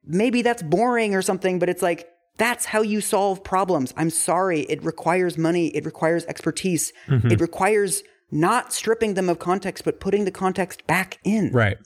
Maybe 0.05 0.41
that's 0.41 0.63
boring 0.63 1.15
or 1.15 1.21
something, 1.21 1.59
but 1.59 1.69
it's 1.69 1.81
like, 1.81 2.07
that's 2.37 2.65
how 2.65 2.81
you 2.81 3.01
solve 3.01 3.43
problems. 3.43 3.93
I'm 3.97 4.11
sorry. 4.11 4.61
It 4.61 4.83
requires 4.83 5.37
money. 5.37 5.67
It 5.67 5.85
requires 5.85 6.23
expertise. 6.25 6.93
Mm-hmm. 7.07 7.31
It 7.31 7.41
requires 7.41 8.03
not 8.31 8.73
stripping 8.73 9.13
them 9.13 9.29
of 9.29 9.39
context, 9.39 9.85
but 9.85 9.99
putting 9.99 10.25
the 10.25 10.31
context 10.31 10.85
back 10.85 11.17
in. 11.23 11.51
Right. 11.51 11.77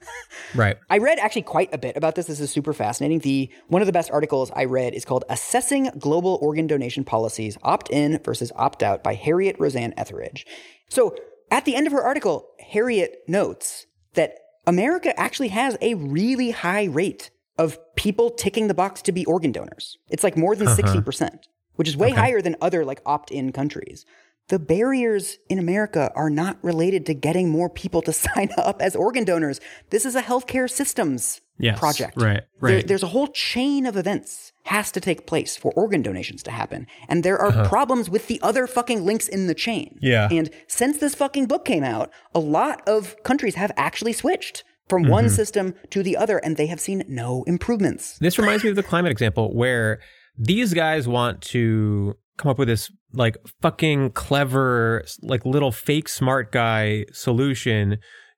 Right. 0.55 0.77
I 0.89 0.97
read 0.97 1.19
actually 1.19 1.43
quite 1.43 1.73
a 1.73 1.77
bit 1.77 1.95
about 1.95 2.15
this. 2.15 2.25
This 2.25 2.39
is 2.39 2.49
super 2.49 2.73
fascinating. 2.73 3.19
The 3.19 3.49
one 3.67 3.81
of 3.81 3.85
the 3.85 3.91
best 3.91 4.09
articles 4.11 4.51
I 4.55 4.65
read 4.65 4.93
is 4.93 5.05
called 5.05 5.23
"Assessing 5.29 5.91
Global 5.99 6.39
Organ 6.41 6.67
Donation 6.67 7.03
Policies: 7.03 7.57
Opt-in 7.63 8.19
versus 8.23 8.51
Opt-out" 8.55 9.03
by 9.03 9.13
Harriet 9.13 9.55
Rosanne 9.59 9.93
Etheredge. 9.97 10.45
So, 10.89 11.15
at 11.51 11.65
the 11.65 11.75
end 11.75 11.85
of 11.87 11.93
her 11.93 12.01
article, 12.01 12.47
Harriet 12.71 13.23
notes 13.27 13.85
that 14.13 14.35
America 14.65 15.17
actually 15.19 15.49
has 15.49 15.77
a 15.81 15.93
really 15.95 16.51
high 16.51 16.85
rate 16.85 17.29
of 17.57 17.77
people 17.95 18.31
ticking 18.31 18.67
the 18.67 18.73
box 18.73 19.01
to 19.03 19.11
be 19.11 19.25
organ 19.25 19.51
donors. 19.51 19.97
It's 20.09 20.23
like 20.23 20.37
more 20.37 20.55
than 20.55 20.67
uh-huh. 20.67 20.81
60%, 20.81 21.43
which 21.75 21.87
is 21.87 21.97
way 21.97 22.11
higher 22.11 22.41
than 22.41 22.55
other 22.61 22.85
like 22.85 23.01
opt-in 23.05 23.51
countries. 23.51 24.05
The 24.51 24.59
barriers 24.59 25.37
in 25.49 25.57
America 25.57 26.11
are 26.15 26.29
not 26.29 26.57
related 26.63 27.05
to 27.07 27.13
getting 27.27 27.49
more 27.49 27.69
people 27.69 28.01
to 28.03 28.13
sign 28.25 28.49
up 28.57 28.81
as 28.81 28.95
organ 28.95 29.23
donors. 29.23 29.59
This 29.89 30.05
is 30.05 30.15
a 30.15 30.21
healthcare 30.21 30.69
systems 30.69 31.41
Yes, 31.57 31.77
project. 31.79 32.13
right, 32.21 32.41
There- 32.61 32.75
right. 32.77 32.87
there's 32.87 33.03
a 33.03 33.07
whole 33.15 33.27
chain 33.27 33.85
of 33.85 33.95
events 33.95 34.51
has 34.65 34.91
to 34.91 34.99
take 34.99 35.25
place 35.27 35.55
for 35.57 35.71
organ 35.83 36.01
donations 36.01 36.41
to 36.43 36.51
happen. 36.51 36.85
And 37.09 37.23
there 37.23 37.37
are 37.39 37.47
Uh-huh. 37.49 37.69
problems 37.69 38.09
with 38.09 38.27
the 38.27 38.39
other 38.49 38.67
fucking 38.67 39.05
links 39.05 39.27
in 39.27 39.47
the 39.47 39.55
chain. 39.55 39.97
Yeah. 40.01 40.27
And 40.31 40.49
since 40.67 40.97
this 40.99 41.13
fucking 41.15 41.45
book 41.47 41.63
came 41.65 41.83
out, 41.83 42.11
a 42.35 42.39
lot 42.39 42.81
of 42.87 43.15
countries 43.23 43.55
have 43.55 43.71
actually 43.77 44.13
switched 44.13 44.63
from 44.89 45.01
one 45.07 45.25
Mm-hmm. 45.25 45.35
system 45.35 45.65
to 45.91 46.03
the 46.03 46.15
other 46.17 46.37
and 46.39 46.57
they 46.57 46.67
have 46.67 46.79
seen 46.87 47.03
no 47.07 47.43
improvements. 47.47 48.17
This 48.19 48.37
reminds 48.37 48.63
me 48.63 48.69
of 48.71 48.75
the 48.75 48.83
climate 48.91 49.11
example 49.11 49.45
where 49.55 49.99
these 50.37 50.73
guys 50.73 51.07
want 51.07 51.41
to 51.55 52.15
come 52.41 52.49
up 52.49 52.57
with 52.57 52.67
this 52.67 52.91
like 53.13 53.37
fucking 53.61 54.11
clever, 54.11 55.03
like 55.21 55.45
little 55.45 55.71
fake 55.71 56.09
smart 56.09 56.51
guy 56.51 57.05
solution 57.13 57.97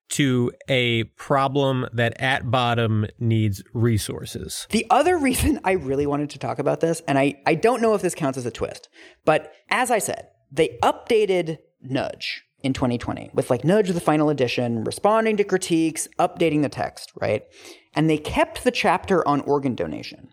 to 0.10 0.51
a 0.70 1.06
problem 1.18 1.88
that 1.93 2.14
at 2.22 2.51
bottom 2.51 3.06
needs 3.18 3.64
resources. 3.74 4.68
The 4.70 4.86
other 4.89 5.18
reason 5.30 5.60
I 5.64 5.72
really 5.72 6.06
wanted 6.06 6.30
to 6.32 6.39
talk 6.39 6.60
about 6.60 6.82
this, 6.82 7.01
and 7.08 7.18
I, 7.18 7.41
I 7.45 7.56
don't 7.56 7.82
know 7.82 7.95
if 7.95 8.01
this 8.01 8.14
counts 8.14 8.38
as 8.38 8.45
a 8.45 8.51
twist, 8.51 8.89
but 9.26 9.54
as 9.70 9.89
I 9.89 9.99
said, 9.99 10.28
they 10.51 10.78
updated 10.84 11.58
Nudge 11.82 12.43
in 12.62 12.74
2020 12.74 13.32
with 13.34 13.49
like 13.49 13.64
Nudge 13.64 13.89
the 13.89 13.99
final 13.99 14.30
edition, 14.30 14.84
responding 14.84 15.38
to 15.38 15.43
critiques, 15.43 16.08
updating 16.20 16.62
the 16.62 16.70
text, 16.70 17.12
right? 17.20 17.43
And 17.95 18.10
they 18.10 18.18
kept 18.18 18.64
the 18.64 18.72
chapter 18.72 19.28
on 19.28 19.41
organ 19.41 19.76
donation. 19.76 20.33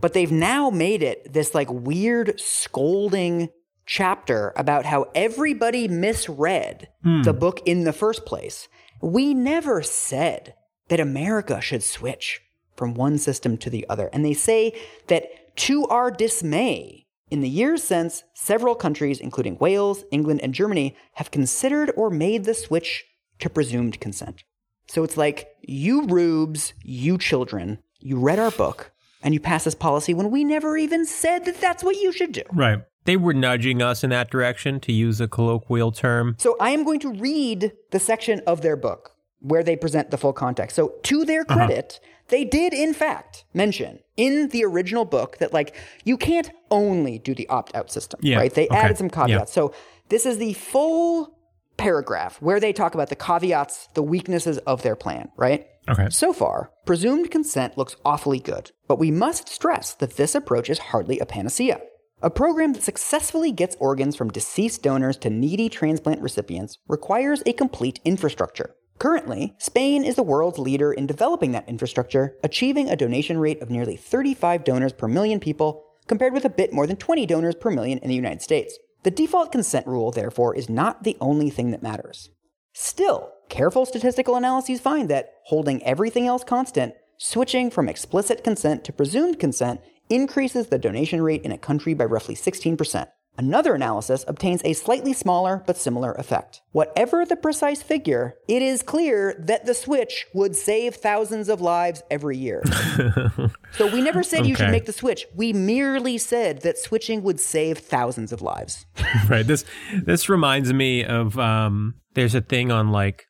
But 0.00 0.12
they've 0.12 0.32
now 0.32 0.70
made 0.70 1.02
it 1.02 1.32
this 1.32 1.54
like 1.54 1.70
weird 1.70 2.40
scolding 2.40 3.50
chapter 3.86 4.52
about 4.56 4.86
how 4.86 5.06
everybody 5.14 5.88
misread 5.88 6.88
hmm. 7.02 7.22
the 7.22 7.32
book 7.32 7.60
in 7.66 7.84
the 7.84 7.92
first 7.92 8.24
place. 8.24 8.68
We 9.00 9.34
never 9.34 9.82
said 9.82 10.54
that 10.88 11.00
America 11.00 11.60
should 11.60 11.82
switch 11.82 12.40
from 12.76 12.94
one 12.94 13.18
system 13.18 13.56
to 13.58 13.70
the 13.70 13.86
other. 13.88 14.08
And 14.12 14.24
they 14.24 14.34
say 14.34 14.78
that 15.08 15.56
to 15.56 15.86
our 15.86 16.10
dismay, 16.10 17.06
in 17.30 17.40
the 17.40 17.48
years 17.48 17.82
since, 17.82 18.24
several 18.34 18.74
countries, 18.74 19.20
including 19.20 19.58
Wales, 19.58 20.04
England, 20.10 20.40
and 20.42 20.54
Germany, 20.54 20.96
have 21.14 21.30
considered 21.30 21.92
or 21.96 22.10
made 22.10 22.44
the 22.44 22.54
switch 22.54 23.04
to 23.38 23.50
presumed 23.50 24.00
consent. 24.00 24.44
So 24.86 25.02
it's 25.02 25.16
like, 25.16 25.48
you 25.62 26.06
rubes, 26.06 26.74
you 26.82 27.18
children, 27.18 27.78
you 28.00 28.18
read 28.18 28.38
our 28.38 28.50
book 28.50 28.92
and 29.22 29.34
you 29.34 29.40
pass 29.40 29.64
this 29.64 29.74
policy 29.74 30.14
when 30.14 30.30
we 30.30 30.44
never 30.44 30.76
even 30.76 31.04
said 31.06 31.44
that 31.44 31.60
that's 31.60 31.82
what 31.84 31.96
you 31.96 32.12
should 32.12 32.32
do. 32.32 32.42
Right. 32.52 32.80
They 33.04 33.16
were 33.16 33.34
nudging 33.34 33.82
us 33.82 34.04
in 34.04 34.10
that 34.10 34.30
direction, 34.30 34.78
to 34.80 34.92
use 34.92 35.20
a 35.20 35.26
colloquial 35.26 35.90
term. 35.92 36.36
So 36.38 36.56
I 36.60 36.70
am 36.70 36.84
going 36.84 37.00
to 37.00 37.12
read 37.12 37.72
the 37.90 37.98
section 37.98 38.40
of 38.46 38.62
their 38.62 38.76
book 38.76 39.12
where 39.40 39.64
they 39.64 39.74
present 39.74 40.10
the 40.12 40.18
full 40.18 40.32
context. 40.32 40.76
So 40.76 40.94
to 41.02 41.24
their 41.24 41.40
Uh-huh. 41.42 41.54
credit, 41.66 41.98
they 42.28 42.44
did 42.44 42.72
in 42.72 42.94
fact 42.94 43.44
mention 43.52 43.98
in 44.16 44.48
the 44.50 44.64
original 44.64 45.04
book 45.04 45.38
that 45.38 45.52
like 45.52 45.74
you 46.04 46.16
can't 46.16 46.50
only 46.70 47.18
do 47.18 47.34
the 47.34 47.48
opt-out 47.48 47.90
system, 47.90 48.20
Yeah, 48.22 48.36
right? 48.38 48.54
They 48.54 48.66
okay, 48.68 48.76
added 48.76 48.98
some 48.98 49.08
yeah. 49.08 49.26
caveats. 49.26 49.52
So 49.52 49.74
this 50.08 50.24
is 50.24 50.38
the 50.38 50.52
full 50.52 51.36
paragraph 51.76 52.40
where 52.40 52.60
they 52.60 52.72
talk 52.72 52.94
about 52.94 53.08
the 53.08 53.16
caveats, 53.16 53.88
the 53.94 54.02
weaknesses 54.02 54.58
of 54.58 54.82
their 54.82 54.94
plan, 54.94 55.30
right? 55.36 55.66
Okay. 55.88 56.08
So 56.10 56.32
far, 56.32 56.70
presumed 56.86 57.30
consent 57.30 57.76
looks 57.76 57.96
awfully 58.04 58.38
good, 58.38 58.70
but 58.86 58.98
we 58.98 59.10
must 59.10 59.48
stress 59.48 59.94
that 59.94 60.16
this 60.16 60.34
approach 60.34 60.70
is 60.70 60.78
hardly 60.78 61.18
a 61.18 61.26
panacea. 61.26 61.80
A 62.22 62.30
program 62.30 62.72
that 62.72 62.84
successfully 62.84 63.50
gets 63.50 63.76
organs 63.80 64.14
from 64.14 64.30
deceased 64.30 64.82
donors 64.82 65.16
to 65.18 65.30
needy 65.30 65.68
transplant 65.68 66.20
recipients 66.20 66.78
requires 66.86 67.42
a 67.44 67.52
complete 67.52 67.98
infrastructure. 68.04 68.76
Currently, 69.00 69.54
Spain 69.58 70.04
is 70.04 70.14
the 70.14 70.22
world's 70.22 70.60
leader 70.60 70.92
in 70.92 71.08
developing 71.08 71.50
that 71.50 71.68
infrastructure, 71.68 72.36
achieving 72.44 72.88
a 72.88 72.94
donation 72.94 73.38
rate 73.38 73.60
of 73.60 73.70
nearly 73.70 73.96
35 73.96 74.62
donors 74.62 74.92
per 74.92 75.08
million 75.08 75.40
people, 75.40 75.84
compared 76.06 76.32
with 76.32 76.44
a 76.44 76.50
bit 76.50 76.72
more 76.72 76.86
than 76.86 76.96
20 76.96 77.26
donors 77.26 77.56
per 77.56 77.70
million 77.72 77.98
in 77.98 78.08
the 78.08 78.14
United 78.14 78.42
States. 78.42 78.78
The 79.02 79.10
default 79.10 79.50
consent 79.50 79.88
rule, 79.88 80.12
therefore, 80.12 80.54
is 80.54 80.68
not 80.68 81.02
the 81.02 81.16
only 81.20 81.50
thing 81.50 81.72
that 81.72 81.82
matters. 81.82 82.30
Still, 82.72 83.32
careful 83.52 83.84
statistical 83.84 84.36
analyses 84.36 84.80
find 84.80 85.10
that, 85.10 85.34
holding 85.44 85.84
everything 85.84 86.26
else 86.26 86.42
constant, 86.42 86.94
switching 87.18 87.70
from 87.70 87.86
explicit 87.86 88.42
consent 88.42 88.82
to 88.82 88.94
presumed 88.94 89.38
consent 89.38 89.78
increases 90.08 90.68
the 90.68 90.78
donation 90.78 91.20
rate 91.20 91.42
in 91.42 91.52
a 91.52 91.58
country 91.58 91.92
by 91.92 92.06
roughly 92.06 92.34
16%. 92.34 93.06
Another 93.36 93.74
analysis 93.74 94.24
obtains 94.26 94.62
a 94.64 94.72
slightly 94.72 95.12
smaller 95.12 95.62
but 95.66 95.76
similar 95.76 96.12
effect. 96.12 96.62
Whatever 96.72 97.26
the 97.26 97.36
precise 97.36 97.82
figure, 97.82 98.34
it 98.48 98.62
is 98.62 98.82
clear 98.82 99.34
that 99.38 99.66
the 99.66 99.74
switch 99.74 100.26
would 100.32 100.56
save 100.56 100.94
thousands 100.94 101.50
of 101.50 101.60
lives 101.60 102.02
every 102.10 102.38
year. 102.38 102.62
so 103.72 103.86
we 103.92 104.00
never 104.00 104.22
said 104.22 104.46
you 104.46 104.54
should 104.54 104.70
make 104.70 104.86
the 104.86 104.92
switch. 104.92 105.26
We 105.34 105.52
merely 105.52 106.16
said 106.16 106.62
that 106.62 106.78
switching 106.78 107.22
would 107.22 107.40
save 107.40 107.78
thousands 107.78 108.32
of 108.32 108.40
lives. 108.40 108.86
right. 109.28 109.46
This 109.46 109.66
this 110.02 110.30
reminds 110.30 110.72
me 110.72 111.04
of 111.04 111.38
um 111.38 111.94
there's 112.14 112.34
a 112.34 112.42
thing 112.42 112.70
on 112.70 112.92
like 112.92 113.26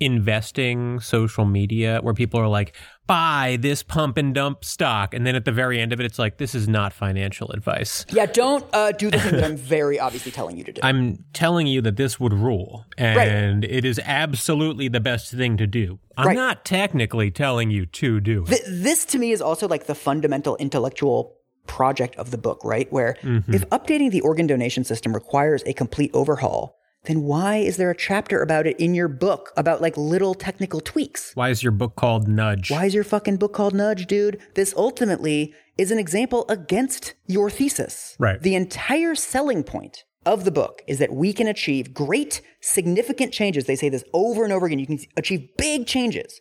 investing 0.00 1.00
social 1.00 1.44
media 1.44 2.00
where 2.02 2.14
people 2.14 2.40
are 2.40 2.48
like 2.48 2.74
buy 3.06 3.56
this 3.60 3.82
pump 3.82 4.16
and 4.16 4.34
dump 4.34 4.64
stock 4.64 5.14
and 5.14 5.24
then 5.26 5.36
at 5.36 5.44
the 5.44 5.52
very 5.52 5.78
end 5.80 5.92
of 5.92 6.00
it 6.00 6.04
it's 6.06 6.18
like 6.18 6.38
this 6.38 6.54
is 6.54 6.66
not 6.68 6.92
financial 6.92 7.50
advice. 7.52 8.04
Yeah, 8.10 8.26
don't 8.26 8.64
uh, 8.72 8.92
do 8.92 9.10
the 9.10 9.18
thing 9.18 9.32
that 9.36 9.44
I'm 9.50 9.56
very 9.56 9.98
obviously 10.00 10.32
telling 10.32 10.56
you 10.56 10.64
to 10.64 10.72
do. 10.72 10.80
I'm 10.82 11.24
telling 11.32 11.66
you 11.66 11.80
that 11.82 11.96
this 11.96 12.18
would 12.18 12.32
rule 12.32 12.84
and 12.98 13.64
it 13.64 13.84
is 13.84 14.00
absolutely 14.04 14.88
the 14.88 15.00
best 15.00 15.32
thing 15.32 15.56
to 15.58 15.66
do. 15.66 15.98
I'm 16.16 16.26
Right. 16.28 16.36
not 16.36 16.64
technically 16.64 17.30
telling 17.30 17.70
you 17.70 17.86
to 17.86 18.20
do 18.20 18.42
it. 18.42 18.48
Th- 18.48 18.62
this 18.66 19.04
to 19.06 19.18
me 19.18 19.32
is 19.32 19.40
also 19.40 19.68
like 19.68 19.86
the 19.86 19.94
fundamental 19.94 20.56
intellectual 20.56 21.36
project 21.66 22.16
of 22.16 22.30
the 22.30 22.38
book, 22.38 22.60
right? 22.64 22.90
Where 22.92 23.16
if 23.22 23.68
updating 23.70 24.10
the 24.10 24.20
organ 24.22 24.46
donation 24.46 24.84
system 24.84 25.12
requires 25.12 25.62
a 25.66 25.72
complete 25.72 26.10
overhaul, 26.14 26.78
then 27.06 27.22
why 27.22 27.56
is 27.56 27.76
there 27.76 27.90
a 27.90 27.96
chapter 27.96 28.42
about 28.42 28.66
it 28.66 28.78
in 28.78 28.94
your 28.94 29.08
book 29.08 29.52
about 29.56 29.80
like 29.80 29.96
little 29.96 30.34
technical 30.34 30.80
tweaks? 30.80 31.32
Why 31.34 31.50
is 31.50 31.62
your 31.62 31.72
book 31.72 31.96
called 31.96 32.28
Nudge? 32.28 32.70
Why 32.70 32.86
is 32.86 32.94
your 32.94 33.04
fucking 33.04 33.36
book 33.36 33.52
called 33.52 33.74
Nudge, 33.74 34.06
dude? 34.06 34.40
This 34.54 34.74
ultimately 34.76 35.54
is 35.78 35.90
an 35.90 35.98
example 35.98 36.44
against 36.48 37.14
your 37.26 37.48
thesis. 37.50 38.16
Right. 38.18 38.40
The 38.40 38.54
entire 38.54 39.14
selling 39.14 39.62
point 39.62 40.04
of 40.24 40.44
the 40.44 40.50
book 40.50 40.82
is 40.88 40.98
that 40.98 41.14
we 41.14 41.32
can 41.32 41.46
achieve 41.46 41.94
great, 41.94 42.42
significant 42.60 43.32
changes. 43.32 43.64
They 43.64 43.76
say 43.76 43.88
this 43.88 44.04
over 44.12 44.42
and 44.42 44.52
over 44.52 44.66
again. 44.66 44.80
You 44.80 44.86
can 44.86 44.98
achieve 45.16 45.48
big 45.56 45.86
changes 45.86 46.40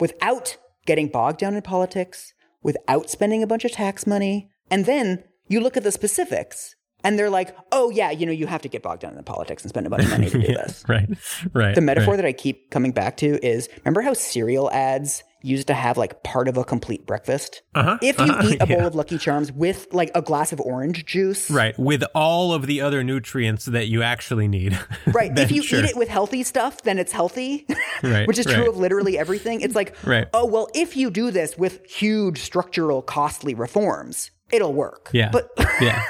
without 0.00 0.56
getting 0.86 1.08
bogged 1.08 1.38
down 1.38 1.54
in 1.54 1.62
politics, 1.62 2.32
without 2.62 3.10
spending 3.10 3.42
a 3.42 3.46
bunch 3.46 3.66
of 3.66 3.72
tax 3.72 4.06
money. 4.06 4.48
And 4.70 4.86
then 4.86 5.24
you 5.48 5.60
look 5.60 5.76
at 5.76 5.82
the 5.82 5.92
specifics 5.92 6.74
and 7.04 7.18
they're 7.18 7.30
like, 7.30 7.56
oh, 7.72 7.90
yeah, 7.90 8.10
you 8.10 8.26
know, 8.26 8.32
you 8.32 8.46
have 8.46 8.62
to 8.62 8.68
get 8.68 8.82
bogged 8.82 9.02
down 9.02 9.12
in 9.12 9.16
the 9.16 9.22
politics 9.22 9.62
and 9.62 9.70
spend 9.70 9.86
a 9.86 9.90
bunch 9.90 10.04
of 10.04 10.10
money 10.10 10.30
to 10.30 10.38
do 10.38 10.46
this. 10.54 10.84
Right. 10.88 11.08
Right. 11.52 11.74
The 11.74 11.80
metaphor 11.80 12.14
right. 12.14 12.16
that 12.16 12.26
I 12.26 12.32
keep 12.32 12.70
coming 12.70 12.92
back 12.92 13.16
to 13.18 13.44
is 13.46 13.68
remember 13.84 14.00
how 14.00 14.14
cereal 14.14 14.70
ads 14.72 15.22
used 15.40 15.68
to 15.68 15.74
have 15.74 15.96
like 15.96 16.24
part 16.24 16.48
of 16.48 16.56
a 16.56 16.64
complete 16.64 17.06
breakfast? 17.06 17.62
Uh-huh, 17.76 17.96
If 18.02 18.18
you 18.18 18.24
uh-huh, 18.24 18.48
eat 18.50 18.56
a 18.60 18.66
bowl 18.66 18.78
yeah. 18.78 18.86
of 18.86 18.96
Lucky 18.96 19.18
Charms 19.18 19.52
with 19.52 19.86
like 19.92 20.10
a 20.16 20.20
glass 20.20 20.52
of 20.52 20.60
orange 20.60 21.04
juice, 21.06 21.48
Right, 21.48 21.78
with 21.78 22.02
all 22.16 22.52
of 22.52 22.66
the 22.66 22.80
other 22.80 23.04
nutrients 23.04 23.66
that 23.66 23.86
you 23.86 24.02
actually 24.02 24.48
need. 24.48 24.76
right? 25.06 25.36
If 25.38 25.52
you 25.52 25.62
sure. 25.62 25.78
eat 25.78 25.84
it 25.90 25.96
with 25.96 26.08
healthy 26.08 26.42
stuff, 26.42 26.82
then 26.82 26.98
it's 26.98 27.12
healthy, 27.12 27.66
Right, 28.02 28.26
which 28.26 28.38
is 28.38 28.46
right. 28.46 28.56
true 28.56 28.68
of 28.68 28.76
literally 28.76 29.16
everything. 29.16 29.60
It's 29.60 29.76
like, 29.76 29.94
Right. 30.04 30.26
oh, 30.34 30.46
well, 30.46 30.68
if 30.74 30.96
you 30.96 31.10
do 31.10 31.30
this 31.30 31.56
with 31.56 31.84
huge 31.86 32.40
structural, 32.40 33.00
costly 33.02 33.54
reforms, 33.54 34.32
it'll 34.50 34.72
work. 34.72 35.10
Yeah. 35.12 35.30
But 35.30 35.50
yeah. 35.80 36.02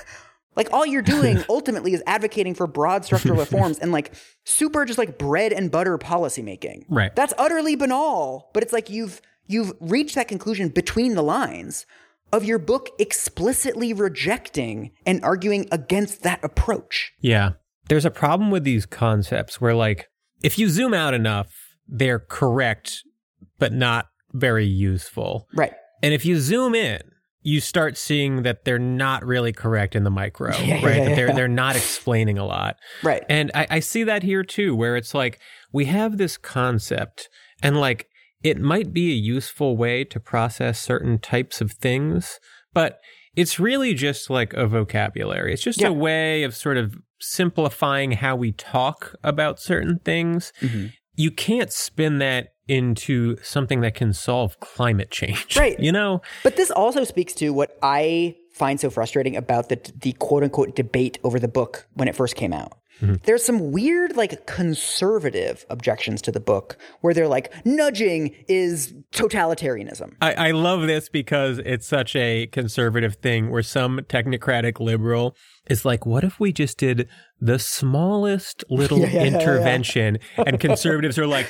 Like 0.59 0.69
all 0.73 0.85
you're 0.85 1.01
doing 1.01 1.43
ultimately 1.49 1.95
is 1.95 2.03
advocating 2.07 2.55
for 2.55 2.67
broad 2.67 3.07
structural 3.07 3.39
reforms 3.39 3.79
and 3.79 3.93
like 3.93 4.13
super 4.45 4.85
just 4.85 4.99
like 4.99 5.17
bread 5.17 5.55
and 5.55 5.71
butter 5.71 5.97
policymaking. 5.97 6.85
Right. 6.91 7.17
That's 7.17 7.33
utterly 7.39 7.77
banal, 7.77 8.51
but 8.53 8.63
it's 8.63 8.75
like 8.75 8.91
you've 8.91 9.23
you've 9.47 9.73
reached 9.81 10.17
that 10.17 10.29
conclusion 10.29 10.69
between 10.69 11.15
the 11.15 11.23
lines 11.23 11.87
of 12.33 12.45
your 12.45 12.59
book 12.59 12.91
explicitly 12.99 13.93
rejecting 13.93 14.91
and 15.07 15.23
arguing 15.25 15.67
against 15.73 16.23
that 16.23 16.43
approach. 16.45 17.13
Yeah. 17.21 17.53
There's 17.89 18.05
a 18.05 18.11
problem 18.11 18.51
with 18.51 18.65
these 18.65 18.85
concepts 18.85 19.61
where, 19.61 19.75
like, 19.75 20.09
if 20.43 20.59
you 20.59 20.69
zoom 20.69 20.93
out 20.93 21.15
enough, 21.15 21.51
they're 21.87 22.19
correct, 22.19 23.03
but 23.59 23.73
not 23.73 24.09
very 24.33 24.67
useful. 24.67 25.49
Right. 25.55 25.73
And 26.03 26.13
if 26.13 26.27
you 26.27 26.39
zoom 26.39 26.75
in, 26.75 27.01
you 27.43 27.61
start 27.61 27.97
seeing 27.97 28.43
that 28.43 28.65
they're 28.65 28.79
not 28.79 29.25
really 29.25 29.53
correct 29.53 29.95
in 29.95 30.05
the 30.05 30.11
micro, 30.11 30.57
Yeah, 30.59 30.75
right? 30.85 30.97
yeah, 30.97 31.05
that 31.05 31.17
they're 31.17 31.35
they're 31.35 31.49
not 31.49 31.77
explaining 31.77 32.39
a 32.39 32.45
lot. 32.45 32.77
Right. 33.03 33.25
And 33.29 33.51
I, 33.55 33.67
I 33.71 33.81
see 33.81 34.05
that 34.05 34.23
here 34.23 34.43
too, 34.43 34.75
where 34.75 34.97
it's 34.97 35.15
like 35.15 35.39
we 35.73 35.87
have 35.87 36.19
this 36.19 36.37
concept, 36.37 37.29
and 37.63 37.79
like 37.81 38.09
it 38.43 38.59
might 38.61 38.93
be 38.93 39.11
a 39.11 39.17
useful 39.17 39.77
way 39.77 40.05
to 40.05 40.21
process 40.21 40.81
certain 40.81 41.19
types 41.19 41.61
of 41.61 41.73
things, 41.73 42.39
but 42.73 43.01
it's 43.35 43.61
really 43.61 43.95
just 43.95 44.31
like 44.31 44.53
a 44.55 44.67
vocabulary. 44.67 45.53
It's 45.53 45.63
just 45.63 45.83
a 45.83 45.93
way 45.93 46.43
of 46.43 46.57
sort 46.57 46.77
of 46.77 46.97
simplifying 47.21 48.13
how 48.13 48.37
we 48.37 48.53
talk 48.53 49.15
about 49.23 49.61
certain 49.61 50.01
things, 50.01 50.53
mm-hmm. 50.61 50.87
You 51.19 51.33
can't 51.33 51.73
spin 51.73 52.19
that 52.19 52.55
into 52.69 53.37
something 53.43 53.81
that 53.81 53.95
can 53.95 54.13
solve 54.13 54.59
climate 54.61 55.11
change. 55.11 55.57
Right. 55.57 55.79
You 55.89 55.93
know? 55.93 56.23
But 56.43 56.57
this 56.57 56.71
also 56.71 57.05
speaks 57.05 57.33
to 57.35 57.51
what 57.51 57.79
I 57.83 58.37
find 58.53 58.79
so 58.81 58.91
frustrating 58.91 59.37
about 59.37 59.69
the 59.69 59.81
the 60.01 60.13
quote 60.13 60.43
unquote 60.43 60.75
debate 60.75 61.19
over 61.23 61.39
the 61.39 61.49
book 61.49 61.87
when 61.95 62.09
it 62.09 62.17
first 62.17 62.37
came 62.37 62.53
out. 62.53 62.78
Mm-hmm. 63.01 63.15
There's 63.25 63.45
some 63.45 63.73
weird, 63.73 64.17
like, 64.17 64.47
conservative 64.47 65.65
objections 65.71 66.23
to 66.23 66.33
the 66.33 66.41
book 66.41 66.77
where 67.01 67.15
they're 67.15 67.29
like, 67.29 67.53
nudging 67.65 68.35
is 68.49 68.95
totalitarianism. 69.13 70.15
I, 70.21 70.33
I 70.35 70.51
love 70.51 70.83
this 70.83 71.09
because 71.09 71.59
it's 71.65 71.87
such 71.87 72.17
a 72.17 72.47
conservative 72.49 73.17
thing 73.17 73.51
where 73.51 73.63
some 73.63 74.01
technocratic 74.09 74.81
liberal 74.81 75.37
is 75.69 75.85
like, 75.85 76.07
what 76.07 76.25
if 76.25 76.41
we 76.41 76.53
just 76.53 76.79
did 76.79 77.09
the 77.41 77.59
smallest 77.59 78.65
little 78.69 78.99
yeah, 79.01 79.09
yeah, 79.09 79.25
yeah. 79.25 79.39
intervention? 79.39 80.19
And 80.37 80.59
conservatives 80.59 81.19
are 81.19 81.27
like, 81.27 81.49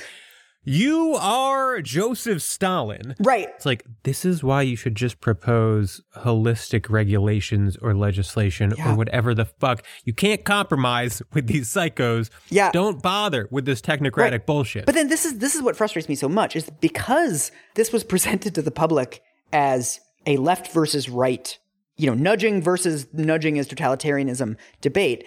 you 0.64 1.14
are 1.14 1.80
Joseph 1.80 2.42
Stalin. 2.42 3.14
Right. 3.20 3.48
It's 3.56 3.64
like, 3.64 3.84
this 4.02 4.24
is 4.24 4.42
why 4.42 4.62
you 4.62 4.76
should 4.76 4.94
just 4.94 5.20
propose 5.20 6.02
holistic 6.16 6.90
regulations 6.90 7.76
or 7.80 7.94
legislation 7.94 8.72
Yeah. 8.76 8.92
or 8.92 8.96
whatever 8.96 9.34
the 9.34 9.46
fuck. 9.46 9.84
You 10.04 10.12
can't 10.12 10.44
compromise 10.44 11.22
with 11.32 11.46
these 11.46 11.68
psychos. 11.72 12.28
Yeah. 12.50 12.70
Don't 12.72 13.02
bother 13.02 13.48
with 13.50 13.64
this 13.64 13.80
technocratic 13.80 14.16
Right. 14.32 14.46
bullshit. 14.46 14.84
But 14.86 14.94
then 14.94 15.08
this 15.08 15.24
is 15.24 15.38
this 15.38 15.54
is 15.54 15.62
what 15.62 15.76
frustrates 15.76 16.08
me 16.08 16.14
so 16.14 16.28
much 16.28 16.54
is 16.56 16.68
because 16.80 17.50
this 17.74 17.92
was 17.92 18.04
presented 18.12 18.54
to 18.56 18.62
the 18.62 18.70
public 18.70 19.22
as 19.52 20.00
a 20.26 20.36
left 20.36 20.72
versus 20.72 21.08
right, 21.08 21.58
you 21.96 22.06
know, 22.06 22.14
nudging 22.14 22.60
versus 22.60 23.06
nudging 23.14 23.58
as 23.58 23.66
totalitarianism 23.68 24.56
debate. 24.82 25.24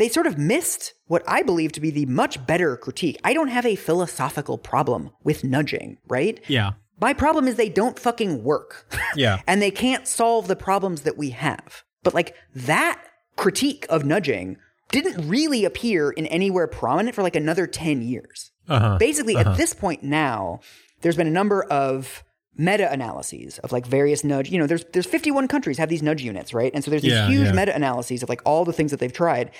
They 0.00 0.08
sort 0.08 0.26
of 0.26 0.38
missed 0.38 0.94
what 1.08 1.22
I 1.28 1.42
believe 1.42 1.72
to 1.72 1.80
be 1.80 1.90
the 1.90 2.06
much 2.06 2.46
better 2.46 2.74
critique. 2.78 3.20
I 3.22 3.34
don't 3.34 3.48
have 3.48 3.66
a 3.66 3.76
philosophical 3.76 4.56
problem 4.56 5.10
with 5.22 5.44
nudging, 5.44 5.98
right? 6.08 6.40
yeah. 6.48 6.70
My 7.02 7.12
problem 7.12 7.46
is 7.46 7.56
they 7.56 7.68
don't 7.68 7.98
fucking 7.98 8.42
work. 8.42 8.86
Yeah. 9.14 9.42
and 9.46 9.60
they 9.60 9.70
can't 9.70 10.06
solve 10.08 10.48
the 10.48 10.56
problems 10.56 11.02
that 11.02 11.18
we 11.18 11.30
have. 11.30 11.82
But 12.02 12.14
like 12.14 12.34
that 12.54 13.02
critique 13.36 13.84
of 13.90 14.04
nudging 14.04 14.56
didn't 14.90 15.28
really 15.28 15.66
appear 15.66 16.10
in 16.10 16.26
anywhere 16.28 16.66
prominent 16.66 17.14
for 17.14 17.22
like 17.22 17.36
another 17.36 17.66
10 17.66 18.00
years. 18.00 18.52
Uh-huh. 18.68 18.96
Basically, 18.98 19.36
at 19.36 19.56
this 19.58 19.74
point 19.74 20.02
now, 20.02 20.60
there's 21.02 21.16
been 21.16 21.26
a 21.26 21.30
number 21.30 21.64
of 21.64 22.24
meta-analyses 22.56 23.58
of 23.58 23.72
like 23.72 23.86
various 23.86 24.22
nudge, 24.22 24.50
you 24.50 24.58
know, 24.58 24.66
there's 24.66 24.84
there's 24.92 25.06
51 25.06 25.48
countries 25.48 25.78
have 25.78 25.88
these 25.88 26.02
nudge 26.02 26.22
units, 26.22 26.52
right? 26.54 26.70
And 26.74 26.84
so 26.84 26.90
there's 26.90 27.02
these 27.02 27.12
Yeah, 27.12 27.28
huge 27.28 27.46
yeah. 27.46 27.52
meta-analyses 27.52 28.22
of 28.22 28.28
like 28.28 28.42
all 28.44 28.64
the 28.64 28.72
things 28.72 28.90
that 28.92 29.00
they've 29.00 29.12
tried. 29.12 29.50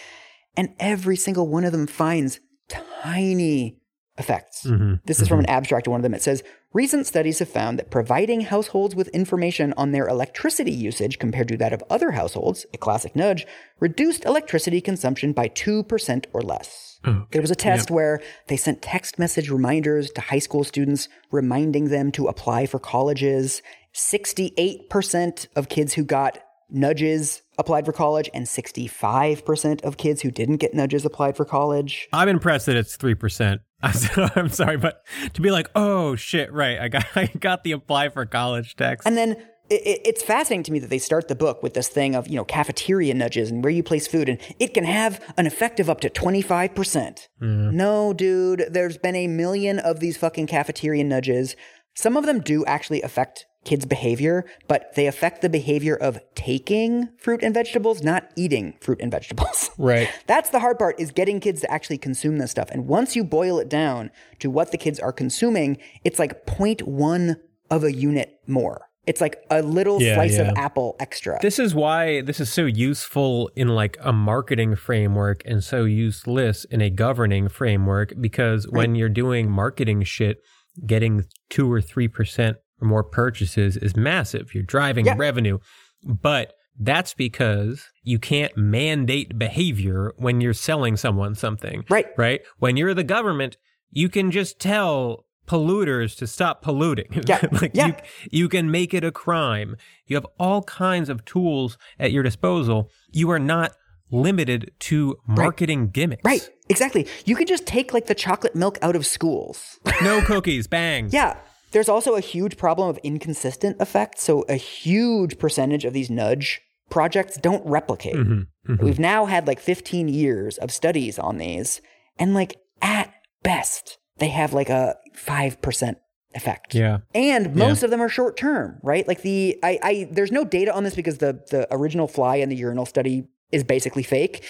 And 0.56 0.74
every 0.78 1.16
single 1.16 1.48
one 1.48 1.64
of 1.64 1.72
them 1.72 1.86
finds 1.86 2.40
tiny 2.68 3.78
effects. 4.18 4.64
Mm-hmm. 4.64 4.96
This 5.06 5.20
is 5.20 5.28
from 5.28 5.38
an 5.40 5.46
abstract 5.46 5.84
to 5.84 5.90
one 5.90 6.00
of 6.00 6.02
them. 6.02 6.14
It 6.14 6.22
says 6.22 6.42
recent 6.74 7.06
studies 7.06 7.38
have 7.38 7.48
found 7.48 7.78
that 7.78 7.90
providing 7.90 8.42
households 8.42 8.94
with 8.94 9.08
information 9.08 9.72
on 9.76 9.92
their 9.92 10.06
electricity 10.06 10.72
usage 10.72 11.18
compared 11.18 11.48
to 11.48 11.56
that 11.56 11.72
of 11.72 11.82
other 11.88 12.10
households, 12.10 12.66
a 12.74 12.78
classic 12.78 13.16
nudge, 13.16 13.46
reduced 13.78 14.24
electricity 14.26 14.80
consumption 14.80 15.32
by 15.32 15.48
2% 15.48 16.26
or 16.32 16.42
less. 16.42 17.00
There 17.30 17.40
was 17.40 17.50
a 17.50 17.54
test 17.54 17.90
where 17.90 18.20
they 18.48 18.58
sent 18.58 18.82
text 18.82 19.18
message 19.18 19.48
reminders 19.48 20.10
to 20.10 20.20
high 20.20 20.38
school 20.38 20.64
students 20.64 21.08
reminding 21.30 21.88
them 21.88 22.12
to 22.12 22.28
apply 22.28 22.66
for 22.66 22.78
colleges. 22.78 23.62
68% 23.94 25.46
of 25.56 25.70
kids 25.70 25.94
who 25.94 26.04
got 26.04 26.38
nudges 26.68 27.40
applied 27.60 27.84
for 27.86 27.92
college 27.92 28.28
and 28.34 28.46
65% 28.46 29.82
of 29.82 29.96
kids 29.96 30.22
who 30.22 30.30
didn't 30.30 30.56
get 30.56 30.74
nudges 30.74 31.04
applied 31.04 31.36
for 31.36 31.44
college. 31.44 32.08
I'm 32.12 32.28
impressed 32.28 32.66
that 32.66 32.76
it's 32.76 32.96
three 32.96 33.14
percent. 33.14 33.60
I'm 33.82 34.48
sorry, 34.50 34.76
but 34.76 35.04
to 35.34 35.40
be 35.40 35.50
like, 35.50 35.70
oh 35.74 36.16
shit, 36.16 36.52
right? 36.52 36.78
I 36.80 36.88
got 36.88 37.06
I 37.16 37.26
got 37.26 37.64
the 37.64 37.72
apply 37.72 38.08
for 38.10 38.26
college 38.26 38.76
text. 38.76 39.06
And 39.06 39.16
then 39.16 39.32
it, 39.70 39.82
it- 39.86 40.00
it's 40.04 40.22
fascinating 40.22 40.64
to 40.64 40.72
me 40.72 40.78
that 40.80 40.90
they 40.90 40.98
start 40.98 41.28
the 41.28 41.34
book 41.36 41.62
with 41.62 41.74
this 41.74 41.88
thing 41.88 42.14
of, 42.16 42.26
you 42.28 42.34
know, 42.36 42.44
cafeteria 42.44 43.14
nudges 43.14 43.50
and 43.50 43.62
where 43.62 43.72
you 43.72 43.82
place 43.82 44.06
food, 44.08 44.28
and 44.28 44.38
it 44.58 44.74
can 44.74 44.84
have 44.84 45.20
an 45.36 45.46
effect 45.46 45.78
of 45.80 45.88
up 45.88 46.00
to 46.00 46.10
25%. 46.10 47.28
No, 47.40 48.12
dude, 48.12 48.64
there's 48.70 48.98
been 48.98 49.14
a 49.16 49.28
million 49.28 49.78
of 49.78 50.00
these 50.00 50.16
fucking 50.16 50.46
cafeteria 50.48 51.04
nudges. 51.04 51.54
Some 51.94 52.16
of 52.16 52.26
them 52.26 52.40
do 52.40 52.64
actually 52.66 53.00
affect 53.02 53.46
kids' 53.64 53.84
behavior, 53.84 54.44
but 54.68 54.94
they 54.94 55.06
affect 55.06 55.42
the 55.42 55.48
behavior 55.48 55.94
of 55.94 56.18
taking 56.34 57.08
fruit 57.18 57.42
and 57.42 57.52
vegetables, 57.52 58.02
not 58.02 58.30
eating 58.36 58.74
fruit 58.80 58.98
and 59.00 59.10
vegetables. 59.10 59.70
Right. 59.78 60.08
That's 60.26 60.50
the 60.50 60.60
hard 60.60 60.78
part 60.78 61.00
is 61.00 61.10
getting 61.10 61.40
kids 61.40 61.62
to 61.62 61.70
actually 61.70 61.96
consume 61.96 62.36
this 62.36 62.50
stuff. 62.50 62.70
And 62.70 62.86
once 62.86 63.16
you 63.16 63.24
boil 63.24 63.58
it 63.58 63.68
down 63.68 64.10
to 64.40 64.50
what 64.50 64.72
the 64.72 64.76
kids 64.78 65.00
are 65.00 65.12
consuming, 65.12 65.78
it's 66.04 66.18
like 66.18 66.44
0.1 66.46 67.36
of 67.70 67.84
a 67.84 67.92
unit 67.92 68.40
more. 68.46 68.88
It's 69.06 69.20
like 69.20 69.42
a 69.50 69.62
little 69.62 70.00
Yeah, 70.02 70.14
slice 70.16 70.36
yeah. 70.36 70.50
of 70.50 70.58
apple 70.58 70.96
extra. 71.00 71.38
This 71.40 71.58
is 71.58 71.74
why 71.74 72.20
this 72.20 72.40
is 72.40 72.52
so 72.52 72.66
useful 72.66 73.50
in 73.56 73.68
like 73.68 73.96
a 74.00 74.12
marketing 74.12 74.76
framework 74.76 75.42
and 75.46 75.64
so 75.64 75.84
useless 75.84 76.64
in 76.66 76.80
a 76.82 76.90
governing 76.90 77.48
framework 77.48 78.12
because 78.20 78.68
when 78.68 78.94
you're 78.94 79.08
doing 79.08 79.50
marketing 79.50 80.02
shit, 80.02 80.38
getting 80.86 81.24
two 81.48 81.72
or 81.72 81.80
three 81.80 82.08
percent 82.08 82.58
or 82.80 82.86
more 82.88 83.04
purchases 83.04 83.76
is 83.76 83.96
massive. 83.96 84.54
You're 84.54 84.62
driving 84.62 85.06
Yeah. 85.06 85.14
revenue. 85.18 85.58
But 86.04 86.54
that's 86.78 87.12
because 87.14 87.84
you 88.02 88.18
can't 88.18 88.56
mandate 88.56 89.38
behavior 89.38 90.12
when 90.16 90.40
you're 90.40 90.54
selling 90.54 90.96
someone 90.96 91.34
something. 91.34 91.84
Right. 91.90 92.06
Right? 92.16 92.40
When 92.58 92.76
you're 92.76 92.94
the 92.94 93.04
government, 93.04 93.56
you 93.90 94.08
can 94.08 94.30
just 94.30 94.58
tell 94.58 95.26
polluters 95.46 96.16
to 96.16 96.26
stop 96.26 96.62
polluting. 96.62 97.22
Yeah. 97.26 97.40
like 97.52 97.72
Yeah. 97.74 97.86
you 97.88 97.94
you 98.30 98.48
can 98.48 98.70
make 98.70 98.94
it 98.94 99.04
a 99.04 99.10
crime. 99.12 99.76
You 100.06 100.16
have 100.16 100.26
all 100.38 100.62
kinds 100.62 101.08
of 101.08 101.24
tools 101.24 101.76
at 101.98 102.12
your 102.12 102.22
disposal. 102.22 102.88
You 103.10 103.30
are 103.30 103.38
not 103.40 103.72
limited 104.12 104.70
to 104.80 105.16
marketing 105.26 105.88
gimmicks. 105.90 106.22
right. 106.24 106.48
Exactly. 106.68 107.06
You 107.24 107.34
could 107.34 107.48
just 107.48 107.66
take 107.66 107.92
like 107.92 108.06
the 108.06 108.14
chocolate 108.14 108.54
milk 108.54 108.78
out 108.80 108.94
of 108.94 109.04
schools. 109.04 109.80
No 110.02 110.20
cookies. 110.24 110.68
Bang. 110.68 111.08
Yeah. 111.10 111.36
There's 111.72 111.88
also 111.88 112.14
a 112.14 112.20
huge 112.20 112.56
problem 112.56 112.88
of 112.88 112.98
inconsistent 112.98 113.80
effects. 113.80 114.22
So 114.22 114.42
a 114.48 114.54
huge 114.54 115.38
percentage 115.38 115.84
of 115.84 115.92
these 115.92 116.10
nudge 116.10 116.60
projects 116.90 117.36
don't 117.36 117.64
replicate. 117.64 118.16
Mm-hmm. 118.16 118.72
Mm-hmm. 118.72 118.84
We've 118.84 118.98
now 118.98 119.26
had 119.26 119.46
like 119.46 119.60
15 119.60 120.08
years 120.08 120.58
of 120.58 120.70
studies 120.70 121.18
on 121.18 121.38
these, 121.38 121.80
and 122.18 122.34
like 122.34 122.56
at 122.82 123.12
best, 123.42 123.98
they 124.18 124.28
have 124.28 124.52
like 124.52 124.68
a 124.68 124.96
5% 125.16 125.96
effect. 126.34 126.74
Yeah. 126.74 126.98
And 127.14 127.56
most 127.56 127.82
of 127.82 127.90
them 127.90 128.00
are 128.00 128.08
short 128.08 128.36
term, 128.36 128.78
right? 128.82 129.06
Like 129.06 129.22
the 129.22 129.58
I, 129.62 129.78
I 129.82 130.08
there's 130.10 130.30
no 130.30 130.44
data 130.44 130.72
on 130.74 130.84
this 130.84 130.94
because 130.94 131.18
the 131.18 131.40
the 131.50 131.66
original 131.72 132.06
fly 132.06 132.36
in 132.36 132.48
the 132.48 132.56
urinal 132.56 132.86
study 132.86 133.26
is 133.50 133.64
basically 133.64 134.02
fake. 134.02 134.44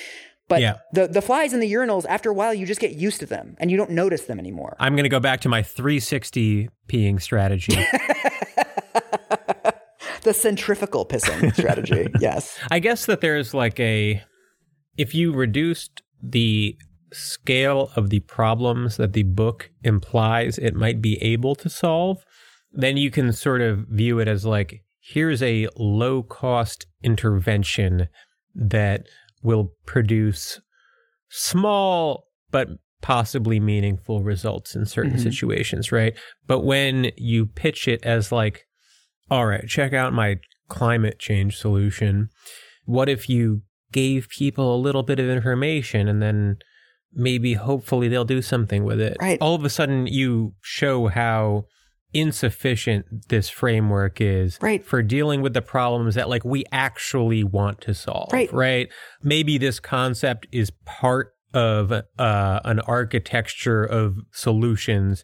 But 0.50 0.60
Yeah. 0.60 0.78
the 0.92 1.06
the 1.06 1.22
flies 1.22 1.52
in 1.54 1.60
the 1.60 1.72
urinals, 1.72 2.04
after 2.08 2.28
a 2.28 2.34
while, 2.34 2.52
you 2.52 2.66
just 2.66 2.80
get 2.80 2.92
used 2.92 3.20
to 3.20 3.26
them 3.26 3.56
and 3.58 3.70
you 3.70 3.76
don't 3.78 3.92
notice 3.92 4.24
them 4.26 4.38
anymore. 4.38 4.76
I'm 4.80 4.94
going 4.96 5.04
to 5.04 5.08
go 5.08 5.20
back 5.20 5.40
to 5.42 5.48
my 5.48 5.62
360 5.62 6.68
peeing 6.88 7.22
strategy. 7.22 7.72
the 10.22 10.34
centrifugal 10.34 11.06
pissing 11.06 11.54
strategy. 11.54 12.08
Yes. 12.20 12.58
I 12.70 12.80
guess 12.80 13.06
that 13.06 13.20
there's 13.22 13.54
like 13.54 13.78
a 13.80 14.22
if 14.98 15.14
you 15.14 15.32
reduced 15.32 16.02
the 16.22 16.76
scale 17.12 17.90
of 17.96 18.10
the 18.10 18.20
problems 18.20 18.96
that 18.98 19.12
the 19.14 19.22
book 19.22 19.70
implies 19.82 20.58
it 20.58 20.74
might 20.74 21.00
be 21.00 21.16
able 21.22 21.54
to 21.56 21.68
solve, 21.70 22.24
then 22.72 22.96
you 22.96 23.10
can 23.10 23.32
sort 23.32 23.60
of 23.62 23.86
view 23.88 24.18
it 24.18 24.28
as 24.28 24.44
like 24.44 24.82
here's 25.00 25.42
a 25.42 25.68
low 25.76 26.22
cost 26.22 26.86
intervention 27.02 28.08
that 28.54 29.06
will 29.42 29.72
produce 29.86 30.60
small 31.28 32.26
but 32.50 32.68
possibly 33.00 33.60
meaningful 33.60 34.22
results 34.22 34.74
in 34.74 34.84
certain 34.84 35.12
mm-hmm. 35.12 35.22
situations, 35.22 35.90
right? 35.92 36.14
But 36.46 36.60
when 36.60 37.12
you 37.16 37.46
pitch 37.46 37.88
it 37.88 38.04
as 38.04 38.32
like 38.32 38.66
all 39.30 39.46
right, 39.46 39.66
check 39.66 39.92
out 39.92 40.12
my 40.12 40.40
climate 40.68 41.18
change 41.18 41.56
solution. 41.56 42.30
What 42.84 43.08
if 43.08 43.28
you 43.28 43.62
gave 43.92 44.28
people 44.28 44.74
a 44.74 44.78
little 44.78 45.02
bit 45.02 45.20
of 45.20 45.28
information 45.28 46.08
and 46.08 46.20
then 46.20 46.58
maybe 47.12 47.54
hopefully 47.54 48.08
they'll 48.08 48.24
do 48.24 48.42
something 48.42 48.84
with 48.84 49.00
it? 49.00 49.16
Right. 49.20 49.38
All 49.40 49.54
of 49.54 49.64
a 49.64 49.70
sudden, 49.70 50.06
you 50.06 50.54
show 50.62 51.06
how 51.06 51.66
insufficient 52.12 53.28
this 53.28 53.48
framework 53.48 54.20
is 54.20 54.58
Right. 54.60 54.84
for 54.84 55.02
dealing 55.02 55.42
with 55.42 55.54
the 55.54 55.62
problems 55.62 56.14
that 56.16 56.28
like 56.28 56.44
we 56.44 56.64
actually 56.72 57.44
want 57.44 57.80
to 57.82 57.94
solve 57.94 58.30
Right. 58.32 58.52
right 58.52 58.88
maybe 59.22 59.58
this 59.58 59.78
concept 59.80 60.46
is 60.52 60.70
part 60.84 61.34
of 61.54 61.90
uh, 61.92 62.02
an 62.64 62.80
architecture 62.80 63.84
of 63.84 64.16
solutions 64.32 65.22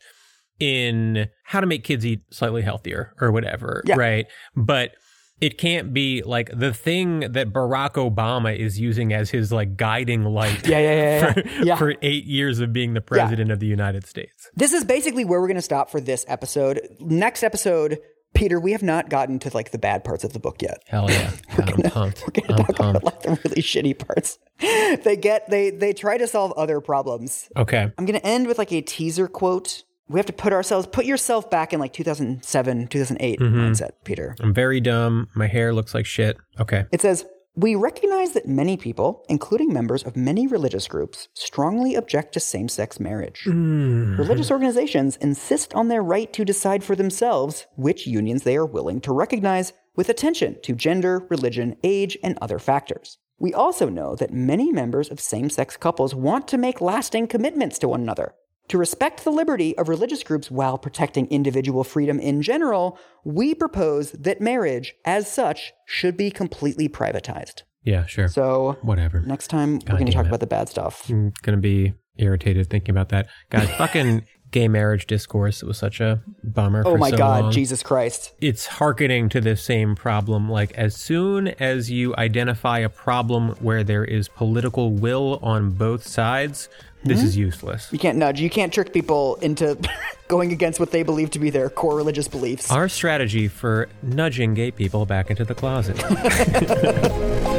in 0.58 1.28
how 1.44 1.60
to 1.60 1.66
make 1.66 1.84
kids 1.84 2.04
eat 2.06 2.20
slightly 2.30 2.62
healthier 2.62 3.12
or 3.20 3.30
whatever, 3.30 3.82
Yeah. 3.84 3.96
right? 3.96 4.26
But 4.56 4.92
it 5.40 5.58
can't 5.58 5.92
be 5.92 6.22
like 6.22 6.50
the 6.58 6.72
thing 6.72 7.20
that 7.20 7.52
Barack 7.52 7.92
Obama 7.94 8.56
is 8.56 8.80
using 8.80 9.12
as 9.12 9.30
his 9.30 9.52
like 9.52 9.76
guiding 9.76 10.24
light. 10.24 10.66
Yeah, 10.66 10.78
yeah, 10.78 10.94
yeah, 10.94 11.20
yeah. 11.20 11.32
For, 11.32 11.64
Yeah. 11.64 11.76
for 11.76 11.94
eight 12.02 12.24
years 12.24 12.60
of 12.60 12.72
being 12.72 12.94
the 12.94 13.00
president 13.00 13.50
of 13.50 13.60
the 13.60 13.66
United 13.66 14.06
States. 14.06 14.50
This 14.54 14.72
is 14.72 14.84
basically 14.84 15.24
where 15.24 15.40
we're 15.40 15.48
going 15.48 15.56
to 15.56 15.62
stop 15.62 15.90
for 15.90 16.00
this 16.00 16.24
episode. 16.28 16.80
Next 17.00 17.42
episode, 17.42 17.98
Peter, 18.34 18.58
we 18.60 18.72
have 18.72 18.82
not 18.82 19.08
gotten 19.08 19.38
to 19.40 19.50
like 19.54 19.70
the 19.70 19.78
bad 19.78 20.04
parts 20.04 20.24
of 20.24 20.32
the 20.32 20.38
book 20.38 20.60
yet. 20.62 20.78
Hell 20.86 21.10
yeah. 21.10 21.30
God, 21.56 21.70
I'm 21.84 21.90
pumped. 21.90 22.22
We're 22.26 22.42
going 22.42 22.46
to 22.46 22.52
I'm 22.54 22.56
talk 22.66 22.76
pumped. 22.76 23.02
about 23.02 23.04
like 23.04 23.22
the 23.22 23.30
really 23.48 23.62
shitty 23.62 23.98
parts. 23.98 24.38
They 24.60 25.16
get 25.20 25.48
they 25.50 25.70
they 25.70 25.92
try 25.92 26.16
to 26.18 26.26
solve 26.26 26.52
other 26.52 26.80
problems. 26.80 27.48
Okay. 27.56 27.90
I'm 27.98 28.04
going 28.06 28.18
to 28.18 28.26
end 28.26 28.46
with 28.46 28.58
like 28.58 28.72
a 28.72 28.80
teaser 28.80 29.28
quote. 29.28 29.84
We 30.08 30.18
have 30.18 30.26
to 30.26 30.32
put 30.32 30.52
ourselves 30.52 30.86
put 30.86 31.04
yourself 31.04 31.50
back 31.50 31.72
in 31.72 31.80
like 31.80 31.92
2007, 31.92 32.86
2008 32.88 33.40
Mm-hmm. 33.40 33.58
mindset, 33.58 33.90
Peter. 34.04 34.36
I'm 34.40 34.54
very 34.54 34.80
dumb. 34.80 35.28
My 35.34 35.46
hair 35.48 35.72
looks 35.74 35.94
like 35.94 36.06
shit. 36.06 36.36
Okay. 36.60 36.84
It 36.92 37.00
says, 37.00 37.24
We 37.56 37.74
recognize 37.74 38.32
that 38.32 38.46
many 38.46 38.76
people, 38.76 39.24
including 39.28 39.72
members 39.72 40.02
of 40.04 40.14
many 40.16 40.46
religious 40.46 40.86
groups, 40.88 41.28
strongly 41.34 41.94
object 41.96 42.34
to 42.34 42.40
same 42.40 42.68
sex 42.68 43.00
marriage. 43.00 43.46
Religious 43.46 44.50
organizations 44.50 45.16
insist 45.16 45.74
on 45.74 45.88
their 45.88 46.02
right 46.02 46.32
to 46.34 46.44
decide 46.44 46.84
for 46.84 46.94
themselves 46.94 47.66
which 47.76 48.06
unions 48.06 48.42
they 48.44 48.56
are 48.56 48.66
willing 48.66 49.00
to 49.00 49.12
recognize 49.12 49.72
with 49.96 50.08
attention 50.10 50.56
to 50.62 50.74
gender, 50.74 51.26
religion, 51.30 51.76
age, 51.82 52.18
and 52.22 52.38
other 52.40 52.58
factors. 52.58 53.18
We 53.38 53.52
also 53.54 53.88
know 53.88 54.14
that 54.16 54.32
many 54.32 54.70
members 54.70 55.10
of 55.10 55.18
same 55.20 55.48
sex 55.50 55.76
couples 55.76 56.14
want 56.14 56.46
to 56.48 56.58
make 56.58 56.80
lasting 56.80 57.26
commitments 57.28 57.78
to 57.80 57.88
one 57.88 58.02
another. 58.02 58.34
To 58.68 58.78
respect 58.78 59.22
the 59.24 59.30
liberty 59.30 59.76
of 59.78 59.88
religious 59.88 60.22
groups 60.24 60.50
while 60.50 60.76
protecting 60.76 61.28
individual 61.28 61.84
freedom 61.84 62.18
in 62.18 62.42
general, 62.42 62.98
we 63.24 63.54
propose 63.54 64.10
that 64.12 64.40
marriage, 64.40 64.94
as 65.04 65.30
such, 65.30 65.72
should 65.86 66.16
be 66.16 66.30
completely 66.30 66.88
privatized. 66.88 67.62
Yeah, 67.84 68.06
sure. 68.06 68.26
So, 68.26 68.76
Whatever. 68.82 69.20
next 69.20 69.46
time 69.48 69.78
we're 69.86 69.94
going 69.94 70.06
to 70.06 70.12
talk 70.12 70.24
it. 70.24 70.28
about 70.28 70.40
the 70.40 70.48
bad 70.48 70.68
stuff. 70.68 71.08
I'm 71.08 71.32
gonna 71.42 71.58
be 71.58 71.94
irritated 72.18 72.68
thinking 72.68 72.90
about 72.90 73.10
that. 73.10 73.28
God, 73.50 73.68
fucking 73.78 74.24
gay 74.56 74.68
marriage 74.68 75.06
discourse. 75.06 75.62
It 75.62 75.66
was 75.66 75.76
such 75.76 76.00
a 76.00 76.22
bummer. 76.42 76.82
Oh 76.86 76.96
my 76.96 77.10
so 77.10 77.18
God, 77.18 77.42
long. 77.44 77.52
Jesus 77.52 77.82
Christ. 77.82 78.32
It's 78.40 78.64
hearkening 78.66 79.28
to 79.28 79.40
the 79.42 79.54
same 79.54 79.94
problem. 79.94 80.48
Like 80.48 80.72
as 80.72 80.96
soon 80.96 81.48
as 81.48 81.90
you 81.90 82.16
identify 82.16 82.78
a 82.78 82.88
problem 82.88 83.50
where 83.60 83.84
there 83.84 84.02
is 84.02 84.28
political 84.28 84.92
will 84.92 85.38
on 85.42 85.72
both 85.72 86.06
sides, 86.08 86.70
this 87.04 87.20
Hmm? 87.20 87.26
is 87.26 87.36
useless. 87.36 87.92
You 87.92 87.98
can't 87.98 88.16
nudge. 88.16 88.40
You 88.40 88.48
can't 88.48 88.72
trick 88.72 88.94
people 88.94 89.36
into 89.42 89.76
going 90.28 90.52
against 90.52 90.80
what 90.80 90.90
they 90.90 91.02
believe 91.02 91.30
to 91.32 91.38
be 91.38 91.50
their 91.50 91.68
core 91.68 91.94
religious 91.94 92.26
beliefs. 92.26 92.70
Our 92.70 92.88
strategy 92.88 93.48
for 93.48 93.90
nudging 94.02 94.54
gay 94.54 94.70
people 94.70 95.04
back 95.04 95.28
into 95.28 95.44
the 95.44 95.54
closet. 95.54 95.96